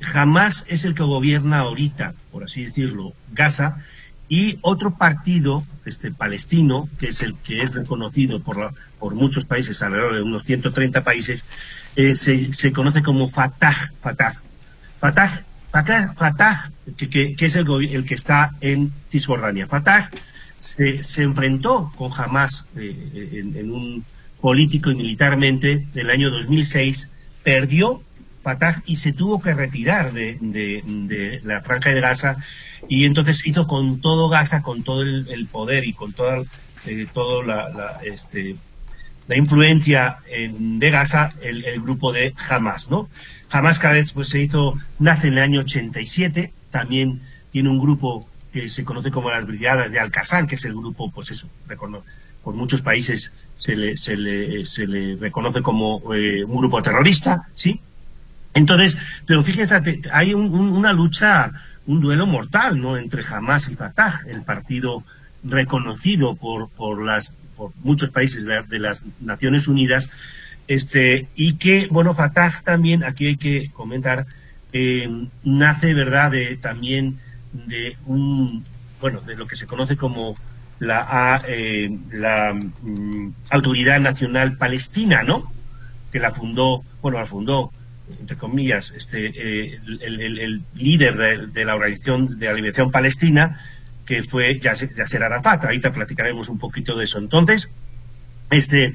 Jamás 0.00 0.64
es 0.68 0.84
el 0.84 0.94
que 0.94 1.02
gobierna 1.02 1.60
ahorita, 1.60 2.14
por 2.30 2.44
así 2.44 2.64
decirlo, 2.64 3.14
Gaza, 3.32 3.82
y 4.28 4.58
otro 4.62 4.96
partido 4.96 5.64
este, 5.84 6.10
palestino, 6.10 6.88
que 6.98 7.06
es 7.06 7.22
el 7.22 7.36
que 7.36 7.62
es 7.62 7.74
reconocido 7.74 8.40
por, 8.40 8.74
por 8.98 9.14
muchos 9.14 9.44
países, 9.44 9.82
alrededor 9.82 10.14
de 10.14 10.22
unos 10.22 10.44
130 10.44 11.04
países, 11.04 11.44
eh, 11.96 12.16
se, 12.16 12.72
conoce 12.72 13.02
como 13.02 13.28
Fatah. 13.28 13.76
Fatah, 14.00 14.34
Fatah, 15.00 15.44
Fatah, 16.14 16.70
que, 16.96 17.34
es 17.38 17.56
el, 17.56 18.04
que 18.04 18.14
está 18.14 18.52
en 18.60 18.92
Cisjordania. 19.10 19.66
Fatah 19.66 20.10
se, 20.62 21.02
se 21.02 21.24
enfrentó 21.24 21.92
con 21.96 22.12
Hamas 22.16 22.66
en, 22.76 23.72
un 23.72 24.04
político 24.40 24.92
y 24.92 24.94
militarmente 24.94 25.88
del 25.92 26.08
año 26.08 26.30
2006, 26.30 27.10
perdió 27.42 28.00
Fatah 28.44 28.80
y 28.86 28.96
se 28.96 29.12
tuvo 29.12 29.42
que 29.42 29.54
retirar 29.54 30.12
de, 30.12 31.40
la 31.42 31.62
franja 31.62 31.90
de 31.90 32.00
Gaza 32.00 32.36
y 32.88 33.06
entonces 33.06 33.44
hizo 33.44 33.66
con 33.66 34.00
todo 34.00 34.28
Gaza, 34.28 34.62
con 34.62 34.84
todo 34.84 35.02
el, 35.02 35.48
poder 35.50 35.84
y 35.84 35.94
con 35.94 36.12
toda, 36.12 36.42
eh, 36.86 37.08
la, 37.44 37.98
este, 38.04 38.54
la 39.26 39.36
influencia 39.36 40.18
de 40.28 40.90
Gaza 40.90 41.32
el, 41.42 41.82
grupo 41.82 42.12
de 42.12 42.34
Hamas, 42.48 42.88
¿no? 42.88 43.08
Hamas 43.50 43.80
cada 43.80 44.00
pues, 44.14 44.28
se 44.28 44.40
hizo, 44.40 44.74
nace 45.00 45.26
en 45.26 45.34
el 45.34 45.40
año 45.40 45.60
87, 45.60 46.52
también 46.70 47.20
tiene 47.50 47.68
un 47.68 47.80
grupo 47.80 48.28
que 48.52 48.68
se 48.68 48.84
conoce 48.84 49.10
como 49.10 49.30
las 49.30 49.46
Brigadas 49.46 49.90
de 49.90 49.98
Al-Qassam, 49.98 50.46
que 50.46 50.56
es 50.56 50.64
el 50.64 50.74
grupo, 50.74 51.10
pues 51.10 51.30
eso, 51.30 51.48
por 52.44 52.54
muchos 52.54 52.82
países 52.82 53.32
se 53.56 53.76
le, 53.76 53.96
se 53.96 54.16
le, 54.16 54.66
se 54.66 54.86
le 54.86 55.16
reconoce 55.16 55.62
como 55.62 56.02
eh, 56.14 56.44
un 56.44 56.58
grupo 56.58 56.82
terrorista, 56.82 57.48
¿sí? 57.54 57.80
Entonces, 58.54 58.96
pero 59.26 59.42
fíjense, 59.42 60.02
hay 60.12 60.34
una 60.34 60.92
lucha, 60.92 61.52
un 61.86 62.00
duelo 62.00 62.26
mortal, 62.26 62.78
¿no? 62.80 62.98
Entre 62.98 63.24
Hamas 63.24 63.68
y 63.68 63.76
Fatah, 63.76 64.20
el 64.26 64.42
partido 64.42 65.02
reconocido 65.42 66.36
por, 66.36 66.68
por 66.68 67.02
las 67.02 67.34
por 67.56 67.72
muchos 67.82 68.10
países 68.10 68.44
de, 68.44 68.78
las 68.78 69.04
Naciones 69.20 69.68
Unidas, 69.68 70.10
este, 70.68 71.28
y 71.34 71.54
que, 71.54 71.86
bueno, 71.90 72.14
Fatah 72.14 72.60
también, 72.64 73.04
aquí 73.04 73.26
hay 73.26 73.36
que 73.36 73.70
comentar, 73.72 74.26
eh, 74.72 75.08
nace, 75.44 75.94
¿verdad?, 75.94 76.30
de, 76.30 76.56
también 76.56 77.18
de 77.52 77.96
un, 78.06 78.64
bueno, 79.00 79.20
de 79.20 79.36
lo 79.36 79.46
que 79.46 79.56
se 79.56 79.66
conoce 79.66 79.96
como 79.96 80.36
la, 80.78 81.42
eh, 81.46 81.96
la 82.10 82.54
mm, 82.54 83.32
Autoridad 83.50 84.00
Nacional 84.00 84.56
Palestina, 84.56 85.22
¿no? 85.22 85.52
Que 86.10 86.18
la 86.18 86.30
fundó, 86.32 86.82
bueno, 87.00 87.18
la 87.18 87.26
fundó, 87.26 87.72
entre 88.20 88.36
comillas, 88.36 88.92
este, 88.96 89.32
eh, 89.34 89.80
el, 90.00 90.62
líder 90.74 91.50
de, 91.52 91.64
la 91.64 91.74
Organización 91.74 92.38
de 92.38 92.46
la 92.46 92.54
Liberación 92.54 92.90
Palestina, 92.90 93.60
que 94.04 94.22
fue 94.24 94.58
Yasser 94.58 95.22
Arafat. 95.22 95.64
Ahorita 95.64 95.92
platicaremos 95.92 96.48
un 96.48 96.58
poquito 96.58 96.96
de 96.96 97.04
eso. 97.04 97.18
Entonces, 97.18 97.68
este, 98.50 98.94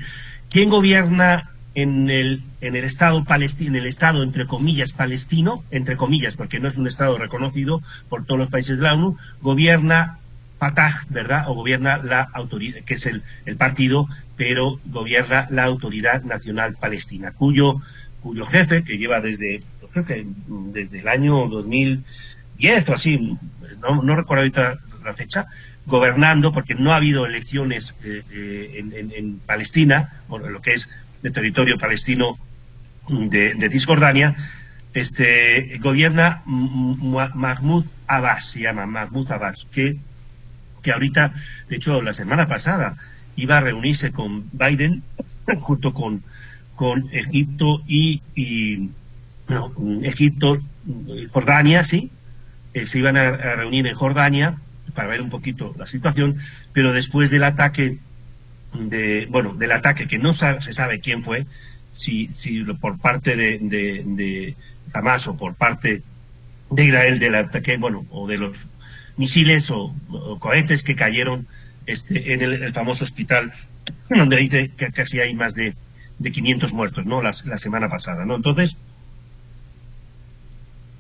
¿quién 0.50 0.70
gobierna 0.70 1.52
en 1.78 2.10
el, 2.10 2.42
en 2.62 2.76
el 2.76 2.84
Estado 2.84 3.24
palestino, 3.24 3.70
en 3.70 3.76
el 3.76 3.86
Estado, 3.86 4.24
entre 4.24 4.48
comillas, 4.48 4.94
palestino, 4.94 5.64
entre 5.70 5.96
comillas, 5.96 6.36
porque 6.36 6.60
no 6.60 6.68
es 6.68 6.78
un 6.78 6.88
Estado 6.88 7.20
reconocido 7.20 7.84
por 8.10 8.26
todos 8.26 8.40
los 8.40 8.50
países 8.50 8.78
de 8.78 8.84
la 8.84 8.96
ONU, 8.96 9.16
gobierna 9.42 10.18
Fatah, 10.58 11.02
¿verdad? 11.10 11.44
O 11.48 11.54
gobierna 11.54 11.98
la 11.98 12.22
autoridad, 12.34 12.82
que 12.84 12.96
es 12.96 13.06
el, 13.06 13.22
el 13.46 13.58
partido, 13.58 14.08
pero 14.36 14.80
gobierna 14.86 15.46
la 15.52 15.66
Autoridad 15.66 16.24
Nacional 16.24 16.76
Palestina, 16.80 17.32
cuyo, 17.32 17.80
cuyo 18.22 18.44
jefe, 18.48 18.84
que 18.84 18.98
lleva 18.98 19.22
desde, 19.22 19.62
creo 19.92 20.04
que 20.04 20.26
desde 20.48 21.02
el 21.02 21.08
año 21.08 21.48
2010 21.48 22.90
o 22.90 22.94
así, 22.96 23.38
no, 23.84 24.02
no 24.02 24.16
recuerdo 24.16 24.42
ahorita 24.42 24.80
la 25.06 25.14
fecha, 25.14 25.46
gobernando, 25.86 26.52
porque 26.52 26.74
no 26.74 26.92
ha 26.92 26.96
habido 26.96 27.28
elecciones 27.28 27.94
eh, 28.04 28.24
eh, 28.32 28.72
en, 28.80 29.12
en, 29.14 29.40
Palestina, 29.40 30.22
bueno, 30.28 30.50
lo 30.50 30.60
que 30.60 30.74
es 30.74 30.90
de 31.22 31.32
territorio 31.32 31.78
palestino 31.78 32.38
de, 33.10 33.70
Cisjordania, 33.72 34.36
este, 34.94 35.78
gobierna 35.80 36.42
Mahmoud 36.46 37.86
Abbas, 38.08 38.52
se 38.52 38.62
llama 38.62 38.86
Mahmoud 38.86 39.32
Abbas, 39.32 39.68
que, 39.72 39.98
que 40.82 40.92
ahorita, 40.92 41.34
de 41.70 41.76
hecho, 41.76 42.02
la 42.02 42.14
semana 42.14 42.48
pasada 42.48 42.98
iba 43.36 43.58
a 43.58 43.62
reunirse 43.62 44.12
con 44.12 44.50
Biden 44.52 45.04
junto 45.60 45.94
con, 45.94 46.24
con 46.76 47.10
Egipto 47.12 47.82
y, 47.88 48.22
y 48.36 48.90
no, 49.48 49.72
Egipto, 50.04 50.60
Jordania, 51.32 51.84
sí, 51.84 52.12
eh, 52.74 52.86
se 52.86 53.00
iban 53.00 53.18
a, 53.18 53.32
reunir 53.32 53.88
en 53.88 53.96
Jordania 53.96 54.58
para 54.94 55.08
ver 55.08 55.22
un 55.22 55.30
poquito 55.30 55.74
la 55.78 55.88
situación, 55.88 56.38
pero 56.74 56.94
después 56.94 57.30
del 57.30 57.44
ataque 57.44 58.00
de, 58.78 59.28
bueno, 59.30 59.54
del 59.54 59.72
ataque 59.72 60.08
que 60.08 60.18
no 60.18 60.34
se 60.34 60.74
sabe 60.74 61.00
quién 61.00 61.24
fue, 61.24 61.46
si, 61.94 62.28
si 62.34 62.64
por 62.64 63.00
parte 63.00 63.36
de, 63.36 63.60
de, 63.60 64.56
Hamas 64.94 65.28
o 65.28 65.36
por 65.36 65.56
parte 65.56 66.02
de 66.70 66.86
Israel 66.86 67.20
del 67.20 67.36
ataque, 67.36 67.78
bueno, 67.78 68.06
o 68.10 68.28
de 68.28 68.38
los 68.38 68.68
misiles 69.18 69.70
o, 69.72 69.94
cohetes 70.40 70.84
que 70.84 70.96
cayeron 70.96 71.48
este, 71.86 72.34
en 72.34 72.42
el, 72.42 72.74
famoso 72.74 73.04
hospital 73.04 73.54
donde 74.10 74.38
dice 74.38 74.72
que 74.76 74.92
casi 74.92 75.20
hay 75.20 75.34
más 75.34 75.54
de, 75.56 75.76
de 76.20 76.32
500 76.32 76.74
muertos, 76.74 77.06
¿no? 77.06 77.22
La, 77.22 77.32
la, 77.46 77.58
semana 77.58 77.90
pasada, 77.90 78.26
¿no? 78.26 78.36
Entonces, 78.36 78.78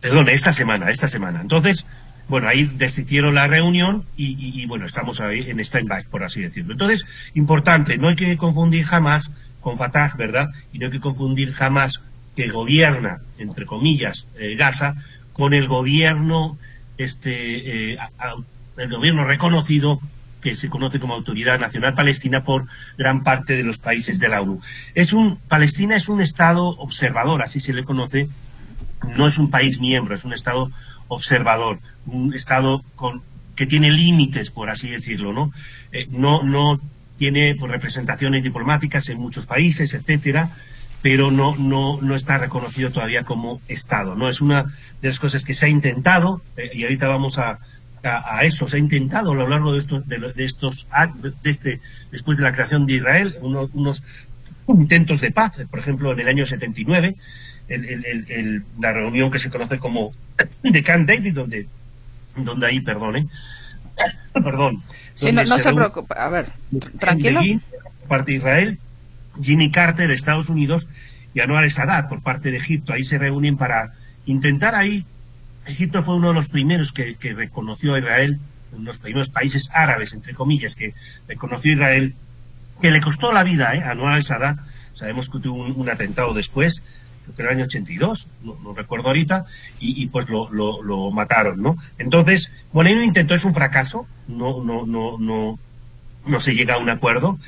perdón, 0.01 0.29
esta 0.29 0.53
semana, 0.53 0.89
esta 0.89 1.07
semana. 1.07 1.41
Entonces, 1.41 1.85
bueno, 2.29 2.47
ahí 2.47 2.65
decidieron 2.65 3.35
la 3.35 3.47
reunión 3.47 4.03
y, 4.17 4.65
bueno, 4.65 4.85
estamos 4.85 5.21
ahí 5.21 5.49
en 5.49 5.59
stand-by, 5.59 6.05
por 6.05 6.23
así 6.23 6.41
decirlo. 6.41 6.73
Entonces, 6.73 7.05
importante, 7.33 7.97
no 7.97 8.09
hay 8.09 8.15
que 8.15 8.35
confundir 8.37 8.85
jamás 8.85 9.31
con 9.61 9.77
Fatah, 9.77 10.13
¿verdad? 10.17 10.49
Y 10.73 10.79
no 10.79 10.87
hay 10.87 10.91
que 10.91 10.99
confundir 10.99 11.53
jamás 11.53 12.01
que 12.35 12.49
gobierna, 12.49 13.21
entre 13.37 13.65
comillas, 13.65 14.27
eh, 14.37 14.55
Gaza, 14.55 14.95
con 15.33 15.53
el 15.53 15.67
gobierno, 15.67 16.57
este, 16.97 17.93
eh, 17.93 17.97
el 18.77 18.89
gobierno 18.89 19.23
reconocido 19.25 19.99
que 20.41 20.55
se 20.55 20.69
conoce 20.69 20.99
como 20.99 21.15
Autoridad 21.15 21.59
Nacional 21.59 21.93
Palestina 21.93 22.43
por 22.43 22.65
gran 22.97 23.23
parte 23.23 23.55
de 23.55 23.63
los 23.63 23.79
países 23.79 24.19
de 24.19 24.29
la 24.29 24.41
ONU. 24.41 24.61
Es 24.93 25.13
un, 25.13 25.37
Palestina 25.37 25.95
es 25.95 26.09
un 26.09 26.21
Estado 26.21 26.67
observador, 26.67 27.41
así 27.41 27.59
se 27.59 27.73
le 27.73 27.83
conoce, 27.83 28.29
no 29.15 29.27
es 29.27 29.37
un 29.37 29.49
país 29.49 29.79
miembro, 29.79 30.13
es 30.13 30.25
un 30.25 30.33
Estado 30.33 30.71
observador, 31.07 31.79
un 32.05 32.33
Estado 32.33 32.83
con, 32.95 33.21
que 33.55 33.65
tiene 33.65 33.91
límites, 33.91 34.51
por 34.51 34.69
así 34.69 34.89
decirlo, 34.89 35.33
¿no? 35.33 35.51
Eh, 35.91 36.07
no, 36.11 36.43
no 36.43 36.79
tiene 37.17 37.55
pues, 37.55 37.71
representaciones 37.71 38.43
diplomáticas 38.43 39.09
en 39.09 39.19
muchos 39.19 39.45
países, 39.45 39.93
etcétera, 39.93 40.51
pero 41.01 41.31
no, 41.31 41.55
no, 41.55 41.99
no 42.01 42.15
está 42.15 42.37
reconocido 42.37 42.91
todavía 42.91 43.23
como 43.23 43.61
Estado, 43.67 44.15
¿no? 44.15 44.29
Es 44.29 44.41
una 44.41 44.63
de 45.01 45.07
las 45.09 45.19
cosas 45.19 45.43
que 45.43 45.53
se 45.53 45.65
ha 45.65 45.69
intentado, 45.69 46.41
eh, 46.55 46.69
y 46.73 46.83
ahorita 46.83 47.07
vamos 47.07 47.37
a, 47.37 47.59
a, 48.03 48.43
eso, 48.43 48.67
se 48.67 48.77
ha 48.77 48.79
intentado 48.79 49.31
a 49.31 49.35
lo 49.35 49.47
largo 49.47 49.73
de 49.73 49.79
estos, 49.79 50.07
de, 50.07 50.33
estos 50.37 50.87
de 51.41 51.49
este, 51.49 51.81
después 52.11 52.37
de 52.37 52.43
la 52.43 52.53
creación 52.53 52.85
de 52.85 52.93
Israel, 52.93 53.37
unos 53.41 54.03
intentos 54.67 55.21
de 55.21 55.31
paz, 55.31 55.59
por 55.69 55.79
ejemplo, 55.79 56.11
en 56.11 56.19
el 56.19 56.27
año 56.27 56.45
79, 56.45 57.15
el, 57.67 58.63
la 58.79 58.93
reunión 58.93 59.31
que 59.31 59.39
se 59.39 59.49
conoce 59.49 59.79
como 59.79 60.13
de 60.63 60.83
Camp 60.83 61.07
David, 61.07 61.33
donde, 61.33 61.67
donde 62.35 62.67
ahí, 62.67 62.79
perdone, 62.81 63.27
perdón. 64.33 64.83
Sí, 65.15 65.31
no, 65.31 65.45
se, 65.45 65.73
preocupe, 65.73 66.13
a 66.17 66.29
ver, 66.29 66.51
tranquilo. 66.99 67.41
Por 67.99 68.07
parte 68.07 68.31
de 68.31 68.37
Israel, 68.37 68.79
Jimmy 69.41 69.71
Carter 69.71 70.07
de 70.07 70.13
Estados 70.13 70.49
Unidos 70.49 70.87
y 71.33 71.39
Anwar 71.39 71.69
Sadat 71.69 72.07
por 72.07 72.21
parte 72.21 72.51
de 72.51 72.57
Egipto. 72.57 72.93
Ahí 72.93 73.03
se 73.03 73.17
reúnen 73.17 73.57
para 73.57 73.93
intentar 74.25 74.75
ahí. 74.75 75.05
Egipto 75.65 76.03
fue 76.03 76.15
uno 76.15 76.29
de 76.29 76.33
los 76.35 76.49
primeros 76.49 76.91
que, 76.91 77.15
que 77.15 77.33
reconoció 77.33 77.95
a 77.95 77.99
Israel, 77.99 78.39
uno 78.71 78.81
de 78.81 78.85
los 78.85 78.99
primeros 78.99 79.29
países 79.29 79.69
árabes, 79.73 80.13
entre 80.13 80.33
comillas, 80.33 80.75
que 80.75 80.93
reconoció 81.27 81.71
a 81.71 81.75
Israel, 81.75 82.15
que 82.81 82.91
le 82.91 83.01
costó 83.01 83.33
la 83.33 83.43
vida 83.43 83.75
¿eh? 83.75 83.83
a 83.83 83.91
Anwar 83.91 84.23
Sadat. 84.23 84.57
Sabemos 84.93 85.29
que 85.29 85.39
tuvo 85.39 85.65
un 85.65 85.89
atentado 85.89 86.33
después, 86.33 86.83
que 87.35 87.41
el 87.41 87.49
año 87.49 87.65
82, 87.65 88.29
no, 88.43 88.73
recuerdo 88.73 89.07
ahorita, 89.07 89.45
y, 89.79 90.07
pues 90.07 90.29
lo, 90.29 90.49
lo, 90.51 91.11
mataron, 91.11 91.61
¿no? 91.61 91.77
Entonces, 91.97 92.51
bueno, 92.71 92.91
un 92.91 93.03
intento, 93.03 93.35
es 93.35 93.45
un 93.45 93.53
fracaso, 93.53 94.07
no, 94.27 94.63
no, 94.63 94.85
no, 94.85 95.17
no, 95.17 95.59
no 96.25 96.39
se 96.39 96.55
llega 96.55 96.75
a 96.75 96.79
un 96.79 96.89
acuerdo. 96.89 97.39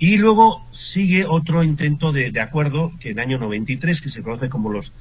Y 0.00 0.16
luego 0.16 0.64
sigue 0.70 1.26
otro 1.26 1.64
intento 1.64 2.12
de, 2.12 2.30
de, 2.30 2.40
acuerdo 2.40 2.92
que 3.00 3.10
en 3.10 3.18
el 3.18 3.24
año 3.24 3.38
93, 3.38 4.00
que 4.00 4.10
se 4.10 4.22
conoce 4.22 4.48
como 4.48 4.70
los, 4.70 4.92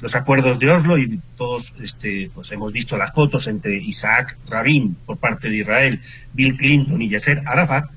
los 0.00 0.14
acuerdos 0.14 0.58
de 0.58 0.70
Oslo, 0.70 0.96
y 0.96 1.20
todos 1.36 1.74
este, 1.82 2.30
pues 2.34 2.50
hemos 2.52 2.72
visto 2.72 2.96
las 2.96 3.12
fotos 3.12 3.48
entre 3.48 3.76
Isaac 3.76 4.38
Rabin 4.48 4.96
por 5.04 5.18
parte 5.18 5.50
de 5.50 5.58
Israel, 5.58 6.00
Bill 6.32 6.56
Clinton 6.56 7.02
y 7.02 7.10
Yasser 7.10 7.42
Arafat. 7.44 7.90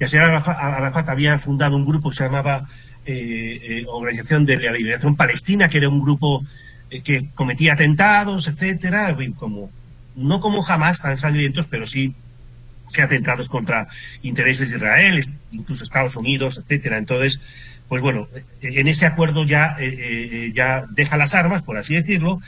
Yasser 0.00 0.20
Arafat, 0.20 0.56
Arafat 0.58 1.08
había 1.10 1.38
fundado 1.38 1.76
un 1.76 1.84
grupo 1.84 2.10
que 2.10 2.16
se 2.16 2.24
llamaba 2.24 2.66
eh, 3.06 3.60
eh, 3.62 3.84
Organización 3.88 4.44
de 4.44 4.58
la 4.58 4.72
Liberación 4.72 5.16
Palestina, 5.16 5.68
que 5.68 5.78
era 5.78 5.88
un 5.88 6.02
grupo 6.02 6.44
eh, 6.90 7.02
que 7.02 7.28
cometía 7.34 7.74
atentados, 7.74 8.48
etcétera, 8.48 9.16
como 9.36 9.70
no 10.16 10.40
como 10.40 10.62
jamás 10.62 11.00
tan 11.00 11.16
sangrientos, 11.16 11.66
pero 11.66 11.86
sí, 11.86 12.14
sí 12.88 13.00
atentados 13.00 13.48
contra 13.48 13.88
intereses 14.22 14.70
de 14.70 14.76
Israel, 14.76 15.22
incluso 15.52 15.84
Estados 15.84 16.16
Unidos, 16.16 16.58
etcétera. 16.58 16.98
Entonces, 16.98 17.40
pues 17.88 18.02
bueno, 18.02 18.28
en 18.60 18.88
ese 18.88 19.06
acuerdo 19.06 19.44
ya, 19.44 19.76
ya 20.52 20.86
deja 20.90 21.16
las 21.16 21.34
armas, 21.34 21.62
por 21.62 21.76
así 21.76 21.94
decirlo, 21.94 22.40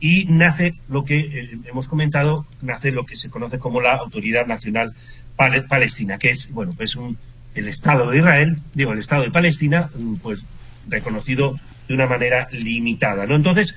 y 0.00 0.26
nace 0.26 0.76
lo 0.88 1.04
que 1.04 1.58
hemos 1.66 1.88
comentado, 1.88 2.46
nace 2.62 2.92
lo 2.92 3.04
que 3.04 3.16
se 3.16 3.28
conoce 3.28 3.58
como 3.58 3.80
la 3.80 3.94
Autoridad 3.94 4.46
Nacional 4.46 4.94
Palestina, 5.36 6.18
que 6.18 6.30
es, 6.30 6.50
bueno, 6.50 6.72
pues 6.76 6.96
un, 6.96 7.18
el 7.56 7.68
Estado 7.68 8.10
de 8.10 8.18
Israel, 8.18 8.58
digo, 8.74 8.92
el 8.92 9.00
Estado 9.00 9.22
de 9.22 9.30
Palestina, 9.30 9.90
mm, 9.94 10.16
pues 10.16 10.40
reconocido 10.88 11.58
de 11.88 11.94
una 11.94 12.06
manera 12.06 12.48
limitada, 12.52 13.26
¿no? 13.26 13.34
Entonces, 13.34 13.74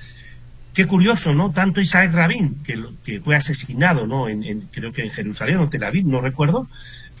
qué 0.74 0.86
curioso, 0.86 1.34
¿no? 1.34 1.50
Tanto 1.50 1.80
Isaac 1.80 2.12
Rabin, 2.12 2.62
que, 2.62 2.78
que 3.04 3.20
fue 3.20 3.34
asesinado, 3.34 4.06
¿no? 4.06 4.28
En, 4.28 4.68
creo 4.70 4.92
que 4.92 5.02
en 5.02 5.10
Jerusalén 5.10 5.58
o 5.58 5.68
Tel 5.68 5.84
Aviv, 5.84 6.06
no 6.06 6.20
recuerdo, 6.20 6.68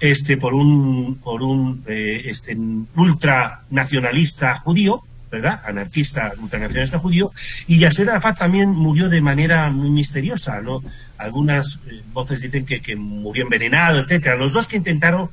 este, 0.00 0.36
por 0.36 0.54
un, 0.54 1.16
por 1.16 1.42
un 1.42 1.82
eh, 1.86 2.22
este, 2.26 2.56
ultranacionalista 2.94 4.58
judío, 4.58 5.02
¿verdad? 5.30 5.60
Anarquista, 5.64 6.32
ultranacionalista 6.38 6.98
judío, 6.98 7.32
y 7.66 7.78
Yasser 7.78 8.10
Arafat 8.10 8.38
también 8.38 8.70
murió 8.70 9.08
de 9.08 9.20
manera 9.20 9.70
muy 9.70 9.90
misteriosa, 9.90 10.60
¿no? 10.60 10.82
Algunas 11.16 11.80
eh, 11.86 12.02
voces 12.12 12.40
dicen 12.40 12.66
que, 12.66 12.82
que 12.82 12.96
murió 12.96 13.44
envenenado, 13.44 14.00
etcétera. 14.00 14.36
Los 14.36 14.52
dos 14.52 14.66
que 14.66 14.76
intentaron 14.76 15.30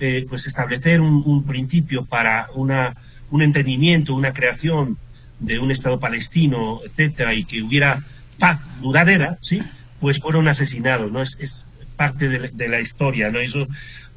eh, 0.00 0.26
pues 0.28 0.46
establecer 0.46 1.00
un, 1.00 1.44
principio 1.44 2.04
para 2.04 2.48
una, 2.54 2.94
un 3.30 3.42
entendimiento, 3.42 4.14
una 4.14 4.32
creación 4.32 4.98
de 5.40 5.58
un 5.58 5.70
Estado 5.70 6.00
palestino, 6.00 6.80
etcétera, 6.84 7.34
y 7.34 7.44
que 7.44 7.62
hubiera 7.62 8.04
paz 8.38 8.60
duradera, 8.80 9.38
¿sí? 9.40 9.62
Pues 10.00 10.20
fueron 10.20 10.48
asesinados, 10.48 11.12
¿no? 11.12 11.22
Es, 11.22 11.36
es 11.40 11.66
parte 11.96 12.28
de 12.28 12.68
la, 12.68 12.80
historia, 12.80 13.30
¿no? 13.30 13.38
Eso, 13.38 13.66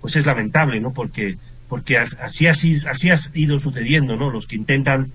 pues 0.02 0.16
es 0.16 0.26
lamentable, 0.26 0.80
¿no? 0.80 0.94
Porque, 0.94 1.38
porque 1.70 1.98
así, 1.98 2.48
así, 2.48 2.82
así 2.88 3.10
ha 3.10 3.18
ido 3.34 3.60
sucediendo, 3.60 4.18
¿no? 4.18 4.32
Los 4.32 4.48
que 4.48 4.56
intentan 4.56 5.12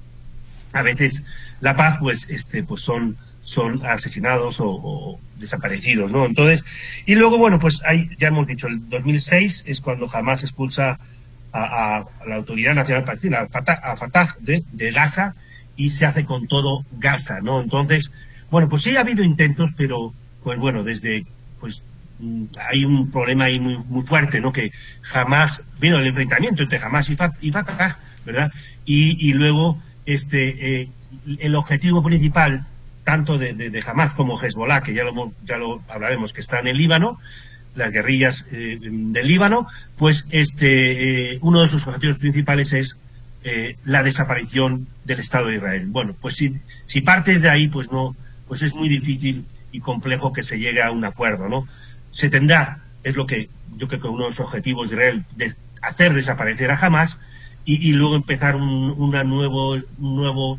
a 0.72 0.82
veces 0.82 1.22
la 1.60 1.76
paz, 1.76 1.98
pues, 2.00 2.28
este, 2.30 2.62
pues 2.62 2.82
son, 2.82 3.16
son 3.42 3.84
asesinados 3.84 4.56
o, 4.60 5.18
desaparecidos, 5.36 6.10
¿no? 6.12 6.24
Entonces, 6.24 6.62
y 7.04 7.16
luego, 7.16 7.36
bueno, 7.36 7.58
pues 7.58 7.82
hay, 7.84 8.08
ya 8.18 8.28
hemos 8.28 8.46
dicho, 8.46 8.68
el 8.68 8.88
2006 8.88 9.64
es 9.66 9.80
cuando 9.80 10.06
jamás 10.06 10.44
expulsa 10.44 11.00
a, 11.52 12.04
la 12.26 12.36
Autoridad 12.36 12.74
Nacional 12.74 13.04
Palestina, 13.04 13.40
a 13.40 13.96
Fatah, 13.96 14.36
de, 14.40 14.62
de, 14.72 14.92
Gaza, 14.92 15.34
y 15.76 15.90
se 15.90 16.06
hace 16.06 16.24
con 16.24 16.46
todo 16.46 16.84
Gaza, 16.92 17.40
¿no? 17.42 17.60
Entonces, 17.60 18.12
bueno, 18.50 18.68
pues 18.68 18.82
sí 18.82 18.96
ha 18.96 19.00
habido 19.00 19.24
intentos, 19.24 19.70
pero, 19.76 20.14
pues 20.44 20.58
bueno, 20.58 20.84
desde, 20.84 21.26
pues 21.60 21.84
mm, 22.20 22.44
hay 22.70 22.84
un 22.84 23.10
problema 23.10 23.44
ahí 23.44 23.58
muy, 23.58 23.78
muy 23.78 24.06
fuerte, 24.06 24.40
¿no? 24.40 24.52
Que 24.52 24.70
jamás, 25.02 25.64
vino 25.80 25.98
el 25.98 26.06
enfrentamiento 26.06 26.62
entre 26.62 26.78
Hamas 26.78 27.10
y, 27.10 27.16
Fatah, 27.16 27.98
¿verdad? 28.24 28.52
Y, 28.84 29.28
y 29.28 29.32
luego, 29.32 29.82
este, 30.06 30.82
eh, 30.82 30.88
el 31.40 31.56
objetivo 31.56 32.02
principal 32.02 32.66
tanto 33.04 33.38
de, 33.38 33.54
de, 33.54 33.84
Hamas 33.86 34.14
como 34.14 34.40
Hezbollah, 34.40 34.82
que 34.82 34.94
ya 34.94 35.04
lo, 35.04 35.32
ya 35.44 35.58
lo 35.58 35.82
hablaremos, 35.88 36.32
que 36.32 36.40
está 36.40 36.60
en 36.60 36.76
Líbano, 36.76 37.18
las 37.74 37.92
guerrillas 37.92 38.46
eh, 38.52 38.78
del 38.80 39.26
Líbano, 39.26 39.66
pues 39.96 40.26
este, 40.30 41.32
eh, 41.32 41.38
uno 41.40 41.62
de 41.62 41.68
sus 41.68 41.86
objetivos 41.86 42.18
principales 42.18 42.72
es 42.72 42.98
eh, 43.44 43.76
la 43.84 44.02
desaparición 44.02 44.86
del 45.04 45.20
Estado 45.20 45.48
de 45.48 45.56
Israel. 45.56 45.86
Bueno, 45.86 46.14
pues 46.20 46.36
si, 46.36 46.60
si 46.84 47.00
partes 47.00 47.42
de 47.42 47.50
ahí, 47.50 47.68
pues 47.68 47.90
no, 47.90 48.14
pues 48.46 48.62
es 48.62 48.74
muy 48.74 48.88
difícil 48.88 49.46
y 49.72 49.80
complejo 49.80 50.32
que 50.32 50.42
se 50.42 50.58
llegue 50.58 50.82
a 50.82 50.90
un 50.90 51.04
acuerdo, 51.04 51.48
¿no? 51.48 51.66
Se 52.10 52.28
tendrá, 52.28 52.82
es 53.04 53.16
lo 53.16 53.26
que 53.26 53.48
yo 53.76 53.88
creo 53.88 54.00
que 54.00 54.08
uno 54.08 54.24
de 54.24 54.30
los 54.30 54.40
objetivos 54.40 54.90
de 54.90 54.96
Israel, 54.96 55.24
de 55.34 55.54
hacer 55.80 56.12
desaparecer 56.12 56.70
a 56.70 56.78
Hamas 56.78 57.18
y, 57.64 57.92
luego 57.92 58.16
empezar 58.16 58.56
un, 58.56 58.90
una 58.98 59.22
nuevo, 59.22 59.74
un 59.74 60.16
nuevo 60.16 60.58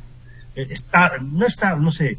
estado, 0.56 1.17
no 1.21 1.45
está, 1.45 1.75
no 1.75 1.91
sé, 1.91 2.17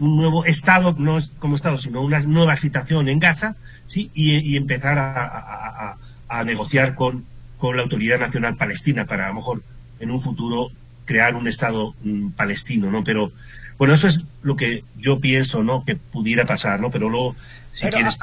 un 0.00 0.16
nuevo 0.16 0.44
Estado, 0.44 0.94
no 0.98 1.18
como 1.38 1.56
Estado, 1.56 1.78
sino 1.78 2.02
una 2.02 2.20
nueva 2.20 2.56
situación 2.56 3.08
en 3.08 3.18
Gaza, 3.18 3.56
¿sí? 3.86 4.10
y, 4.14 4.56
empezar 4.56 4.98
a, 4.98 5.96
negociar 6.44 6.94
con, 6.94 7.24
con 7.58 7.76
la 7.76 7.82
Autoridad 7.82 8.18
Nacional 8.18 8.56
Palestina 8.56 9.06
para 9.06 9.26
a 9.26 9.28
lo 9.28 9.34
mejor 9.34 9.62
en 10.00 10.10
un 10.10 10.20
futuro 10.20 10.70
crear 11.04 11.34
un 11.34 11.48
Estado 11.48 11.94
mm, 12.02 12.30
palestino, 12.30 12.90
¿no? 12.90 13.04
Pero 13.04 13.32
bueno, 13.78 13.94
eso 13.94 14.06
es 14.06 14.24
lo 14.42 14.56
que 14.56 14.84
yo 14.98 15.20
pienso, 15.20 15.62
¿no? 15.62 15.84
Que 15.84 15.96
pudiera 15.96 16.44
pasar, 16.44 16.80
¿no? 16.80 16.90
Pero 16.90 17.08
luego, 17.08 17.36
si 17.72 17.86
quieres... 17.88 18.18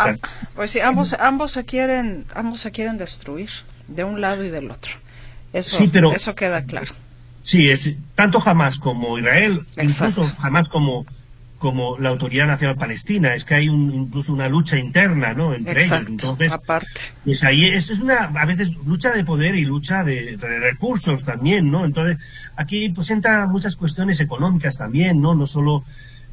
pues 0.55 0.71
sí, 0.71 0.79
ambos, 0.79 1.13
ambos, 1.13 1.53
se 1.53 1.63
quieren, 1.63 2.25
ambos 2.35 2.59
se 2.59 2.71
quieren 2.71 2.97
destruir, 2.97 3.49
de 3.87 4.03
un 4.03 4.21
lado 4.21 4.43
y 4.43 4.49
del 4.49 4.69
otro. 4.69 4.93
Eso, 5.53 5.77
sí, 5.77 5.89
pero, 5.91 6.11
eso 6.11 6.35
queda 6.35 6.63
claro. 6.63 6.93
Sí, 7.43 7.69
es 7.69 7.91
tanto 8.15 8.39
jamás 8.39 8.77
como 8.79 9.17
Israel, 9.19 9.65
incluso 9.81 10.23
jamás 10.39 10.69
como 10.69 11.05
como 11.63 11.97
la 11.97 12.09
Autoridad 12.09 12.45
Nacional 12.45 12.75
Palestina, 12.75 13.35
es 13.35 13.45
que 13.45 13.53
hay 13.55 13.69
un, 13.69 13.89
incluso 13.89 14.33
una 14.33 14.49
lucha 14.49 14.77
interna, 14.77 15.33
¿no? 15.33 15.53
Entre 15.53 15.85
ellos. 15.85 16.03
Entonces, 16.09 16.51
aparte. 16.51 16.87
pues 17.23 17.41
ahí 17.45 17.67
es, 17.67 17.89
es, 17.89 18.01
una, 18.01 18.25
a 18.35 18.45
veces, 18.45 18.73
lucha 18.85 19.13
de 19.13 19.23
poder 19.23 19.55
y 19.55 19.63
lucha 19.63 20.03
de, 20.03 20.35
recursos 20.59 21.23
también, 21.23 21.71
¿no? 21.71 21.85
Entonces, 21.85 22.17
aquí 22.57 22.89
pues 22.89 23.09
entran 23.11 23.49
muchas 23.49 23.77
cuestiones 23.77 24.19
económicas 24.19 24.77
también, 24.77 25.21
¿no? 25.21 25.35
No 25.35 25.47
solo 25.47 25.85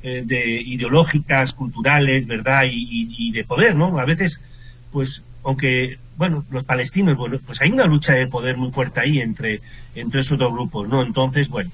eh, 0.03 0.25
de 0.27 0.62
ideológicas, 0.62 1.53
culturales, 1.53 2.27
¿verdad? 2.27 2.64
Y, 2.69 3.31
de 3.31 3.45
poder, 3.45 3.77
¿no? 3.77 4.01
A 4.01 4.05
veces, 4.05 4.43
pues, 4.90 5.23
aunque, 5.45 6.01
bueno, 6.16 6.45
los 6.51 6.64
palestinos, 6.64 7.16
bueno, 7.16 7.38
pues 7.47 7.61
hay 7.61 7.71
una 7.71 7.87
lucha 7.87 8.14
de 8.14 8.27
poder 8.27 8.57
muy 8.57 8.73
fuerte 8.73 8.99
ahí 8.99 9.21
entre, 9.21 9.61
entre 9.95 10.23
esos 10.23 10.38
dos 10.38 10.51
grupos, 10.51 10.88
¿no? 10.88 11.03
Entonces, 11.03 11.49
bueno, 11.49 11.71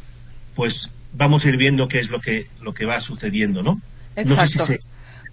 pues 0.54 0.90
vamos 1.16 1.44
a 1.44 1.48
ir 1.48 1.56
viendo 1.56 1.88
qué 1.88 1.98
es 1.98 2.10
lo 2.10 2.20
que, 2.20 2.48
lo 2.60 2.74
que 2.74 2.86
va 2.86 3.00
sucediendo, 3.00 3.62
¿no? 3.62 3.80
Exacto. 4.16 4.34
No 4.34 4.46
sé 4.46 4.58
si 4.58 4.58
se, 4.58 4.80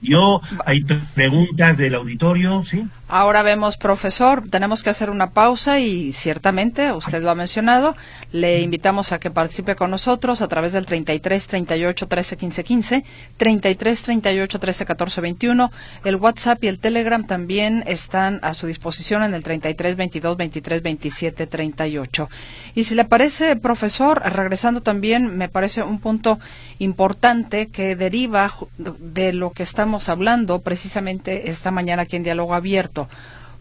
yo, 0.01 0.41
hay 0.65 0.83
preguntas 1.15 1.77
del 1.77 1.95
auditorio, 1.95 2.63
¿sí? 2.63 2.87
Ahora 3.15 3.43
vemos, 3.43 3.77
profesor, 3.77 4.41
tenemos 4.49 4.81
que 4.81 4.89
hacer 4.89 5.11
una 5.11 5.33
pausa 5.33 5.77
y 5.77 6.13
ciertamente, 6.13 6.91
usted 6.93 7.21
lo 7.21 7.29
ha 7.29 7.35
mencionado, 7.35 7.95
le 8.31 8.61
invitamos 8.61 9.11
a 9.11 9.19
que 9.19 9.29
participe 9.29 9.75
con 9.75 9.91
nosotros 9.91 10.41
a 10.41 10.47
través 10.47 10.73
del 10.73 10.87
33 10.87 11.45
38 11.45 12.07
13 12.07 12.37
15 12.37 12.63
15, 12.63 13.03
33 13.37 14.01
38 14.01 14.59
13 14.59 14.85
14 14.87 15.21
21. 15.21 15.71
El 16.05 16.15
WhatsApp 16.15 16.63
y 16.63 16.67
el 16.69 16.79
Telegram 16.79 17.23
también 17.23 17.83
están 17.85 18.39
a 18.41 18.55
su 18.55 18.65
disposición 18.65 19.21
en 19.21 19.35
el 19.35 19.43
33 19.43 19.95
22 19.95 20.35
23 20.35 20.81
27 20.81 21.45
38. 21.45 22.29
Y 22.73 22.85
si 22.85 22.95
le 22.95 23.05
parece, 23.05 23.55
profesor, 23.57 24.23
regresando 24.25 24.81
también, 24.81 25.37
me 25.37 25.49
parece 25.49 25.83
un 25.83 25.99
punto 25.99 26.39
importante 26.79 27.67
que 27.67 27.95
deriva 27.95 28.51
de 28.79 29.33
lo 29.33 29.51
que 29.51 29.61
estamos 29.61 30.09
hablando 30.09 30.61
precisamente 30.61 31.51
esta 31.51 31.69
mañana 31.69 32.01
aquí 32.01 32.15
en 32.15 32.23
Diálogo 32.23 32.55
Abierto. 32.55 33.02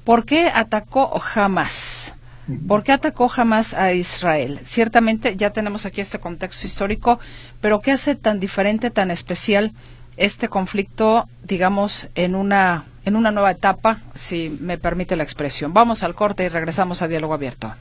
¿Por 0.05 0.24
qué 0.24 0.50
atacó 0.52 1.20
Hamas? 1.35 2.14
¿Por 2.66 2.83
qué 2.83 2.92
atacó 2.92 3.31
Hamas 3.35 3.72
a 3.72 3.92
Israel? 3.92 4.61
Ciertamente 4.64 5.37
ya 5.37 5.50
tenemos 5.50 5.87
aquí 5.87 6.00
este 6.00 6.18
contexto 6.18 6.66
histórico, 6.66 7.20
pero 7.61 7.81
¿qué 7.81 7.92
hace 7.92 8.16
tan 8.16 8.40
diferente, 8.40 8.90
tan 8.90 9.11
especial 9.11 9.72
este 10.16 10.48
conflicto, 10.48 11.28
digamos, 11.44 12.09
en 12.16 12.35
una, 12.35 12.85
en 13.05 13.16
una 13.16 13.31
nueva 13.31 13.52
etapa, 13.52 14.00
si 14.14 14.50
me 14.61 14.76
permite 14.76 15.14
la 15.16 15.22
expresión? 15.22 15.72
Vamos 15.72 16.02
al 16.02 16.14
corte 16.14 16.44
y 16.44 16.48
regresamos 16.48 17.00
a 17.00 17.09
Diálogo 17.09 17.35
Abierto. 17.35 17.72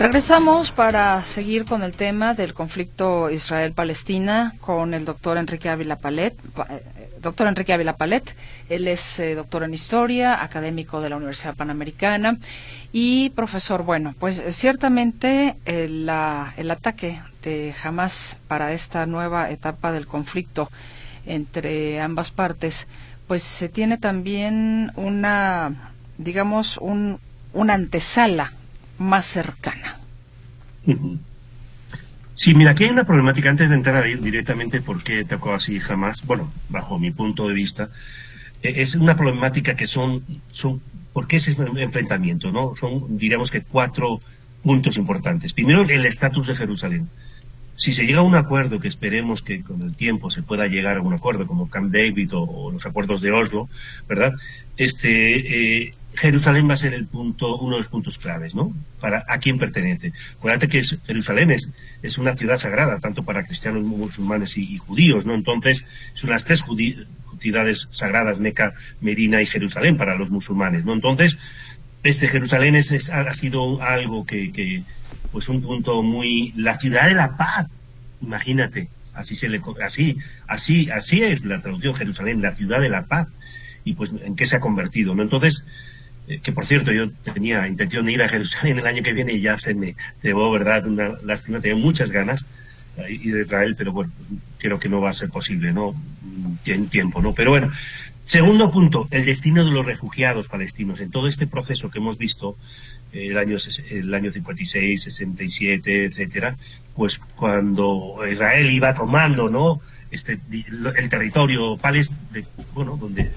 Regresamos 0.00 0.72
para 0.72 1.20
seguir 1.26 1.66
con 1.66 1.82
el 1.82 1.92
tema 1.92 2.32
del 2.32 2.54
conflicto 2.54 3.28
Israel-Palestina 3.28 4.54
con 4.58 4.94
el 4.94 5.04
doctor 5.04 5.36
Enrique 5.36 5.68
Ávila 5.68 5.96
Palet. 5.96 6.34
Eh, 6.70 7.10
doctor 7.20 7.46
Enrique 7.48 7.74
Ávila 7.74 7.98
Palet, 7.98 8.34
él 8.70 8.88
es 8.88 9.18
eh, 9.18 9.34
doctor 9.34 9.62
en 9.62 9.74
historia, 9.74 10.42
académico 10.42 11.02
de 11.02 11.10
la 11.10 11.16
Universidad 11.16 11.54
Panamericana 11.54 12.38
y 12.94 13.28
profesor. 13.36 13.82
Bueno, 13.82 14.14
pues 14.18 14.38
eh, 14.38 14.52
ciertamente 14.52 15.56
el, 15.66 16.10
el 16.56 16.70
ataque 16.70 17.20
de 17.42 17.74
Hamas 17.84 18.38
para 18.48 18.72
esta 18.72 19.04
nueva 19.04 19.50
etapa 19.50 19.92
del 19.92 20.06
conflicto 20.06 20.70
entre 21.26 22.00
ambas 22.00 22.30
partes, 22.30 22.86
pues 23.26 23.42
se 23.42 23.68
tiene 23.68 23.98
también 23.98 24.92
una, 24.96 25.92
digamos, 26.16 26.78
un, 26.78 27.20
una 27.52 27.74
antesala 27.74 28.54
más 29.00 29.26
cercana. 29.26 29.98
Sí, 32.34 32.54
mira, 32.54 32.72
aquí 32.72 32.84
hay 32.84 32.90
una 32.90 33.04
problemática 33.04 33.50
antes 33.50 33.70
de 33.70 33.74
entrar 33.74 34.04
directamente 34.20 34.80
por 34.80 35.02
qué 35.02 35.24
tocó 35.24 35.52
así 35.52 35.80
jamás. 35.80 36.24
Bueno, 36.24 36.52
bajo 36.68 36.98
mi 36.98 37.10
punto 37.10 37.48
de 37.48 37.54
vista, 37.54 37.90
e, 38.62 38.82
es 38.82 38.94
una 38.94 39.16
problemática 39.16 39.74
que 39.74 39.86
son, 39.86 40.22
son 40.52 40.80
¿por 41.12 41.26
qué 41.26 41.36
ese 41.36 41.56
enfrentamiento? 41.76 42.52
¿no? 42.52 42.76
Son, 42.76 43.18
diríamos 43.18 43.50
que 43.50 43.62
cuatro 43.62 44.20
puntos 44.62 44.96
importantes. 44.98 45.54
Primero, 45.54 45.82
el 45.82 46.04
estatus 46.06 46.46
de 46.46 46.56
Jerusalén. 46.56 47.08
Si 47.76 47.94
se 47.94 48.04
llega 48.04 48.20
a 48.20 48.24
un 48.24 48.34
acuerdo, 48.34 48.80
que 48.80 48.88
esperemos 48.88 49.40
que 49.40 49.62
con 49.62 49.80
el 49.80 49.96
tiempo 49.96 50.30
se 50.30 50.42
pueda 50.42 50.66
llegar 50.66 50.98
a 50.98 51.00
un 51.00 51.14
acuerdo, 51.14 51.46
como 51.46 51.70
Camp 51.70 51.90
David 51.90 52.30
o, 52.34 52.70
los 52.70 52.84
acuerdos 52.84 53.22
de 53.22 53.32
Oslo, 53.32 53.70
¿verdad? 54.06 54.34
Este, 54.76 55.86
eh, 55.86 55.94
Jerusalén 56.14 56.68
va 56.68 56.74
a 56.74 56.78
ser 56.78 56.92
el 56.92 57.06
punto, 57.06 57.56
uno 57.58 57.72
de 57.72 57.78
los 57.78 57.88
puntos 57.88 58.18
claves, 58.18 58.54
¿no? 58.54 58.74
Para 59.00 59.24
a 59.28 59.38
quién 59.38 59.58
pertenece. 59.58 60.12
Acuérdate 60.36 60.68
que 60.68 60.82
Jerusalén 60.82 61.50
es, 61.50 61.70
es, 62.02 62.18
una 62.18 62.36
ciudad 62.36 62.58
sagrada, 62.58 62.98
tanto 62.98 63.24
para 63.24 63.44
cristianos, 63.44 63.82
musulmanes 63.82 64.56
y, 64.58 64.78
judíos, 64.78 65.24
¿no? 65.24 65.34
Entonces, 65.34 65.84
son 66.14 66.30
las 66.30 66.44
tres 66.44 66.64
ciudades 67.38 67.88
sagradas, 67.90 68.38
Meca, 68.38 68.74
Medina 69.00 69.40
y 69.40 69.46
Jerusalén 69.46 69.96
para 69.96 70.16
los 70.16 70.30
musulmanes, 70.30 70.84
¿no? 70.84 70.92
Entonces, 70.92 71.38
este 72.02 72.28
Jerusalén 72.28 72.74
es, 72.74 73.10
ha 73.10 73.32
sido 73.34 73.82
algo 73.82 74.26
que, 74.26 74.52
que, 74.52 74.82
pues 75.32 75.48
un 75.48 75.62
punto 75.62 76.02
muy, 76.02 76.52
la 76.56 76.78
ciudad 76.78 77.08
de 77.08 77.14
la 77.14 77.36
paz, 77.36 77.68
imagínate, 78.20 78.88
así 79.14 79.34
se 79.34 79.48
le, 79.48 79.60
así, 79.82 80.18
así, 80.46 80.90
así 80.90 81.22
es 81.22 81.44
la 81.44 81.62
traducción 81.62 81.94
Jerusalén, 81.94 82.42
la 82.42 82.56
ciudad 82.56 82.80
de 82.80 82.88
la 82.88 83.06
paz, 83.06 83.28
y 83.84 83.94
pues 83.94 84.10
en 84.22 84.36
qué 84.36 84.46
se 84.46 84.56
ha 84.56 84.60
convertido, 84.60 85.14
¿no? 85.14 85.22
Entonces, 85.22 85.66
que 86.38 86.52
por 86.52 86.66
cierto 86.66 86.92
yo 86.92 87.10
tenía 87.34 87.66
intención 87.66 88.06
de 88.06 88.12
ir 88.12 88.22
a 88.22 88.28
Jerusalén 88.28 88.78
el 88.78 88.86
año 88.86 89.02
que 89.02 89.12
viene 89.12 89.32
y 89.32 89.40
ya 89.40 89.58
se 89.58 89.74
me 89.74 89.96
llevó, 90.22 90.50
¿verdad? 90.50 90.86
Una 90.86 91.12
lástima, 91.24 91.60
tenía 91.60 91.76
muchas 91.76 92.10
ganas 92.10 92.46
de 92.96 93.12
ir 93.12 93.34
a 93.34 93.40
Israel, 93.40 93.74
pero 93.76 93.92
bueno, 93.92 94.12
creo 94.58 94.78
que 94.78 94.88
no 94.88 95.00
va 95.00 95.10
a 95.10 95.14
ser 95.14 95.30
posible, 95.30 95.72
¿no? 95.72 95.94
Tiene 96.62 96.86
tiempo, 96.86 97.20
¿no? 97.20 97.34
Pero 97.34 97.50
bueno, 97.50 97.70
segundo 98.24 98.70
punto, 98.70 99.08
el 99.10 99.24
destino 99.24 99.64
de 99.64 99.70
los 99.70 99.84
refugiados 99.84 100.48
palestinos. 100.48 101.00
En 101.00 101.10
todo 101.10 101.26
este 101.26 101.46
proceso 101.46 101.90
que 101.90 101.98
hemos 101.98 102.18
visto, 102.18 102.56
el 103.12 103.36
año, 103.38 103.56
el 103.90 104.14
año 104.14 104.30
56, 104.30 105.02
67, 105.02 106.04
etcétera, 106.04 106.56
pues 106.94 107.18
cuando 107.18 108.18
Israel 108.30 108.70
iba 108.70 108.94
tomando, 108.94 109.48
¿no? 109.48 109.80
Este, 110.10 110.40
el 110.50 111.08
territorio 111.08 111.76
palestino, 111.76 112.46
bueno, 112.74 112.96
donde 112.96 113.30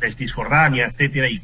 de 0.00 0.12
Cisjordania, 0.12 0.86
etcétera, 0.86 1.28
y, 1.28 1.40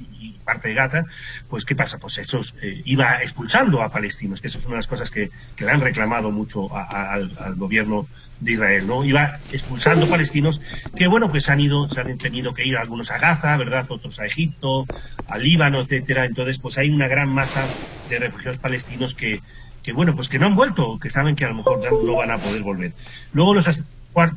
parte 0.46 0.68
de 0.68 0.74
Gaza, 0.74 1.04
pues 1.50 1.66
¿qué 1.66 1.74
pasa? 1.74 1.98
Pues 1.98 2.16
eso 2.16 2.40
eh, 2.62 2.80
iba 2.86 3.20
expulsando 3.20 3.82
a 3.82 3.90
palestinos, 3.90 4.40
que 4.40 4.46
eso 4.46 4.58
es 4.58 4.64
una 4.64 4.76
de 4.76 4.78
las 4.78 4.86
cosas 4.86 5.10
que, 5.10 5.30
le 5.58 5.70
han 5.70 5.80
reclamado 5.82 6.30
mucho 6.30 6.74
al, 6.74 7.30
gobierno 7.56 8.06
de 8.40 8.52
Israel, 8.52 8.86
¿no? 8.86 9.04
Iba 9.04 9.40
expulsando 9.52 10.08
palestinos 10.08 10.60
que, 10.96 11.08
bueno, 11.08 11.28
pues 11.30 11.48
han 11.48 11.60
ido, 11.60 11.88
se 11.90 12.00
han 12.00 12.16
tenido 12.16 12.54
que 12.54 12.64
ir 12.64 12.76
algunos 12.76 13.10
a 13.10 13.18
Gaza, 13.18 13.56
¿verdad? 13.56 13.84
Otros 13.88 14.20
a 14.20 14.26
Egipto, 14.26 14.86
a 15.26 15.38
Líbano, 15.38 15.80
etcétera. 15.80 16.24
Entonces, 16.24 16.58
pues 16.58 16.78
hay 16.78 16.90
una 16.90 17.08
gran 17.08 17.28
masa 17.28 17.64
de 18.08 18.18
refugiados 18.18 18.58
palestinos 18.58 19.14
que, 19.14 19.40
que 19.82 19.92
bueno, 19.92 20.14
pues 20.14 20.28
que 20.28 20.38
no 20.38 20.46
han 20.46 20.54
vuelto, 20.54 20.98
que 21.00 21.10
saben 21.10 21.34
que 21.34 21.44
a 21.44 21.48
lo 21.48 21.56
mejor 21.56 21.80
no 22.04 22.14
van 22.14 22.30
a 22.30 22.38
poder 22.38 22.62
volver. 22.62 22.92
Luego 23.32 23.54
los 23.54 23.68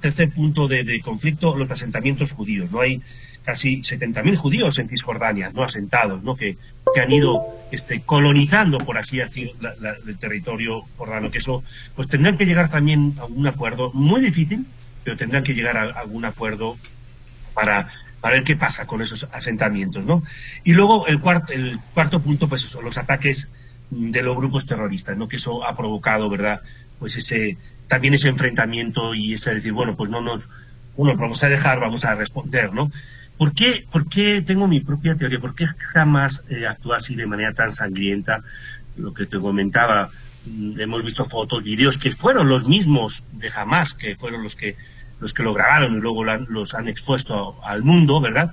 tercer 0.01 0.29
punto 0.31 0.67
de, 0.67 0.83
de 0.83 0.99
conflicto, 1.01 1.55
los 1.55 1.71
asentamientos 1.71 2.33
judíos. 2.33 2.71
No 2.71 2.81
hay 2.81 3.01
casi 3.43 3.81
70.000 3.81 4.35
judíos 4.35 4.79
en 4.79 4.89
Cisjordania, 4.89 5.51
no 5.51 5.63
asentados, 5.63 6.23
¿no? 6.23 6.35
Que, 6.35 6.57
que 6.93 7.01
han 7.01 7.11
ido 7.11 7.41
este, 7.71 8.01
colonizando, 8.01 8.77
por 8.79 8.97
así 8.97 9.17
decirlo, 9.17 9.53
el 10.07 10.17
territorio 10.17 10.81
jordano, 10.97 11.31
que 11.31 11.39
eso, 11.39 11.63
pues 11.95 12.07
tendrán 12.07 12.37
que 12.37 12.45
llegar 12.45 12.69
también 12.69 13.15
a 13.19 13.25
un 13.25 13.47
acuerdo 13.47 13.91
muy 13.93 14.21
difícil, 14.21 14.65
pero 15.03 15.17
tendrán 15.17 15.43
que 15.43 15.53
llegar 15.53 15.77
a, 15.77 15.83
algún 15.99 16.25
acuerdo 16.25 16.77
para, 17.53 17.89
para 18.21 18.35
ver 18.35 18.43
qué 18.43 18.55
pasa 18.55 18.85
con 18.85 19.01
esos 19.01 19.27
asentamientos, 19.31 20.05
¿no? 20.05 20.23
Y 20.63 20.73
luego 20.73 21.07
el 21.07 21.19
cuarto, 21.19 21.53
el 21.53 21.79
cuarto 21.93 22.21
punto, 22.21 22.47
pues 22.47 22.61
son 22.61 22.85
los 22.85 22.97
ataques 22.97 23.49
de 23.89 24.21
los 24.21 24.35
grupos 24.35 24.65
terroristas, 24.65 25.17
¿no? 25.17 25.27
Que 25.27 25.37
eso 25.37 25.65
ha 25.65 25.75
provocado, 25.75 26.29
¿verdad? 26.29 26.61
Pues 26.99 27.15
ese, 27.15 27.57
también 27.87 28.13
ese 28.13 28.29
enfrentamiento 28.29 29.15
y 29.15 29.33
ese 29.33 29.55
decir, 29.55 29.73
bueno, 29.73 29.95
pues 29.95 30.09
no 30.09 30.21
nos, 30.21 30.49
uno, 30.95 31.15
vamos 31.17 31.43
a 31.43 31.49
dejar, 31.49 31.79
vamos 31.79 32.05
a 32.05 32.15
responder, 32.15 32.73
¿no? 32.73 32.91
¿Por 33.39 33.53
qué, 33.53 33.85
por 33.89 34.09
qué 34.09 34.41
tengo 34.41 34.67
mi 34.67 34.81
propia 34.81 35.15
teoría? 35.15 35.39
¿Por 35.39 35.55
qué 35.55 35.65
jamás 35.65 36.43
eh, 36.49 36.67
actúa 36.67 36.97
así 36.97 37.15
de 37.15 37.25
manera 37.25 37.53
tan 37.53 37.71
sangrienta? 37.71 38.43
Lo 38.97 39.13
que 39.13 39.25
te 39.27 39.39
comentaba, 39.39 40.09
mm, 40.45 40.77
hemos 40.77 41.05
visto 41.05 41.23
fotos, 41.23 41.63
videos 41.63 41.97
que 41.97 42.11
fueron 42.11 42.49
los 42.49 42.67
mismos 42.67 43.23
de 43.31 43.49
jamás, 43.49 43.93
que 43.93 44.17
fueron 44.17 44.43
los 44.43 44.57
que 44.57 44.75
los 45.21 45.33
que 45.33 45.43
lo 45.43 45.53
grabaron 45.53 45.95
y 45.95 46.01
luego 46.01 46.25
los 46.25 46.73
han 46.73 46.89
expuesto 46.89 47.55
al 47.63 47.81
mundo, 47.81 48.19
¿verdad? 48.19 48.51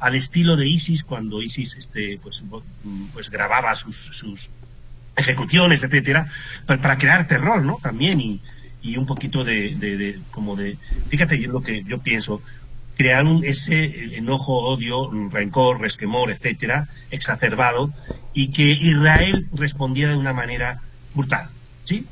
Al 0.00 0.16
estilo 0.16 0.56
de 0.56 0.66
ISIS, 0.66 1.04
cuando 1.04 1.40
ISIS 1.40 1.76
este, 1.76 2.18
pues, 2.20 2.42
mm, 2.42 3.04
pues 3.12 3.30
grababa 3.30 3.76
sus, 3.76 3.96
sus 3.96 4.50
ejecuciones, 5.16 5.84
etcétera, 5.84 6.26
para, 6.66 6.98
crear 6.98 7.28
terror, 7.28 7.62
¿no? 7.64 7.78
También 7.80 8.20
y, 8.20 8.40
y 8.82 8.96
un 8.96 9.06
poquito 9.06 9.44
de, 9.44 9.76
de, 9.76 9.96
de, 9.96 10.18
como 10.32 10.56
de, 10.56 10.76
fíjate 11.08 11.38
lo 11.46 11.62
que 11.62 11.84
yo 11.84 11.98
pienso, 12.00 12.42
crearon 12.96 13.44
ese 13.44 14.16
enojo, 14.16 14.58
odio, 14.58 15.10
rencor, 15.30 15.80
resquemor, 15.80 16.30
etcétera, 16.30 16.88
exacerbado, 17.10 17.92
y 18.32 18.48
que 18.48 18.70
Israel 18.70 19.46
respondía 19.52 20.08
de 20.08 20.16
una 20.16 20.32
manera 20.32 20.80
brutal, 21.14 21.48
¿sí? 21.84 22.06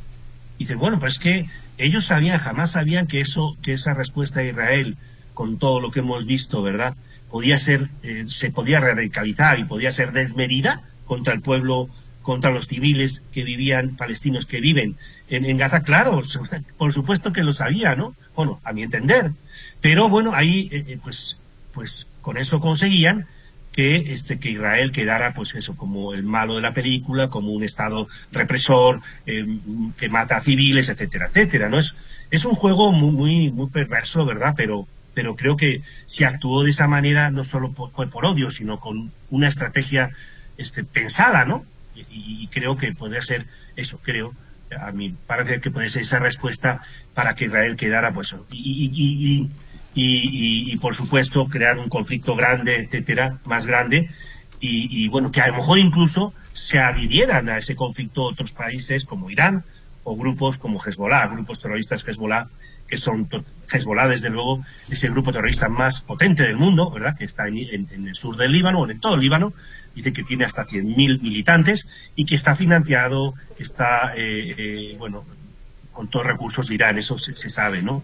Y 0.59 0.65
dice, 0.65 0.75
bueno, 0.75 0.99
pues 0.99 1.15
es 1.15 1.19
que 1.19 1.49
ellos 1.79 2.05
sabían, 2.05 2.39
jamás 2.39 2.73
sabían 2.73 3.07
que 3.07 3.21
eso, 3.21 3.57
que 3.63 3.73
esa 3.73 3.95
respuesta 3.95 4.41
de 4.41 4.51
Israel, 4.51 4.97
con 5.35 5.59
todo 5.59 5.81
lo 5.81 5.91
que 5.91 6.01
hemos 6.01 6.27
visto, 6.27 6.63
¿verdad? 6.63 6.95
Podía 7.31 7.59
ser, 7.59 7.89
eh, 8.03 8.25
se 8.29 8.51
podía 8.51 8.81
radicalizar 8.81 9.59
y 9.59 9.65
podía 9.65 9.91
ser 9.91 10.13
desmedida 10.13 10.83
contra 11.07 11.33
el 11.33 11.41
pueblo, 11.41 11.89
contra 12.23 12.51
los 12.51 12.69
civiles 12.69 13.23
que 13.33 13.43
vivían, 13.43 13.97
palestinos 13.97 14.47
que 14.47 14.61
viven 14.61 14.97
en, 15.29 15.45
en 15.45 15.57
Gaza, 15.57 15.83
claro, 15.83 16.23
por 16.79 16.93
supuesto 16.93 17.33
que 17.33 17.43
lo 17.43 17.53
sabía, 17.53 17.97
¿no? 17.97 18.15
Bueno, 18.37 18.61
a 18.65 18.73
mi 18.73 18.83
entender, 18.83 19.33
pero 19.83 20.09
bueno, 20.09 20.33
ahí 20.35 20.71
eh, 20.73 20.85
eh, 20.89 20.99
pues, 21.03 21.37
pues 21.75 22.07
con 22.23 22.39
eso 22.39 22.61
conseguían 22.61 23.27
que, 23.73 24.13
este, 24.13 24.39
que 24.39 24.51
Israel 24.51 24.93
quedara 24.93 25.35
pues 25.35 25.55
eso 25.55 25.77
como 25.77 26.15
el 26.15 26.23
malo 26.23 26.57
de 26.57 26.63
la 26.63 26.73
película, 26.73 27.29
como 27.29 27.53
un 27.53 27.65
Estado 27.65 28.09
represor, 28.31 29.01
eh, 29.27 29.47
que 29.99 30.09
mata 30.09 30.37
a 30.37 30.41
civiles, 30.41 30.89
etcétera, 30.89 31.27
etcétera. 31.27 31.69
¿no? 31.69 31.79
Es, 31.79 31.95
es 32.31 32.45
un 32.45 32.55
juego 32.55 32.93
muy, 32.93 33.11
muy, 33.11 33.51
muy 33.51 33.69
perverso, 33.69 34.25
¿verdad? 34.25 34.55
Pero, 34.57 34.87
pero 35.15 35.37
creo 35.37 35.57
que 35.57 35.83
si 36.07 36.25
actuó 36.25 36.65
de 36.65 36.71
esa 36.71 36.87
manera 36.87 37.31
no 37.31 37.45
solo 37.45 37.73
fue 37.73 38.09
por 38.09 38.25
odio, 38.25 38.51
sino 38.51 38.79
con 38.79 39.13
una 39.31 39.49
estrategia 39.49 40.11
este, 40.57 40.85
pensada, 40.85 41.45
¿no? 41.45 41.65
Y, 41.95 42.49
creo 42.49 42.77
que 42.77 42.93
puede 42.93 43.21
ser 43.23 43.47
eso, 43.77 43.99
creo, 44.03 44.35
a 44.79 44.93
mí 44.93 45.15
parece 45.27 45.61
que 45.61 45.71
puede 45.71 45.91
ser 45.91 46.03
esa 46.03 46.19
respuesta 46.19 46.83
para 47.15 47.35
que 47.35 47.47
Israel 47.47 47.77
quedara, 47.77 48.13
pues, 48.13 48.35
y, 48.51 48.91
y, 48.93 49.49
por 50.81 50.95
supuesto 50.95 51.47
crear 51.47 51.79
un 51.79 51.89
conflicto 51.89 52.35
grande, 52.35 52.77
etcétera, 52.77 53.39
más 53.45 53.67
grande, 53.67 54.11
y, 54.65 55.09
bueno, 55.09 55.33
que 55.33 55.41
a 55.41 55.49
lo 55.49 55.55
mejor 55.55 55.79
incluso 55.79 56.33
se 56.53 56.79
adhirieran 56.79 57.49
a 57.49 57.59
ese 57.59 57.75
conflicto 57.75 58.23
otros 58.23 58.53
países 58.53 59.05
como 59.05 59.29
Irán 59.29 59.65
o 60.05 60.17
grupos 60.17 60.59
como 60.59 60.81
Hezbollah, 60.81 61.27
grupos 61.29 61.61
terroristas 61.61 62.07
Hezbollah, 62.07 62.47
que 62.87 62.99
son 62.99 63.29
Hezbollah, 63.73 64.07
desde 64.07 64.31
luego, 64.31 64.65
es 64.89 65.03
el 65.03 65.13
grupo 65.13 65.33
terrorista 65.33 65.69
más 65.69 66.01
potente 66.01 66.45
del 66.45 66.57
mundo, 66.57 66.91
¿verdad? 66.91 67.17
Que 67.17 67.25
está 67.25 67.49
en, 67.49 67.89
el 67.91 68.15
sur 68.15 68.37
del 68.37 68.53
Líbano, 68.53 68.89
en 68.89 69.01
todo 69.01 69.15
el 69.15 69.21
Líbano, 69.21 69.53
dice 69.95 70.13
que 70.13 70.23
tiene 70.23 70.45
hasta 70.45 70.67
100.000 70.67 71.21
militantes 71.21 71.89
y 72.15 72.25
que 72.25 72.35
está 72.35 72.55
financiado, 72.55 73.35
está, 73.59 74.15
eh, 74.17 74.55
eh, 74.57 74.97
bueno, 74.99 75.25
con 75.93 76.09
todos 76.09 76.27
recursos 76.27 76.69
de 76.69 76.75
Irán, 76.75 76.99
eso 76.99 77.19
se, 77.19 77.35
se 77.35 77.51
sabe, 77.51 77.83
¿no? 77.83 78.03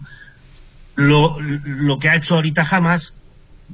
Lo, 0.99 1.39
lo 1.39 1.97
que 1.97 2.09
ha 2.09 2.15
hecho 2.17 2.35
ahorita 2.35 2.67
Hamas, 2.69 3.23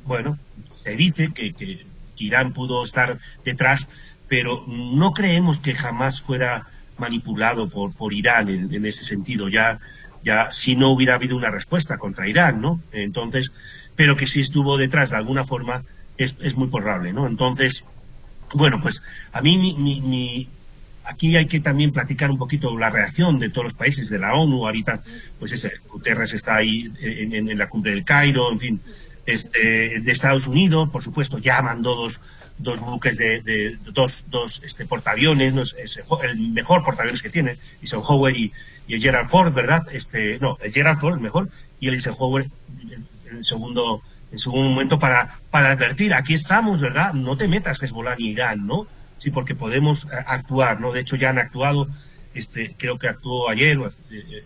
bueno, 0.06 0.38
se 0.72 0.96
dice 0.96 1.32
que, 1.34 1.84
Irán 2.18 2.54
pudo 2.54 2.84
estar 2.84 3.18
detrás, 3.44 3.88
pero 4.28 4.64
no 4.68 5.12
creemos 5.12 5.60
que 5.60 5.74
jamás 5.74 6.22
fuera 6.22 6.68
manipulado 6.98 7.68
por, 7.68 7.94
por 7.94 8.14
Irán 8.14 8.48
en, 8.50 8.86
ese 8.86 9.04
sentido. 9.04 9.50
Ya, 9.50 9.80
ya 10.24 10.52
si 10.52 10.76
no 10.76 10.92
hubiera 10.92 11.16
habido 11.16 11.36
una 11.36 11.50
respuesta 11.50 11.98
contra 11.98 12.28
Irán, 12.28 12.62
¿no? 12.62 12.80
Entonces, 12.92 13.52
pero 13.96 14.16
que 14.16 14.28
si 14.28 14.42
estuvo 14.42 14.78
detrás 14.78 15.10
de 15.10 15.18
alguna 15.18 15.46
forma 15.46 15.84
es, 16.18 16.36
es 16.42 16.56
muy 16.56 16.68
probable, 16.68 17.12
¿no? 17.12 17.26
Entonces, 17.26 17.84
bueno, 18.54 18.80
pues 18.82 19.02
a 19.32 19.42
mí 19.42 19.58
mi, 19.58 20.00
mi, 20.00 20.48
Aquí 21.08 21.36
hay 21.36 21.46
que 21.46 21.60
también 21.60 21.92
platicar 21.92 22.32
un 22.32 22.38
poquito 22.38 22.78
la 22.78 22.90
reacción 22.90 23.40
de 23.40 23.50
todos 23.50 23.66
los 23.66 23.74
países 23.74 24.10
de 24.10 24.20
la 24.20 24.34
ONU. 24.34 24.66
Ahorita, 24.66 25.02
pues 25.40 25.52
ese, 25.52 25.72
Guterres 25.90 26.34
está 26.34 26.56
ahí 26.56 26.92
en, 27.02 27.58
la 27.58 27.70
cumbre 27.70 27.92
del 27.92 28.04
Cairo, 28.04 28.52
en 28.52 28.60
fin, 28.60 28.82
este, 29.26 30.00
de 30.02 30.12
Estados 30.12 30.48
Unidos, 30.48 30.90
por 30.90 31.04
supuesto, 31.04 31.40
ya 31.40 31.62
mandó 31.62 31.96
dos, 31.96 32.22
dos 32.58 32.80
buques 32.80 33.18
de, 33.18 33.78
dos, 33.92 34.26
dos 34.30 34.62
este, 34.64 34.86
portaaviones, 34.86 35.54
no, 35.54 35.62
es, 35.62 36.04
el 36.24 36.38
mejor 36.52 36.84
portaaviones 36.84 37.22
que 37.22 37.30
tiene, 37.30 37.58
Eisenhower 37.82 38.36
y, 38.36 38.52
y 38.88 38.94
el 38.94 39.02
Gerald 39.02 39.30
Ford, 39.30 39.54
¿verdad? 39.54 39.84
Este, 39.92 40.40
no, 40.40 40.58
el 40.62 40.72
Gerald 40.72 41.00
Ford, 41.00 41.16
el 41.16 41.22
mejor, 41.22 41.50
y 41.80 41.88
el 41.88 41.96
Eisenhower 41.96 42.50
en 43.30 43.38
el 43.38 43.46
segundo, 43.46 44.02
en 44.32 44.40
segundo 44.40 44.70
momento 44.70 45.00
para, 45.00 45.40
para 45.50 45.72
advertir, 45.72 46.14
aquí 46.14 46.34
estamos, 46.34 46.80
¿verdad? 46.80 47.14
No 47.14 47.36
te 47.36 47.48
metas 47.48 47.82
Hezbollah 47.82 48.16
ni 48.16 48.30
Irán, 48.30 48.66
¿no? 48.66 48.88
Sí, 49.26 49.32
porque 49.32 49.56
podemos 49.56 50.06
eh, 50.06 50.10
actuar, 50.28 50.80
¿no? 50.80 50.92
De 50.92 51.02
hecho, 51.02 51.16
ya 51.16 51.32
han 51.32 51.40
actuado, 51.40 51.88
este, 52.36 52.76
creo 52.78 53.00
que 53.00 53.08
actuó 53.08 53.50
ayer 53.50 53.76
eh, 53.80 53.90
eh, 54.12 54.44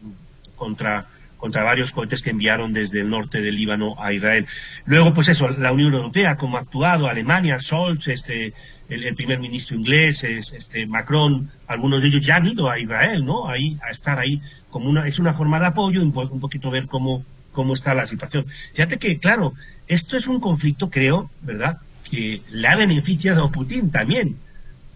contra, 0.55 1.07
contra 1.35 1.63
varios 1.65 1.91
cohetes 1.91 2.21
que 2.21 2.29
enviaron 2.29 2.71
desde 2.71 3.01
el 3.01 3.09
norte 3.09 3.41
del 3.41 3.57
Líbano 3.57 4.01
a 4.01 4.13
Israel. 4.13 4.47
Luego, 4.85 5.13
pues 5.13 5.27
eso, 5.27 5.49
la 5.49 5.73
Unión 5.73 5.93
Europea, 5.93 6.37
como 6.37 6.55
ha 6.55 6.61
actuado, 6.61 7.07
Alemania, 7.07 7.59
Scholz, 7.59 8.07
este, 8.07 8.53
el, 8.87 9.13
primer 9.15 9.39
ministro 9.39 9.75
inglés, 9.75 10.23
este, 10.23 10.87
Macron, 10.87 11.51
algunos 11.67 12.01
de 12.01 12.07
ellos 12.07 12.25
ya 12.25 12.37
han 12.37 12.47
ido 12.47 12.69
a 12.69 12.79
Israel, 12.79 13.25
¿no? 13.25 13.49
Ahí, 13.49 13.77
a 13.85 13.91
estar 13.91 14.17
ahí 14.17 14.41
como 14.69 14.89
una, 14.89 15.07
es 15.07 15.19
una 15.19 15.33
forma 15.33 15.59
de 15.59 15.65
apoyo, 15.65 16.01
un, 16.01 16.15
un 16.15 16.39
poquito 16.39 16.71
ver 16.71 16.87
cómo, 16.87 17.25
cómo 17.51 17.73
está 17.73 17.93
la 17.93 18.05
situación. 18.05 18.45
Fíjate 18.73 18.97
que, 18.97 19.19
claro, 19.19 19.53
esto 19.89 20.15
es 20.15 20.27
un 20.27 20.39
conflicto, 20.39 20.89
creo, 20.89 21.29
¿verdad?, 21.41 21.79
que 22.09 22.41
le 22.49 22.67
ha 22.67 22.77
beneficiado 22.77 23.43
a 23.43 23.51
Putin 23.51 23.91
también 23.91 24.37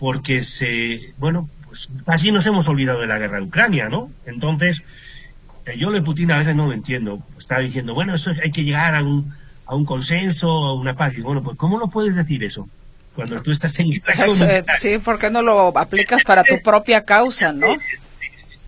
porque 0.04 0.44
se, 0.44 1.14
bueno, 1.18 1.48
pues 1.66 1.88
así 2.08 2.30
nos 2.30 2.46
hemos 2.46 2.68
olvidado 2.68 3.00
de 3.00 3.08
la 3.08 3.18
guerra 3.18 3.38
de 3.38 3.44
Ucrania, 3.44 3.88
¿no? 3.88 4.12
Entonces, 4.26 4.84
eh, 5.66 5.78
yo 5.78 5.92
de 5.92 6.02
Putin 6.02 6.30
a 6.32 6.40
veces 6.40 6.58
no 6.58 6.66
lo 6.66 6.74
entiendo. 6.74 7.26
Está 7.40 7.60
diciendo, 7.60 7.94
bueno, 7.94 8.14
eso 8.14 8.34
hay 8.44 8.52
que 8.52 8.66
llegar 8.66 8.96
a 8.96 9.02
un, 9.02 9.34
a 9.66 9.76
un 9.76 9.86
consenso, 9.86 10.50
a 10.50 10.74
una 10.74 10.94
paz. 10.94 11.18
Y 11.18 11.22
bueno, 11.22 11.42
pues 11.42 11.56
¿cómo 11.56 11.80
lo 11.80 11.88
puedes 11.88 12.18
decir 12.18 12.44
eso? 12.44 12.68
cuando 13.16 13.42
tú 13.42 13.52
estás 13.52 13.80
en 13.80 13.92
guerra. 13.92 14.76
Sí, 14.78 14.98
¿por 14.98 15.20
qué 15.20 15.32
no 15.32 15.42
lo 15.42 15.78
aplicas 15.78 16.24
para 16.26 16.44
tu 16.44 16.62
propia 16.62 17.06
causa, 17.06 17.54
no? 17.54 17.68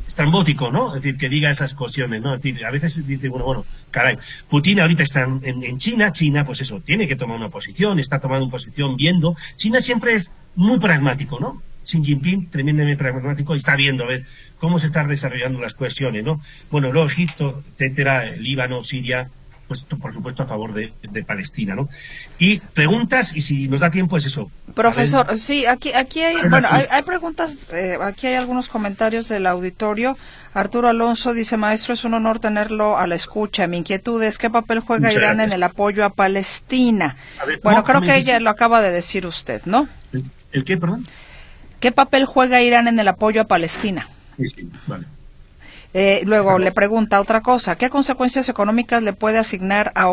estrambótico, 0.07 0.71
¿no? 0.71 0.95
Es 0.95 1.01
decir, 1.01 1.17
que 1.17 1.27
diga 1.27 1.49
esas 1.49 1.73
cuestiones, 1.73 2.21
¿no? 2.21 2.33
Es 2.33 2.41
decir, 2.41 2.65
a 2.65 2.71
veces 2.71 3.05
dice, 3.05 3.27
bueno, 3.27 3.43
bueno, 3.43 3.65
caray, 3.91 4.17
Putin 4.49 4.79
ahorita 4.79 5.03
está 5.03 5.23
en, 5.23 5.77
China, 5.77 6.13
China, 6.13 6.45
pues 6.45 6.61
eso, 6.61 6.79
tiene 6.79 7.05
que 7.05 7.17
tomar 7.17 7.35
una 7.35 7.49
posición, 7.49 7.99
está 7.99 8.19
tomando 8.19 8.45
una 8.45 8.51
posición 8.51 8.95
viendo. 8.95 9.35
China 9.57 9.81
siempre 9.81 10.13
es 10.13 10.31
muy 10.55 10.79
pragmático, 10.79 11.39
¿no? 11.39 11.61
Xi 11.85 12.03
Jinping, 12.03 12.49
tremendamente 12.49 12.97
pragmático, 12.97 13.55
y 13.55 13.59
está 13.59 13.75
viendo 13.75 14.03
a 14.03 14.07
ver 14.07 14.25
cómo 14.57 14.79
se 14.79 14.87
están 14.87 15.07
desarrollando 15.07 15.59
las 15.59 15.75
cuestiones, 15.75 16.23
¿no? 16.23 16.41
Bueno, 16.71 16.91
luego 16.91 17.07
Egipto, 17.07 17.63
etcétera, 17.73 18.31
Líbano, 18.31 18.83
Siria, 18.83 19.29
pues 19.67 19.83
por 19.83 20.13
supuesto 20.13 20.43
a 20.43 20.45
favor 20.45 20.73
de, 20.73 20.91
Palestina, 21.23 21.75
¿no? 21.75 21.89
Y 22.37 22.59
preguntas, 22.59 23.35
y 23.35 23.41
si 23.41 23.67
nos 23.67 23.79
da 23.79 23.89
tiempo 23.89 24.17
es 24.17 24.25
eso. 24.25 24.51
Profesor, 24.75 25.37
sí, 25.37 25.65
aquí, 25.65 25.91
aquí 25.93 26.21
hay, 26.21 26.35
bueno, 26.49 26.67
hay, 26.71 27.03
preguntas, 27.03 27.67
eh, 27.73 27.97
aquí 28.01 28.27
hay 28.27 28.35
algunos 28.35 28.69
comentarios 28.69 29.27
del 29.27 29.47
auditorio. 29.47 30.17
Arturo 30.53 30.87
Alonso 30.87 31.33
dice, 31.33 31.57
maestro, 31.57 31.93
es 31.93 32.03
un 32.05 32.13
honor 32.13 32.39
tenerlo 32.39 32.97
a 32.97 33.07
la 33.07 33.15
escucha. 33.15 33.67
Mi 33.67 33.77
inquietud 33.77 34.21
es 34.23 34.37
qué 34.37 34.49
papel 34.49 34.79
juega 34.79 35.11
Irán 35.11 35.41
en 35.41 35.51
el 35.51 35.63
apoyo 35.63 36.05
a 36.05 36.11
Palestina. 36.11 37.15
bueno, 37.63 37.83
creo 37.83 38.01
que 38.01 38.15
ella 38.15 38.39
lo 38.39 38.49
acaba 38.51 38.81
de 38.81 38.91
decir 38.91 39.25
usted, 39.25 39.61
¿no? 39.65 39.89
¿El, 40.55 40.63
qué, 40.63 40.77
perdón? 40.77 41.05
¿Qué 41.79 41.91
papel 41.91 42.25
juega 42.25 42.61
Irán 42.61 42.87
en 42.87 42.99
el 42.99 43.07
apoyo 43.07 43.41
a 43.41 43.45
Palestina? 43.45 44.09
Sí, 44.37 44.49
sí, 44.49 44.69
vale. 44.87 45.05
Eh, 45.93 46.23
luego 46.25 46.59
le 46.59 46.71
pregunta 46.71 47.21
otra 47.21 47.41
cosa, 47.41 47.77
¿qué 47.77 47.89
consecuencias 47.89 48.49
económicas 48.49 49.01
le 49.01 49.13
puede 49.13 49.37
asignar 49.37 49.93
a 49.95 50.09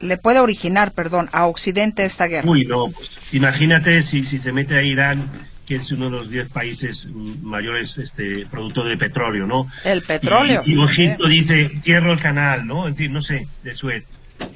le 0.00 0.16
puede 0.16 0.38
originar, 0.40 0.92
perdón, 0.92 1.28
a 1.32 1.46
Occidente 1.46 2.04
esta 2.04 2.26
guerra? 2.26 2.48
Uy, 2.48 2.64
no, 2.66 2.88
pues, 2.88 3.10
imagínate 3.32 4.02
si, 4.02 4.22
si 4.22 4.38
se 4.38 4.52
mete 4.52 4.76
a 4.76 4.82
Irán, 4.82 5.28
que 5.66 5.76
es 5.76 5.90
uno 5.92 6.06
de 6.06 6.10
los 6.12 6.30
10 6.30 6.48
países 6.50 7.08
mayores 7.42 7.98
este, 7.98 8.46
productores 8.46 8.90
de 8.90 8.96
petróleo, 8.96 9.46
¿no? 9.46 9.68
El 9.84 10.02
petróleo. 10.02 10.62
Y, 10.64 10.76
Washington 10.76 11.30
dice, 11.30 11.70
cierro 11.82 12.12
el 12.12 12.20
canal, 12.20 12.66
¿no? 12.66 12.86
En 12.86 12.94
fin, 12.94 13.12
no 13.12 13.22
sé, 13.22 13.48
de 13.62 13.74
Suez. 13.74 14.06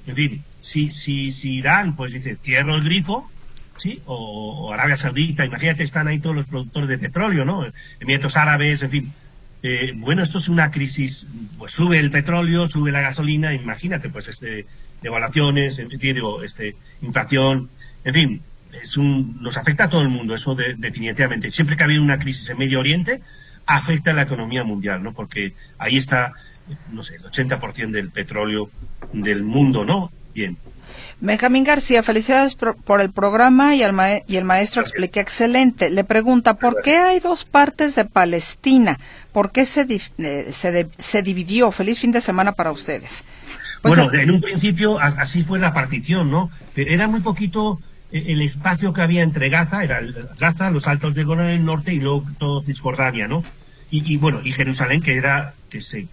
En 0.07 0.14
fin, 0.14 0.44
si, 0.59 0.90
si, 0.90 1.30
si 1.30 1.54
Irán, 1.54 1.96
pues 1.96 2.12
dice, 2.12 2.36
cierro 2.42 2.74
el 2.74 2.84
grifo, 2.84 3.30
¿sí? 3.78 4.02
O, 4.06 4.72
Arabia 4.72 4.96
Saudita, 4.96 5.44
imagínate, 5.44 5.82
están 5.82 6.08
ahí 6.08 6.18
todos 6.18 6.36
los 6.36 6.46
productores 6.46 6.88
de 6.88 6.98
petróleo, 6.98 7.44
¿no? 7.44 7.64
Emiratos 8.00 8.36
Árabes, 8.36 8.82
en 8.82 8.90
fin. 8.90 9.12
Eh, 9.62 9.92
bueno, 9.96 10.22
esto 10.22 10.38
es 10.38 10.48
una 10.48 10.70
crisis, 10.70 11.26
pues 11.58 11.72
sube 11.72 11.98
el 11.98 12.10
petróleo, 12.10 12.68
sube 12.68 12.92
la 12.92 13.00
gasolina, 13.00 13.52
imagínate, 13.52 14.10
pues 14.10 14.28
este, 14.28 14.66
devaluaciones, 15.02 15.80
digo, 15.98 16.42
este, 16.42 16.76
inflación, 17.02 17.68
en 18.04 18.14
fin, 18.14 18.42
es 18.82 18.96
un, 18.96 19.42
nos 19.42 19.56
afecta 19.56 19.84
a 19.84 19.88
todo 19.88 20.02
el 20.02 20.08
mundo, 20.08 20.34
eso 20.34 20.54
definitivamente. 20.54 21.50
Siempre 21.50 21.76
que 21.76 21.82
ha 21.82 21.86
habido 21.86 22.02
una 22.02 22.18
crisis 22.18 22.48
en 22.50 22.58
Medio 22.58 22.80
Oriente, 22.80 23.22
afecta 23.66 24.12
a 24.12 24.14
la 24.14 24.22
economía 24.22 24.64
mundial, 24.64 25.02
¿no? 25.02 25.12
Porque 25.12 25.54
ahí 25.78 25.96
está, 25.96 26.32
no 26.92 27.02
sé, 27.02 27.16
el 27.16 27.22
80% 27.22 27.90
del 27.90 28.10
petróleo 28.10 28.70
del 29.12 29.42
mundo, 29.42 29.84
¿no? 29.84 30.12
Bien, 30.34 30.56
Benjamín 31.20 31.64
García, 31.64 32.02
felicidades 32.02 32.54
por, 32.54 33.00
el 33.00 33.10
programa 33.10 33.74
y, 33.74 33.80
y 33.80 34.36
el 34.36 34.44
maestro 34.44 34.82
explica 34.82 35.20
excelente. 35.20 35.88
Le 35.88 36.04
pregunta, 36.04 36.54
¿por 36.54 36.82
qué 36.82 36.98
hay 36.98 37.20
dos 37.20 37.44
partes 37.44 37.94
de 37.94 38.04
Palestina? 38.04 38.98
¿Por 39.32 39.50
qué 39.50 39.64
se, 39.64 39.86
eh, 40.18 40.86
se, 40.98 41.22
dividió? 41.22 41.72
Feliz 41.72 42.00
fin 42.00 42.12
de 42.12 42.20
semana 42.20 42.52
para 42.52 42.70
ustedes. 42.70 43.24
Pues 43.80 43.96
bueno, 43.96 44.12
en 44.12 44.30
un 44.30 44.40
principio 44.42 44.98
así 45.00 45.42
fue 45.42 45.58
la 45.58 45.72
partición, 45.72 46.30
¿no? 46.30 46.50
Era 46.74 47.06
muy 47.06 47.20
poquito 47.20 47.80
eh, 48.12 48.24
el 48.28 48.42
espacio 48.42 48.92
que 48.92 49.00
había 49.00 49.22
entre 49.22 49.48
Gaza, 49.48 49.84
era 49.84 50.00
Gaza, 50.38 50.70
los 50.70 50.86
Altos 50.86 51.14
de 51.14 51.24
Golan 51.24 51.46
en 51.46 51.52
el 51.52 51.64
norte 51.64 51.94
y 51.94 52.00
luego 52.00 52.24
todo 52.38 52.62
Cisjordania, 52.62 53.26
¿no? 53.26 53.42
Y, 53.88 54.16
bueno, 54.18 54.40
y 54.44 54.52
Jerusalén, 54.52 55.00
que 55.00 55.16
era, 55.16 55.54
que 55.70 55.80
se 55.80 56.08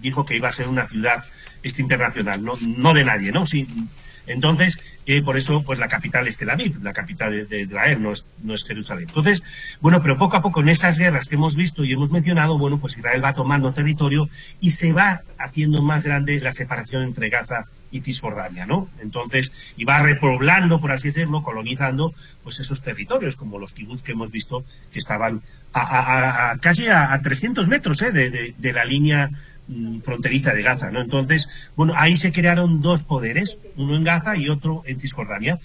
dijo 0.00 0.24
que 0.24 0.36
iba 0.36 0.48
a 0.48 0.52
ser 0.52 0.68
una 0.68 0.88
ciudad 0.88 1.22
este 1.62 1.82
internacional, 1.82 2.42
no, 2.42 2.54
no 2.60 2.94
de 2.94 3.04
nadie, 3.04 3.30
¿no? 3.30 3.46
Sí, 3.46 3.68
entonces, 4.26 4.78
eh, 5.06 5.22
por 5.22 5.36
eso, 5.36 5.62
pues 5.62 5.78
la 5.78 5.88
capital 5.88 6.28
es 6.28 6.36
Tel 6.36 6.50
Aviv, 6.50 6.82
la 6.82 6.92
capital 6.92 7.48
de, 7.48 7.62
Israel, 7.62 8.02
no 8.02 8.12
es, 8.12 8.26
no 8.42 8.54
es, 8.54 8.64
Jerusalén. 8.64 9.06
Entonces, 9.08 9.42
bueno, 9.80 10.02
pero 10.02 10.16
poco 10.16 10.36
a 10.36 10.42
poco 10.42 10.60
en 10.60 10.68
esas 10.68 10.98
guerras 10.98 11.28
que 11.28 11.34
hemos 11.34 11.56
visto 11.56 11.84
y 11.84 11.92
hemos 11.92 12.10
mencionado, 12.10 12.58
bueno, 12.58 12.78
pues 12.78 12.96
Israel 12.96 13.24
va 13.24 13.34
tomando 13.34 13.72
territorio 13.72 14.28
y 14.60 14.70
se 14.70 14.92
va 14.92 15.22
haciendo 15.38 15.82
más 15.82 16.02
grande 16.02 16.40
la 16.40 16.52
separación 16.52 17.02
entre 17.02 17.28
Gaza 17.28 17.66
y 17.90 18.00
Cisjordania, 18.00 18.66
¿no? 18.66 18.88
Entonces, 19.00 19.52
y 19.76 19.84
va 19.84 20.02
repoblando, 20.02 20.80
por 20.80 20.92
así 20.92 21.08
decirlo, 21.08 21.42
colonizando, 21.42 22.14
pues 22.42 22.60
esos 22.60 22.82
territorios, 22.82 23.36
como 23.36 23.58
los 23.58 23.72
kibbutz 23.72 24.02
que 24.02 24.12
hemos 24.12 24.30
visto 24.30 24.64
que 24.92 24.98
estaban 24.98 25.42
a, 25.72 26.56
casi 26.60 26.88
a, 26.88 27.18
300 27.22 27.68
metros 27.68 28.02
¿eh? 28.02 28.12
de, 28.12 28.72
la 28.72 28.84
línea 28.84 29.30
fronteriza 30.02 30.52
de 30.52 30.62
Gaza, 30.62 30.90
¿no? 30.90 31.00
Entonces, 31.00 31.48
bueno, 31.76 31.94
ahí 31.96 32.16
se 32.16 32.32
crearon 32.32 32.82
dos 32.82 33.04
poderes, 33.04 33.58
uno 33.76 33.96
en 33.96 34.04
Gaza 34.04 34.36
y 34.36 34.48
otro 34.48 34.82
en 34.86 35.00
Cisjordania. 35.00 35.58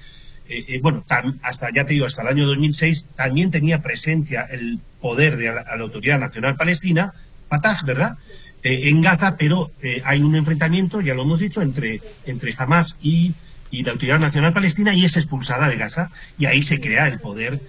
Eh, 0.48 0.66
eh, 0.68 0.80
bueno, 0.82 1.04
hasta, 1.42 1.72
ya 1.74 1.86
te 1.86 1.94
digo, 1.94 2.06
hasta 2.06 2.22
el 2.22 2.28
año 2.28 2.46
2006 2.46 3.12
también 3.16 3.50
tenía 3.50 3.82
presencia 3.82 4.44
el 4.44 4.80
poder 5.02 5.38
de 5.38 5.52
la, 5.54 5.62
Autoridad 5.80 6.20
Nacional 6.20 6.56
Palestina, 6.56 7.14
Fatah, 7.50 7.80
¿verdad? 7.86 8.18
Eh, 8.64 8.90
en 8.90 9.02
Gaza, 9.02 9.38
pero 9.38 9.72
hay 10.04 10.22
un 10.22 10.36
enfrentamiento, 10.36 11.02
ya 11.02 11.14
lo 11.14 11.24
hemos 11.24 11.40
dicho, 11.40 11.62
entre, 11.62 12.02
entre 12.26 12.54
Hamas 12.58 12.98
y, 13.02 13.34
la 13.72 13.92
Autoridad 13.92 14.20
Nacional 14.20 14.54
Palestina 14.54 14.94
y 14.94 15.04
es 15.04 15.18
expulsada 15.18 15.68
de 15.68 15.76
Gaza 15.76 16.10
y 16.38 16.46
ahí 16.46 16.64
se 16.64 16.80
crea 16.80 17.10
el 17.10 17.20
poder 17.20 17.60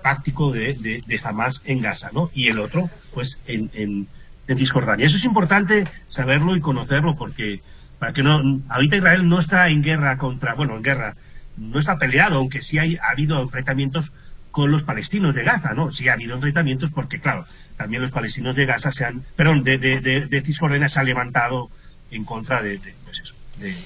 fáctico 0.00 0.52
de, 0.52 0.74
de, 0.74 1.20
Hamas 1.24 1.60
en 1.64 1.80
Gaza, 1.80 2.10
¿no? 2.12 2.30
Y 2.32 2.48
el 2.48 2.60
otro, 2.60 2.88
pues, 3.12 3.40
en 3.48 4.06
Cisjordania. 4.54 5.06
Eso 5.06 5.16
es 5.16 5.24
importante 5.24 5.88
saberlo 6.08 6.54
y 6.56 6.60
conocerlo 6.60 7.16
porque 7.16 7.62
para 7.98 8.12
que 8.12 8.22
no 8.22 8.62
ahorita 8.68 8.96
Israel 8.96 9.28
no 9.28 9.38
está 9.38 9.68
en 9.68 9.82
guerra 9.82 10.18
contra, 10.18 10.54
bueno, 10.54 10.76
en 10.76 10.82
guerra, 10.82 11.16
no 11.56 11.78
está 11.78 11.98
peleado, 11.98 12.36
aunque 12.36 12.60
sí 12.60 12.78
hay, 12.78 12.96
ha 12.96 13.10
habido 13.10 13.40
enfrentamientos 13.40 14.12
con 14.50 14.70
los 14.70 14.84
palestinos 14.84 15.34
de 15.34 15.44
Gaza, 15.44 15.74
¿no? 15.74 15.90
Sí 15.90 16.08
ha 16.08 16.14
habido 16.14 16.34
enfrentamientos 16.34 16.90
porque, 16.90 17.20
claro, 17.20 17.46
también 17.76 18.02
los 18.02 18.10
palestinos 18.10 18.56
de 18.56 18.66
Gaza 18.66 18.90
se 18.90 19.04
han, 19.04 19.22
perdón, 19.36 19.64
de, 19.64 19.78
de, 19.78 20.00
de, 20.00 20.42
Cisjordania 20.42 20.88
se 20.88 21.00
ha 21.00 21.02
levantado 21.02 21.70
en 22.10 22.24
contra 22.24 22.62
de, 22.62 22.80
pues 23.04 23.20
eso, 23.20 23.34
de 23.58 23.76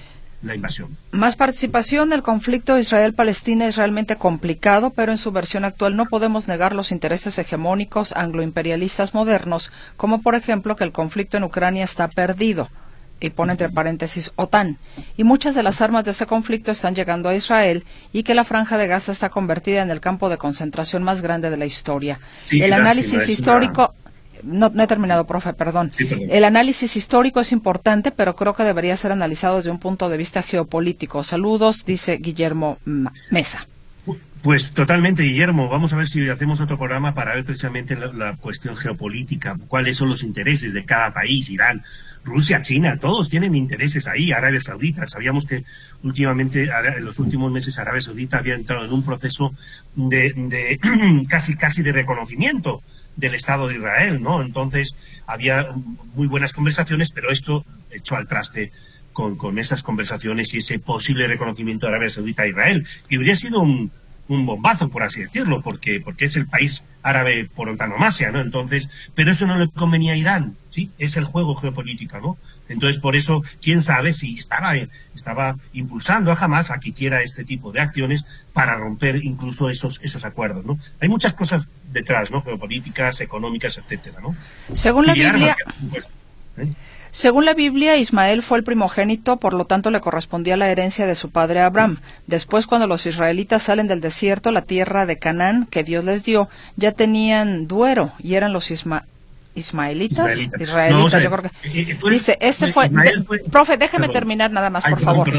la 0.43 0.55
invasión. 0.55 0.97
Más 1.12 1.36
participación. 1.36 2.12
El 2.12 2.22
conflicto 2.22 2.78
Israel-Palestina 2.78 3.66
es 3.66 3.76
realmente 3.76 4.16
complicado, 4.16 4.91
pero 4.91 5.12
en 5.12 5.18
su 5.18 5.32
versión 5.32 5.64
actual 5.64 5.97
no 5.97 6.07
podemos 6.07 6.49
negar 6.49 6.74
los 6.74 6.93
intereses 6.93 7.38
hegemónicos 7.38 8.14
angloimperialistas 8.16 9.14
modernos, 9.14 9.70
como 9.97 10.22
por 10.22 10.34
ejemplo 10.34 10.76
que 10.76 10.84
el 10.84 10.93
conflicto 10.93 11.36
en 11.36 11.45
Ucrania 11.45 11.84
está 11.84 12.09
perdido 12.09 12.68
y 13.20 13.30
pone 13.30 13.53
entre 13.53 13.68
paréntesis 13.68 14.32
OTAN, 14.36 14.78
y 15.16 15.24
muchas 15.24 15.55
de 15.55 15.62
las 15.62 15.82
armas 15.82 16.07
de 16.07 16.12
ese 16.12 16.26
conflicto 16.26 16.72
están 16.72 16.95
llegando 16.95 17.28
a 17.28 17.34
Israel 17.34 17.84
y 18.12 18.22
que 18.22 18.34
la 18.34 18.45
franja 18.45 18.78
de 18.78 18.86
Gaza 18.86 19.12
está 19.12 19.28
convertida 19.28 19.82
en 19.82 19.91
el 19.91 20.01
campo 20.01 20.30
de 20.30 20.38
concentración 20.38 21.03
más 21.03 21.20
grande 21.20 21.51
de 21.51 21.59
la 21.59 21.66
historia. 21.66 22.18
el 22.51 22.72
análisis 22.72 23.28
histórico 23.28 23.95
no, 24.45 24.70
he 24.82 24.86
terminado, 24.86 25.26
profe, 25.26 25.53
perdón. 25.53 25.93
El 25.99 26.45
análisis 26.45 26.97
histórico 26.97 27.41
es 27.41 27.53
importante, 27.53 28.11
pero 28.11 28.36
creo 28.36 28.55
que 28.55 28.64
debería 28.64 28.97
ser 28.97 29.12
analizado 29.12 29.59
desde 29.59 29.70
un 29.70 29.78
punto 29.78 30.09
de 30.09 30.16
vista 30.16 30.43
geopolítico. 30.43 31.22
Saludos, 31.22 31.84
dice 31.84 32.16
Guillermo 32.16 32.78
Mesa. 33.30 33.66
Pues 34.43 34.72
totalmente, 34.72 35.22
Guillermo. 35.22 35.68
Vamos 35.68 35.93
a 35.93 35.97
ver 35.97 36.09
si 36.09 36.26
hacemos 36.28 36.61
otro 36.61 36.78
programa 36.78 37.12
para 37.14 37.34
ver 37.34 37.45
precisamente 37.45 37.95
la, 37.95 38.36
cuestión 38.36 38.74
geopolítica, 38.74 39.59
cuáles 39.68 39.99
son 39.99 40.09
los 40.09 40.22
intereses 40.22 40.72
de 40.72 40.86
cada 40.86 41.12
país, 41.12 41.51
Irán, 41.51 41.82
Rusia, 42.24 42.62
China, 42.62 42.99
todos 42.99 43.28
tienen 43.28 43.55
intereses 43.55 44.07
ahí, 44.07 44.32
Arabia 44.32 44.61
Saudita. 44.61 45.07
Sabíamos 45.07 45.45
que 45.45 45.64
últimamente, 46.03 46.70
en 46.97 47.05
los 47.05 47.18
últimos 47.18 47.53
meses, 47.53 47.78
Arabia 47.78 48.01
Saudita 48.01 48.38
había 48.38 48.55
entrado 48.55 48.84
en 48.84 48.93
un 48.93 49.03
proceso 49.03 49.55
de, 49.95 50.32
de 50.32 50.80
casi, 51.28 51.55
casi 51.57 51.82
de 51.82 51.93
reconocimiento 51.93 52.82
del 53.21 53.35
Estado 53.35 53.68
de 53.68 53.77
Israel, 53.77 54.23
¿no? 54.23 54.43
Entonces 54.43 54.97
había 55.27 55.68
muy 56.14 56.27
buenas 56.27 56.53
conversaciones, 56.53 57.12
pero 57.12 57.31
esto 57.31 57.64
echó 57.91 58.16
al 58.16 58.27
traste 58.27 58.73
con, 59.12 59.37
con 59.37 59.59
esas 59.59 59.83
conversaciones 59.83 60.55
y 60.55 60.59
ese 60.59 60.79
posible 60.79 61.27
reconocimiento 61.27 61.87
de 61.87 61.93
Arabia 61.93 62.11
Saudita 62.11 62.43
a 62.43 62.49
Israel, 62.49 62.87
que 63.09 63.16
habría 63.16 63.37
sido 63.37 63.61
un, 63.61 63.93
un 64.29 64.47
bombazo, 64.47 64.89
por 64.89 65.03
así 65.03 65.21
decirlo, 65.21 65.61
porque, 65.61 66.01
porque 66.01 66.27
es 66.27 66.37
el 66.37 66.47
país 66.47 66.85
árabe 67.03 67.51
por 67.55 67.68
antonomasia, 67.68 68.31
¿no? 68.31 68.41
Entonces, 68.41 68.89
pero 69.14 69.33
eso 69.33 69.47
no 69.47 69.59
le 69.59 69.68
convenía 69.68 70.12
a 70.12 70.16
Irán, 70.16 70.57
¿sí? 70.71 70.91
Es 70.99 71.16
el 71.16 71.25
juego 71.25 71.55
geopolítico, 71.55 72.21
¿no? 72.21 72.39
Entonces, 72.68 73.01
por 73.01 73.16
eso, 73.16 73.43
quién 73.61 73.83
sabe 73.83 74.12
si 74.12 74.35
estaba, 74.35 74.75
estaba 75.14 75.57
impulsando 75.73 76.33
a 76.33 76.35
Hamas 76.35 76.71
a 76.71 76.81
que 76.81 76.91
hiciera 76.91 77.23
este 77.23 77.45
tipo 77.45 77.73
de 77.73 77.81
acciones 77.81 78.25
para 78.53 78.77
romper 78.77 79.16
incluso 79.25 79.68
esos, 79.71 80.01
esos 80.03 80.25
acuerdos, 80.25 80.64
¿no? 80.64 80.79
Hay 81.01 81.09
muchas 81.09 81.35
cosas 81.35 81.68
detrás, 81.93 82.31
¿no? 82.31 82.43
Geopolíticas, 82.43 83.21
económicas, 83.21 83.77
etcétera, 83.79 84.21
¿no? 84.21 84.35
Según 84.75 85.07
la 85.07 85.14
Biblia... 85.14 85.57
¿eh? 86.57 86.73
Según 87.12 87.45
la 87.45 87.55
Biblia, 87.55 87.97
Ismael 87.97 88.43
fue 88.43 88.59
el 88.59 88.64
primogénito, 88.64 89.39
por 89.39 89.53
lo 89.53 89.64
tanto 89.64 89.91
le 89.91 90.01
correspondía 90.01 90.57
la 90.57 90.71
herencia 90.71 91.07
de 91.07 91.16
su 91.16 91.31
padre 91.31 91.61
Abraham. 91.61 91.99
Después, 92.29 92.68
cuando 92.68 92.87
los 92.87 93.05
israelitas 93.05 93.64
salen 93.64 93.89
del 93.89 94.01
desierto, 94.01 94.53
la 94.53 94.62
tierra 94.62 95.07
de 95.07 95.18
Canaán 95.18 95.66
que 95.66 95.83
Dios 95.83 96.05
les 96.05 96.25
dio, 96.25 96.49
ya 96.77 96.93
tenían 96.93 97.66
duero 97.66 98.12
y 98.21 98.35
eran 98.35 98.53
los 98.53 98.71
isma 98.71 99.07
ismaelitas, 99.55 100.38
israelitas, 100.59 101.22
yo 101.22 101.30
creo 101.30 101.51
que 101.62 102.11
dice, 102.11 102.38
este 102.40 102.72
fue, 102.72 102.90
profe, 103.51 103.76
déjeme 103.76 104.09
terminar 104.09 104.51
nada 104.51 104.70
más, 104.70 104.84
por 104.84 105.01
favor. 105.01 105.30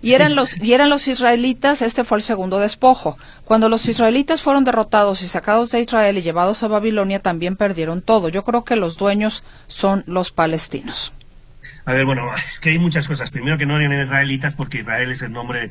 Y 0.00 0.14
eran 0.14 0.34
los 0.34 0.60
y 0.62 0.72
eran 0.72 0.88
los 0.88 1.06
israelitas, 1.08 1.82
este 1.82 2.04
fue 2.04 2.18
el 2.18 2.24
segundo 2.24 2.58
despojo. 2.58 3.18
Cuando 3.44 3.68
los 3.68 3.88
israelitas 3.88 4.42
fueron 4.42 4.64
derrotados 4.64 5.22
y 5.22 5.28
sacados 5.28 5.70
de 5.70 5.80
Israel 5.80 6.18
y 6.18 6.22
llevados 6.22 6.62
a 6.62 6.68
Babilonia, 6.68 7.20
también 7.20 7.56
perdieron 7.56 8.02
todo. 8.02 8.28
Yo 8.28 8.44
creo 8.44 8.64
que 8.64 8.76
los 8.76 8.96
dueños 8.96 9.44
son 9.66 10.04
los 10.06 10.32
palestinos. 10.32 11.12
A 11.84 11.94
ver, 11.94 12.04
bueno, 12.04 12.22
es 12.36 12.60
que 12.60 12.70
hay 12.70 12.78
muchas 12.78 13.08
cosas. 13.08 13.30
Primero 13.30 13.58
que 13.58 13.66
no 13.66 13.78
eran 13.78 14.02
israelitas 14.02 14.54
porque 14.54 14.78
Israel 14.78 15.10
es 15.10 15.22
el 15.22 15.32
nombre 15.32 15.70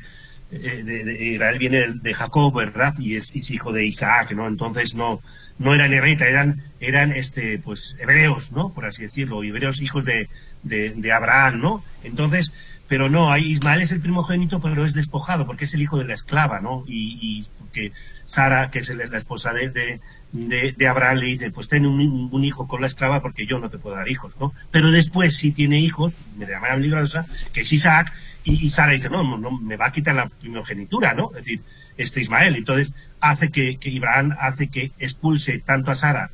eh, 0.51 0.83
de, 0.83 1.25
Israel 1.25 1.59
viene 1.59 1.85
de, 1.93 2.13
Jacob, 2.13 2.55
¿verdad? 2.55 2.93
Y 2.99 3.17
es, 3.17 3.31
es 3.35 3.51
hijo 3.51 3.73
de 3.73 3.85
Isaac, 3.85 4.31
¿no? 4.31 4.47
Entonces 4.47 4.95
no 4.95 5.21
no 5.59 5.73
eran 5.73 5.91
israelitas, 5.91 6.27
eran, 6.27 6.63
eran 6.79 7.11
este, 7.11 7.59
pues, 7.59 7.95
hebreos, 7.99 8.51
¿no? 8.51 8.69
Por 8.69 8.85
así 8.85 9.01
decirlo, 9.01 9.43
hebreos 9.43 9.81
hijos 9.81 10.05
de, 10.05 10.29
de, 10.63 11.11
Abraham, 11.11 11.59
¿no? 11.59 11.83
Entonces, 12.03 12.53
pero 12.87 13.09
no, 13.09 13.35
Ismael 13.37 13.81
es 13.81 13.91
el 13.91 14.01
primogénito, 14.01 14.61
pero 14.61 14.85
es 14.85 14.93
despojado, 14.93 15.45
porque 15.45 15.65
es 15.65 15.73
el 15.73 15.81
hijo 15.81 15.97
de 15.97 16.05
la 16.05 16.13
esclava, 16.13 16.61
¿no? 16.61 16.83
Y, 16.87 17.45
porque 17.59 17.91
Sara, 18.25 18.69
que 18.69 18.79
es 18.79 18.89
la 18.89 19.17
esposa 19.17 19.51
de, 19.53 19.99
de, 20.31 20.87
Abraham, 20.87 21.17
le 21.17 21.25
dice, 21.25 21.51
pues 21.51 21.67
ten 21.69 21.85
un, 21.85 22.43
hijo 22.43 22.67
con 22.67 22.81
la 22.81 22.87
esclava 22.87 23.21
porque 23.21 23.45
yo 23.45 23.59
no 23.59 23.69
te 23.69 23.77
puedo 23.77 23.95
dar 23.95 24.09
hijos, 24.09 24.33
¿no? 24.39 24.53
Pero 24.71 24.91
después 24.91 25.35
sí 25.35 25.51
tiene 25.51 25.79
hijos, 25.79 26.17
me 26.37 26.45
llaman 26.45 26.81
milagrosa, 26.81 27.25
que 27.53 27.61
es 27.61 27.73
Isaac, 27.73 28.13
y, 28.43 28.65
y 28.65 28.69
Sara 28.69 28.93
dice, 28.93 29.09
no, 29.09 29.23
no, 29.23 29.37
no, 29.37 29.51
me 29.51 29.75
va 29.75 29.87
a 29.87 29.91
quitar 29.91 30.15
la 30.15 30.29
primogenitura, 30.29 31.13
¿no? 31.13 31.31
Es 31.31 31.43
decir, 31.43 31.61
este 31.97 32.21
Ismael. 32.21 32.55
Entonces 32.55 32.93
hace 33.19 33.49
que, 33.49 33.77
que 33.77 33.89
Ibrahim 33.89 34.33
hace 34.39 34.67
que 34.67 34.91
expulse 34.99 35.59
tanto 35.59 35.91
a 35.91 35.95
Sara, 35.95 36.31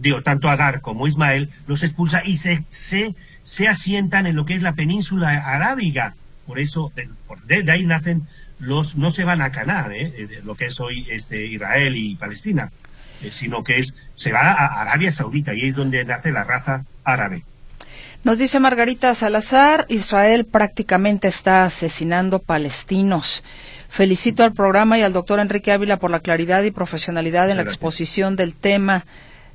digo, 0.00 0.22
tanto 0.22 0.48
a 0.48 0.52
Agar 0.52 0.80
como 0.80 1.06
Ismael, 1.06 1.50
los 1.66 1.82
expulsa 1.82 2.22
y 2.24 2.36
se, 2.36 2.64
se, 2.68 3.14
se 3.44 3.68
asientan 3.68 4.26
en 4.26 4.36
lo 4.36 4.44
que 4.44 4.54
es 4.54 4.62
la 4.62 4.74
península 4.74 5.30
arábiga. 5.30 6.14
Por 6.46 6.58
eso, 6.58 6.92
de, 7.46 7.62
de 7.62 7.72
ahí 7.72 7.86
nacen 7.86 8.26
los, 8.58 8.96
no 8.96 9.10
se 9.10 9.24
van 9.24 9.42
a 9.42 9.52
Canaán, 9.52 9.92
¿eh? 9.92 10.12
eh 10.16 10.40
lo 10.44 10.54
que 10.54 10.66
es 10.66 10.80
hoy 10.80 11.06
este, 11.10 11.46
Israel 11.46 11.96
y 11.96 12.16
Palestina, 12.16 12.70
eh, 13.22 13.30
sino 13.32 13.62
que 13.62 13.78
es, 13.78 13.94
se 14.14 14.32
va 14.32 14.52
a 14.52 14.82
Arabia 14.82 15.12
Saudita 15.12 15.54
y 15.54 15.68
es 15.68 15.74
donde 15.74 16.04
nace 16.04 16.32
la 16.32 16.44
raza 16.44 16.84
árabe. 17.04 17.44
Nos 18.24 18.38
dice 18.38 18.58
Margarita 18.58 19.14
Salazar, 19.14 19.86
Israel 19.88 20.44
prácticamente 20.44 21.28
está 21.28 21.64
asesinando 21.64 22.40
palestinos. 22.40 23.44
Felicito 23.88 24.42
al 24.42 24.52
programa 24.52 24.98
y 24.98 25.02
al 25.02 25.12
doctor 25.12 25.38
Enrique 25.38 25.70
Ávila 25.70 25.98
por 25.98 26.10
la 26.10 26.20
claridad 26.20 26.62
y 26.64 26.72
profesionalidad 26.72 27.48
en 27.50 27.58
la 27.58 27.62
exposición 27.62 28.34
del 28.34 28.54
tema 28.54 29.04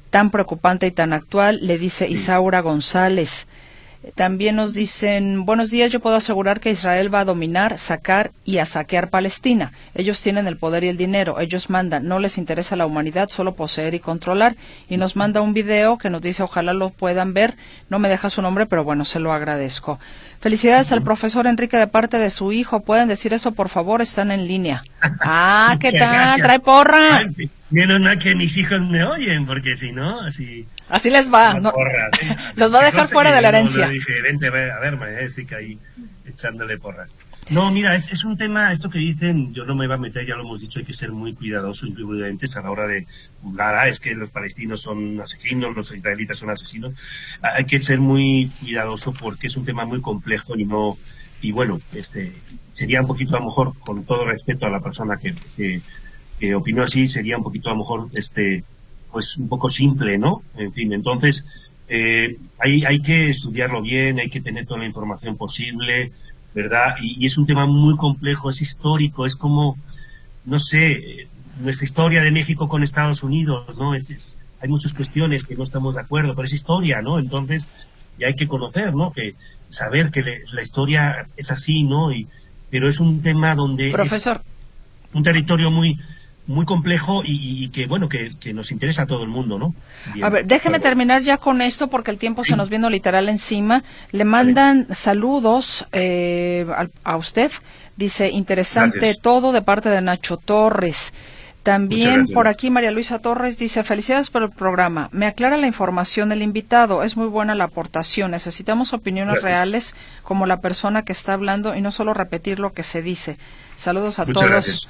tan 0.10 0.30
preocupante 0.30 0.88
y 0.88 0.92
tan 0.92 1.14
actual, 1.14 1.60
le 1.62 1.78
dice 1.78 2.08
Isaura 2.08 2.62
González. 2.62 3.48
También 4.16 4.56
nos 4.56 4.74
dicen, 4.74 5.46
buenos 5.46 5.70
días, 5.70 5.92
yo 5.92 6.00
puedo 6.00 6.16
asegurar 6.16 6.60
que 6.60 6.72
Israel 6.72 7.14
va 7.14 7.20
a 7.20 7.26
dominar, 7.26 7.78
sacar 7.78 8.32
y 8.44 8.58
a 8.58 8.66
saquear 8.66 9.10
Palestina. 9.10 9.74
Ellos 9.94 10.20
tienen 10.22 10.48
el 10.48 10.58
poder 10.58 10.84
y 10.84 10.88
el 10.88 10.98
dinero, 10.98 11.40
ellos 11.40 11.70
mandan, 11.70 12.08
no 12.08 12.18
les 12.18 12.40
interesa 12.40 12.76
la 12.76 12.88
humanidad, 12.88 13.30
solo 13.30 13.54
poseer 13.54 13.94
y 13.94 14.00
controlar. 14.00 14.56
Y 14.90 14.98
nos 14.98 15.16
manda 15.16 15.42
un 15.42 15.54
video 15.54 16.00
que 16.00 16.10
nos 16.10 16.24
dice, 16.24 16.42
ojalá 16.42 16.74
lo 16.74 16.90
puedan 16.90 17.36
ver. 17.36 17.56
No 17.90 18.00
me 18.00 18.10
deja 18.10 18.32
su 18.32 18.42
nombre, 18.42 18.66
pero 18.66 18.84
bueno, 18.84 19.06
se 19.06 19.20
lo 19.20 19.34
agradezco. 19.34 20.00
Felicidades 20.40 20.92
al 20.92 21.04
profesor 21.04 21.46
Enrique 21.46 21.78
de 21.78 21.86
parte 21.86 22.18
de 22.18 22.32
su 22.32 22.52
hijo. 22.52 22.80
Pueden 22.80 23.08
decir 23.08 23.34
eso, 23.34 23.52
por 23.52 23.70
favor, 23.70 24.02
están 24.02 24.32
en 24.32 24.48
línea. 24.48 24.84
Ah, 25.24 25.78
¿qué 25.80 25.92
tal? 25.92 26.42
Trae 26.42 26.60
porra. 26.60 27.24
Menos 27.70 28.00
mal 28.02 28.20
que 28.20 28.36
mis 28.36 28.58
hijos 28.58 28.82
me 28.82 29.04
oyen, 29.04 29.46
porque 29.46 29.78
si 29.78 29.92
no, 29.92 30.22
así... 30.22 30.68
Así 30.92 31.10
les 31.10 31.34
va. 31.34 31.58
Los 32.56 32.74
va 32.74 32.82
a 32.82 32.86
dejar 32.86 33.08
fuera 33.08 33.32
de 33.32 33.42
la 33.42 33.48
herencia. 33.48 33.88
No, 33.88 33.92
dije, 33.92 34.22
vente, 34.22 34.48
a 34.48 34.80
ver, 34.80 34.98
María 34.98 35.20
Jessica 35.20 35.58
ahí 35.58 35.80
echándole 36.26 36.78
porras. 36.78 37.10
No, 37.50 37.72
mira, 37.72 37.96
es, 37.96 38.12
es, 38.12 38.24
un 38.24 38.38
tema, 38.38 38.72
esto 38.72 38.90
que 38.90 39.00
dicen, 39.00 39.54
yo 39.54 39.66
no 39.66 39.76
me 39.76 39.88
voy 39.88 39.96
a 39.96 40.00
meter, 40.00 40.26
ya 40.26 40.36
lo 40.36 40.44
hemos 40.44 40.62
dicho, 40.62 40.80
hay 40.80 40.86
que 40.86 40.94
ser 40.94 41.12
muy 41.12 41.34
cuidadosos 41.34 41.90
y 41.90 41.92
prudentes 41.92 42.56
a 42.56 42.62
la 42.62 42.72
hora 42.72 42.88
de 42.88 43.06
juzgar, 43.42 43.76
ah, 43.76 43.88
es 43.88 44.00
que 44.00 44.14
los 44.16 44.30
palestinos 44.30 44.82
son 44.82 45.20
asesinos, 45.20 45.76
los 45.76 45.92
israelitas 45.92 46.38
son 46.38 46.50
asesinos. 46.50 46.94
Hay 47.42 47.66
que 47.66 47.80
ser 47.80 48.00
muy 48.00 48.52
cuidadoso 48.60 49.14
porque 49.14 49.48
es 49.48 49.58
un 49.58 49.66
tema 49.66 49.86
muy 49.86 50.02
complejo 50.02 50.56
y 50.56 50.66
no, 50.66 50.98
y 51.42 51.52
bueno, 51.52 51.82
este, 51.94 52.32
sería 52.74 53.02
un 53.02 53.08
poquito 53.08 53.36
a 53.36 53.40
lo 53.40 53.46
mejor, 53.46 53.78
con 53.80 54.04
todo 54.04 54.26
respeto 54.26 54.66
a 54.66 54.70
la 54.70 54.82
persona 54.82 55.18
que, 55.18 55.34
que, 55.56 55.82
que 56.40 56.56
opinó 56.56 56.84
así, 56.84 57.08
sería 57.08 57.38
un 57.38 57.44
poquito 57.44 57.70
a 57.70 57.74
lo 57.74 57.80
mejor, 57.80 58.10
este, 58.14 58.64
pues 59.12 59.38
un 59.38 59.48
poco 59.48 59.70
simple, 59.70 60.18
¿no? 60.18 60.44
En 60.58 60.72
fin, 60.74 60.94
entonces 60.94 61.46
eh, 61.88 62.38
hay, 62.58 62.86
hay 62.86 63.02
que 63.02 63.30
estudiarlo 63.30 63.82
bien, 63.82 64.20
hay 64.20 64.30
que 64.30 64.42
tener 64.42 64.66
toda 64.66 64.80
la 64.80 64.86
información 64.86 65.36
posible, 65.36 66.12
¿verdad? 66.54 66.96
Y, 67.02 67.26
es 67.26 67.38
un 67.38 67.46
tema 67.46 67.66
muy 67.66 67.98
complejo, 67.98 68.50
es 68.50 68.62
histórico, 68.62 69.26
es 69.26 69.36
como, 69.36 69.78
no 70.46 70.60
sé, 70.60 71.28
nuestra 71.60 71.86
historia 71.86 72.24
de 72.24 72.32
México 72.32 72.68
con 72.70 72.84
Estados 72.84 73.24
Unidos, 73.24 73.78
¿no? 73.78 73.94
Es, 73.96 74.38
hay 74.62 74.70
muchas 74.70 74.94
cuestiones 74.94 75.44
que 75.44 75.56
no 75.56 75.64
estamos 75.64 75.96
de 75.96 76.02
acuerdo, 76.02 76.36
pero 76.36 76.46
es 76.46 76.54
historia, 76.54 77.02
¿no? 77.02 77.20
Entonces, 77.20 77.68
ya 78.18 78.28
hay 78.28 78.36
que 78.36 78.48
conocer, 78.48 78.94
¿no? 78.94 79.12
Que 79.12 79.36
saber 79.70 80.12
que 80.12 80.24
la 80.54 80.62
historia 80.62 81.28
es 81.36 81.52
así, 81.52 81.84
¿no? 81.84 82.12
Y, 82.12 82.28
pero 82.70 82.88
es 82.88 83.00
un 83.00 83.22
tema 83.22 83.56
donde 83.56 83.92
Profesor. 83.92 84.42
es 85.10 85.16
un 85.16 85.24
territorio 85.24 85.72
muy 85.72 86.00
muy 86.48 86.66
complejo 86.66 87.22
y, 87.24 87.70
que 87.70 87.88
bueno 87.88 88.10
que, 88.10 88.36
nos 88.54 88.72
interesa 88.72 89.04
a 89.04 89.06
todo 89.06 89.24
el 89.24 89.30
mundo, 89.30 89.58
¿no? 89.58 89.74
a 90.22 90.30
ver, 90.30 90.46
déjeme 90.46 90.80
terminar 90.80 91.22
ya 91.22 91.38
con 91.38 91.62
esto 91.62 91.88
porque 91.88 92.12
el 92.12 92.18
tiempo 92.18 92.44
se 92.44 92.56
nos 92.56 92.70
vino 92.70 92.90
literal 92.90 93.30
encima. 93.30 93.84
Le 94.12 94.26
mandan 94.26 94.88
saludos 94.94 95.88
eh, 95.92 96.66
a, 97.04 97.18
usted. 97.18 97.52
Dice 97.96 98.30
interesante 98.30 99.16
todo 99.16 99.52
de 99.52 99.62
parte 99.62 99.90
de 99.90 100.02
Nacho 100.02 100.38
Torres. 100.38 101.14
También 101.64 102.28
por 102.34 102.48
aquí 102.48 102.72
María 102.72 102.90
Luisa 102.90 103.20
Torres 103.20 103.56
dice, 103.56 103.84
felicidades 103.84 104.32
por 104.32 104.42
el 104.42 104.50
programa. 104.50 105.10
Me 105.12 105.28
aclara 105.28 105.58
la 105.58 105.68
información 105.68 106.30
del 106.30 106.42
invitado. 106.42 107.04
Es 107.04 107.16
muy 107.18 107.28
buena 107.28 107.54
la 107.54 107.66
aportación. 107.66 108.32
Necesitamos 108.32 108.94
opiniones 108.94 109.44
reales 109.44 109.96
como 110.24 110.48
la 110.48 110.60
persona 110.60 111.04
que 111.04 111.12
está 111.12 111.34
hablando 111.34 111.76
y 111.76 111.82
no 111.82 111.92
solo 111.92 112.16
repetir 112.16 112.60
lo 112.60 112.74
que 112.74 112.82
se 112.82 113.04
dice. 113.04 113.38
Saludos 113.76 114.18
a 114.18 114.26
todos. 114.26 114.44
Gracias. 114.44 114.90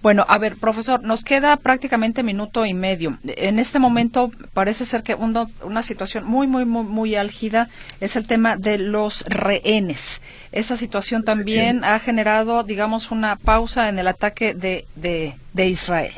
Bueno, 0.00 0.24
a 0.28 0.38
ver, 0.38 0.56
profesor, 0.56 1.02
nos 1.02 1.24
queda 1.24 1.56
prácticamente 1.56 2.22
minuto 2.22 2.64
y 2.64 2.72
medio. 2.72 3.18
En 3.24 3.58
este 3.58 3.78
momento 3.78 4.30
parece 4.54 4.86
ser 4.86 5.02
que 5.02 5.14
una 5.14 5.82
situación 5.82 6.24
muy, 6.24 6.46
muy, 6.46 6.64
muy, 6.64 6.84
muy 6.84 7.14
álgida 7.16 7.68
es 8.00 8.14
el 8.16 8.26
tema 8.26 8.56
de 8.56 8.78
los 8.78 9.24
rehenes. 9.26 10.20
Esa 10.52 10.76
situación 10.76 11.24
también 11.24 11.84
ha 11.84 11.98
generado, 11.98 12.62
digamos, 12.62 13.10
una 13.10 13.36
pausa 13.36 13.88
en 13.88 13.98
el 13.98 14.06
ataque 14.06 14.54
de, 14.54 14.86
de, 14.94 15.68
Israel. 15.68 16.12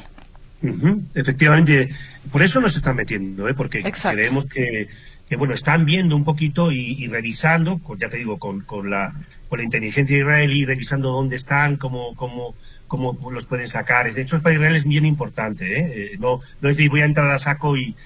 Efectivamente, 1.14 1.91
por 2.30 2.43
eso 2.43 2.61
nos 2.61 2.76
están 2.76 2.97
metiendo, 2.97 3.49
¿eh? 3.49 3.55
porque 3.55 3.82
creemos 3.82 4.47
que, 4.47 4.89
que, 5.28 5.37
bueno, 5.37 5.55
están 5.55 5.85
viendo 5.85 6.16
un 6.16 6.24
poquito 6.24 6.70
y, 6.70 7.07
revisando, 7.09 7.80
ya 7.99 8.09
te 8.09 8.18
digo, 8.18 8.39
con, 8.39 8.61
con 8.61 8.91
la 8.91 9.14
con 9.49 9.59
la 9.59 9.64
inteligencia 9.66 10.16
israelí, 10.16 10.64
revisando 10.64 11.12
dónde 11.12 11.37
están, 11.37 11.76
cómo, 11.76 12.16
cómo, 12.16 12.55
cómo 12.97 13.30
los 13.30 13.47
pueden 13.47 13.68
sacar. 13.68 14.12
De 14.12 14.22
hecho, 14.22 14.40
para 14.40 14.55
Israel 14.55 14.76
es 14.76 14.84
bien 14.84 15.05
importante. 15.05 15.80
¿eh? 15.80 16.12
¿eh? 16.12 16.16
no, 16.18 16.40
no 16.61 16.68
es 16.68 16.76
decir, 16.76 16.90
voy 16.90 17.01
a 17.01 17.07
entrar 17.07 17.30
a 17.30 17.38
saco 17.38 17.76
y, 17.76 17.97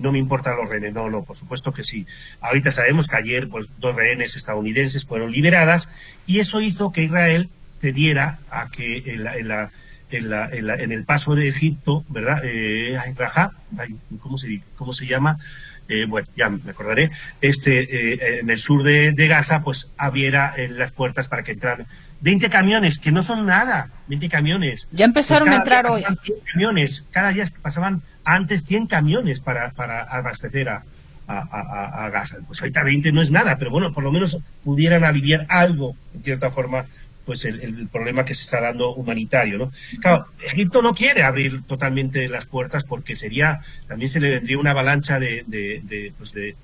no 0.00 0.12
me 0.12 0.18
importan 0.18 0.56
los 0.56 0.68
rehenes. 0.68 0.92
No, 0.92 1.10
no, 1.10 1.24
por 1.24 1.36
supuesto 1.36 1.72
que 1.72 1.84
sí. 1.84 2.06
Ahorita 2.40 2.70
sabemos 2.70 3.08
que 3.08 3.16
ayer 3.16 3.48
pues, 3.48 3.68
dos 3.78 3.94
rehenes 3.94 4.36
estadounidenses 4.36 5.04
fueron 5.04 5.32
liberadas 5.32 5.88
y 6.26 6.38
eso 6.38 6.60
hizo 6.60 6.92
que 6.92 7.02
Israel 7.02 7.48
cediera 7.80 8.38
a 8.50 8.70
que 8.70 9.02
en, 9.06 9.48
la, 9.48 9.70
en, 10.10 10.92
el 10.92 11.04
paso 11.04 11.34
de 11.34 11.48
Egipto, 11.48 12.04
¿verdad? 12.08 12.40
Eh, 12.44 12.96
¿cómo, 14.20 14.38
se, 14.38 14.62
¿Cómo 14.76 14.92
se 14.92 15.06
llama? 15.06 15.38
Eh, 15.88 16.06
bueno, 16.06 16.26
ya 16.36 16.48
me 16.48 16.70
acordaré, 16.70 17.10
este, 17.40 18.14
eh, 18.14 18.40
en 18.40 18.48
el 18.48 18.58
sur 18.58 18.84
de, 18.84 19.12
de 19.12 19.28
Gaza, 19.28 19.62
pues 19.62 19.92
abriera 19.98 20.54
las 20.70 20.92
puertas 20.92 21.28
para 21.28 21.42
que 21.42 21.52
entraran 21.52 21.86
20 22.24 22.48
camiones, 22.48 22.98
que 22.98 23.12
no 23.12 23.22
son 23.22 23.44
nada, 23.44 23.90
20 24.08 24.30
camiones. 24.30 24.88
Ya 24.92 25.04
empezaron 25.04 25.48
pues 25.48 25.58
a 25.58 25.62
entrar 25.62 25.86
hoy. 25.86 26.02
100 26.22 26.38
camiones, 26.52 27.04
cada 27.10 27.32
día 27.32 27.44
pasaban 27.60 28.00
antes 28.24 28.64
100 28.64 28.86
camiones 28.86 29.40
para, 29.40 29.72
para 29.72 30.00
abastecer 30.04 30.70
a, 30.70 30.84
a, 31.26 32.06
a, 32.06 32.08
Gaza. 32.08 32.38
Pues 32.46 32.62
ahorita 32.62 32.82
20 32.82 33.12
no 33.12 33.20
es 33.20 33.30
nada, 33.30 33.58
pero 33.58 33.70
bueno, 33.70 33.92
por 33.92 34.02
lo 34.02 34.10
menos 34.10 34.38
pudieran 34.64 35.04
aliviar 35.04 35.44
algo, 35.50 35.96
en 36.14 36.22
cierta 36.22 36.50
forma, 36.50 36.86
pues 37.26 37.44
el, 37.44 37.88
problema 37.88 38.24
que 38.24 38.34
se 38.34 38.44
está 38.44 38.58
dando 38.58 38.94
humanitario, 38.94 39.58
¿no? 39.58 39.72
Claro, 40.00 40.24
Egipto 40.50 40.80
no 40.80 40.94
quiere 40.94 41.24
abrir 41.24 41.62
totalmente 41.64 42.30
las 42.30 42.46
puertas 42.46 42.84
porque 42.84 43.16
sería, 43.16 43.60
también 43.86 44.08
se 44.08 44.20
le 44.20 44.30
vendría 44.30 44.56
una 44.56 44.70
avalancha 44.70 45.18
de, 45.18 45.44
de, 45.46 45.82
de, 45.84 46.14
pues 46.16 46.32
de 46.32 46.56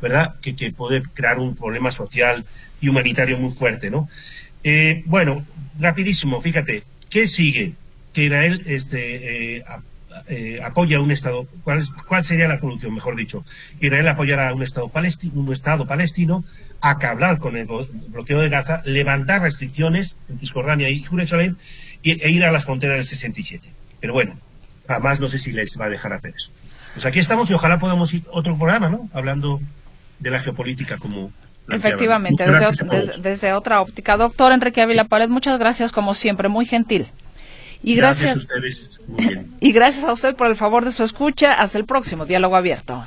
¿verdad? 0.00 0.36
Que, 0.40 0.56
que 0.56 0.72
puede 0.72 1.02
crear 1.02 1.38
un 1.38 1.54
problema 1.56 1.92
social 1.92 2.46
y 2.80 2.88
humanitario 2.88 3.38
muy 3.38 3.50
fuerte, 3.50 3.90
¿no? 3.90 4.08
Eh, 4.68 5.04
bueno, 5.06 5.46
rapidísimo, 5.78 6.40
fíjate, 6.40 6.82
¿qué 7.08 7.28
sigue? 7.28 7.74
Que 8.12 8.24
Israel 8.24 8.64
este, 8.66 9.58
eh, 9.58 9.64
eh, 10.26 10.60
apoya 10.60 10.98
un 10.98 11.12
Estado, 11.12 11.46
¿cuál, 11.62 11.84
¿cuál, 12.08 12.24
sería 12.24 12.48
la 12.48 12.58
solución, 12.58 12.92
mejor 12.92 13.14
dicho? 13.14 13.44
Israel 13.80 14.08
apoyará 14.08 14.52
un 14.52 14.64
Estado 14.64 14.88
palestino, 14.88 15.40
un 15.40 15.52
Estado 15.52 15.86
palestino, 15.86 16.44
acabar 16.80 17.38
con 17.38 17.56
el 17.56 17.68
bloqueo 18.08 18.40
de 18.40 18.48
Gaza, 18.48 18.82
levantar 18.84 19.42
restricciones 19.42 20.16
en 20.28 20.40
Cisjordania 20.40 20.90
y 20.90 21.00
Jerusalén 21.04 21.56
e 22.02 22.28
ir 22.28 22.42
a 22.42 22.50
las 22.50 22.64
fronteras 22.64 22.96
del 22.96 23.06
67. 23.06 23.68
Pero 24.00 24.14
bueno, 24.14 24.36
además 24.88 25.20
no 25.20 25.28
sé 25.28 25.38
si 25.38 25.52
les 25.52 25.78
va 25.80 25.84
a 25.84 25.90
dejar 25.90 26.12
hacer 26.12 26.34
eso. 26.34 26.50
Pues 26.94 27.06
aquí 27.06 27.20
estamos 27.20 27.48
y 27.52 27.54
ojalá 27.54 27.78
podamos 27.78 28.12
ir 28.14 28.24
otro 28.32 28.56
programa, 28.56 28.90
¿no? 28.90 29.08
Hablando 29.12 29.60
de 30.18 30.30
la 30.30 30.40
geopolítica 30.40 30.96
como... 30.96 31.30
Efectivamente, 31.68 32.44
desde, 32.44 33.20
desde, 33.22 33.52
otra 33.52 33.80
óptica. 33.80 34.16
Doctor 34.16 34.52
Enrique 34.52 34.82
Ávila 34.82 35.04
Pared, 35.04 35.28
muchas 35.28 35.58
gracias 35.58 35.92
como 35.92 36.14
siempre, 36.14 36.48
muy 36.48 36.66
gentil. 36.66 37.08
Y 37.82 37.94
gracias, 37.94 38.34
gracias 38.34 38.36
a 38.36 38.38
ustedes. 38.38 39.00
Muy 39.06 39.26
bien. 39.26 39.52
Y 39.60 39.72
gracias 39.72 40.04
a 40.04 40.12
usted 40.12 40.34
por 40.34 40.46
el 40.46 40.56
favor 40.56 40.84
de 40.84 40.92
su 40.92 41.04
escucha. 41.04 41.52
Hasta 41.52 41.78
el 41.78 41.84
próximo 41.84 42.26
diálogo 42.26 42.56
abierto. 42.56 43.04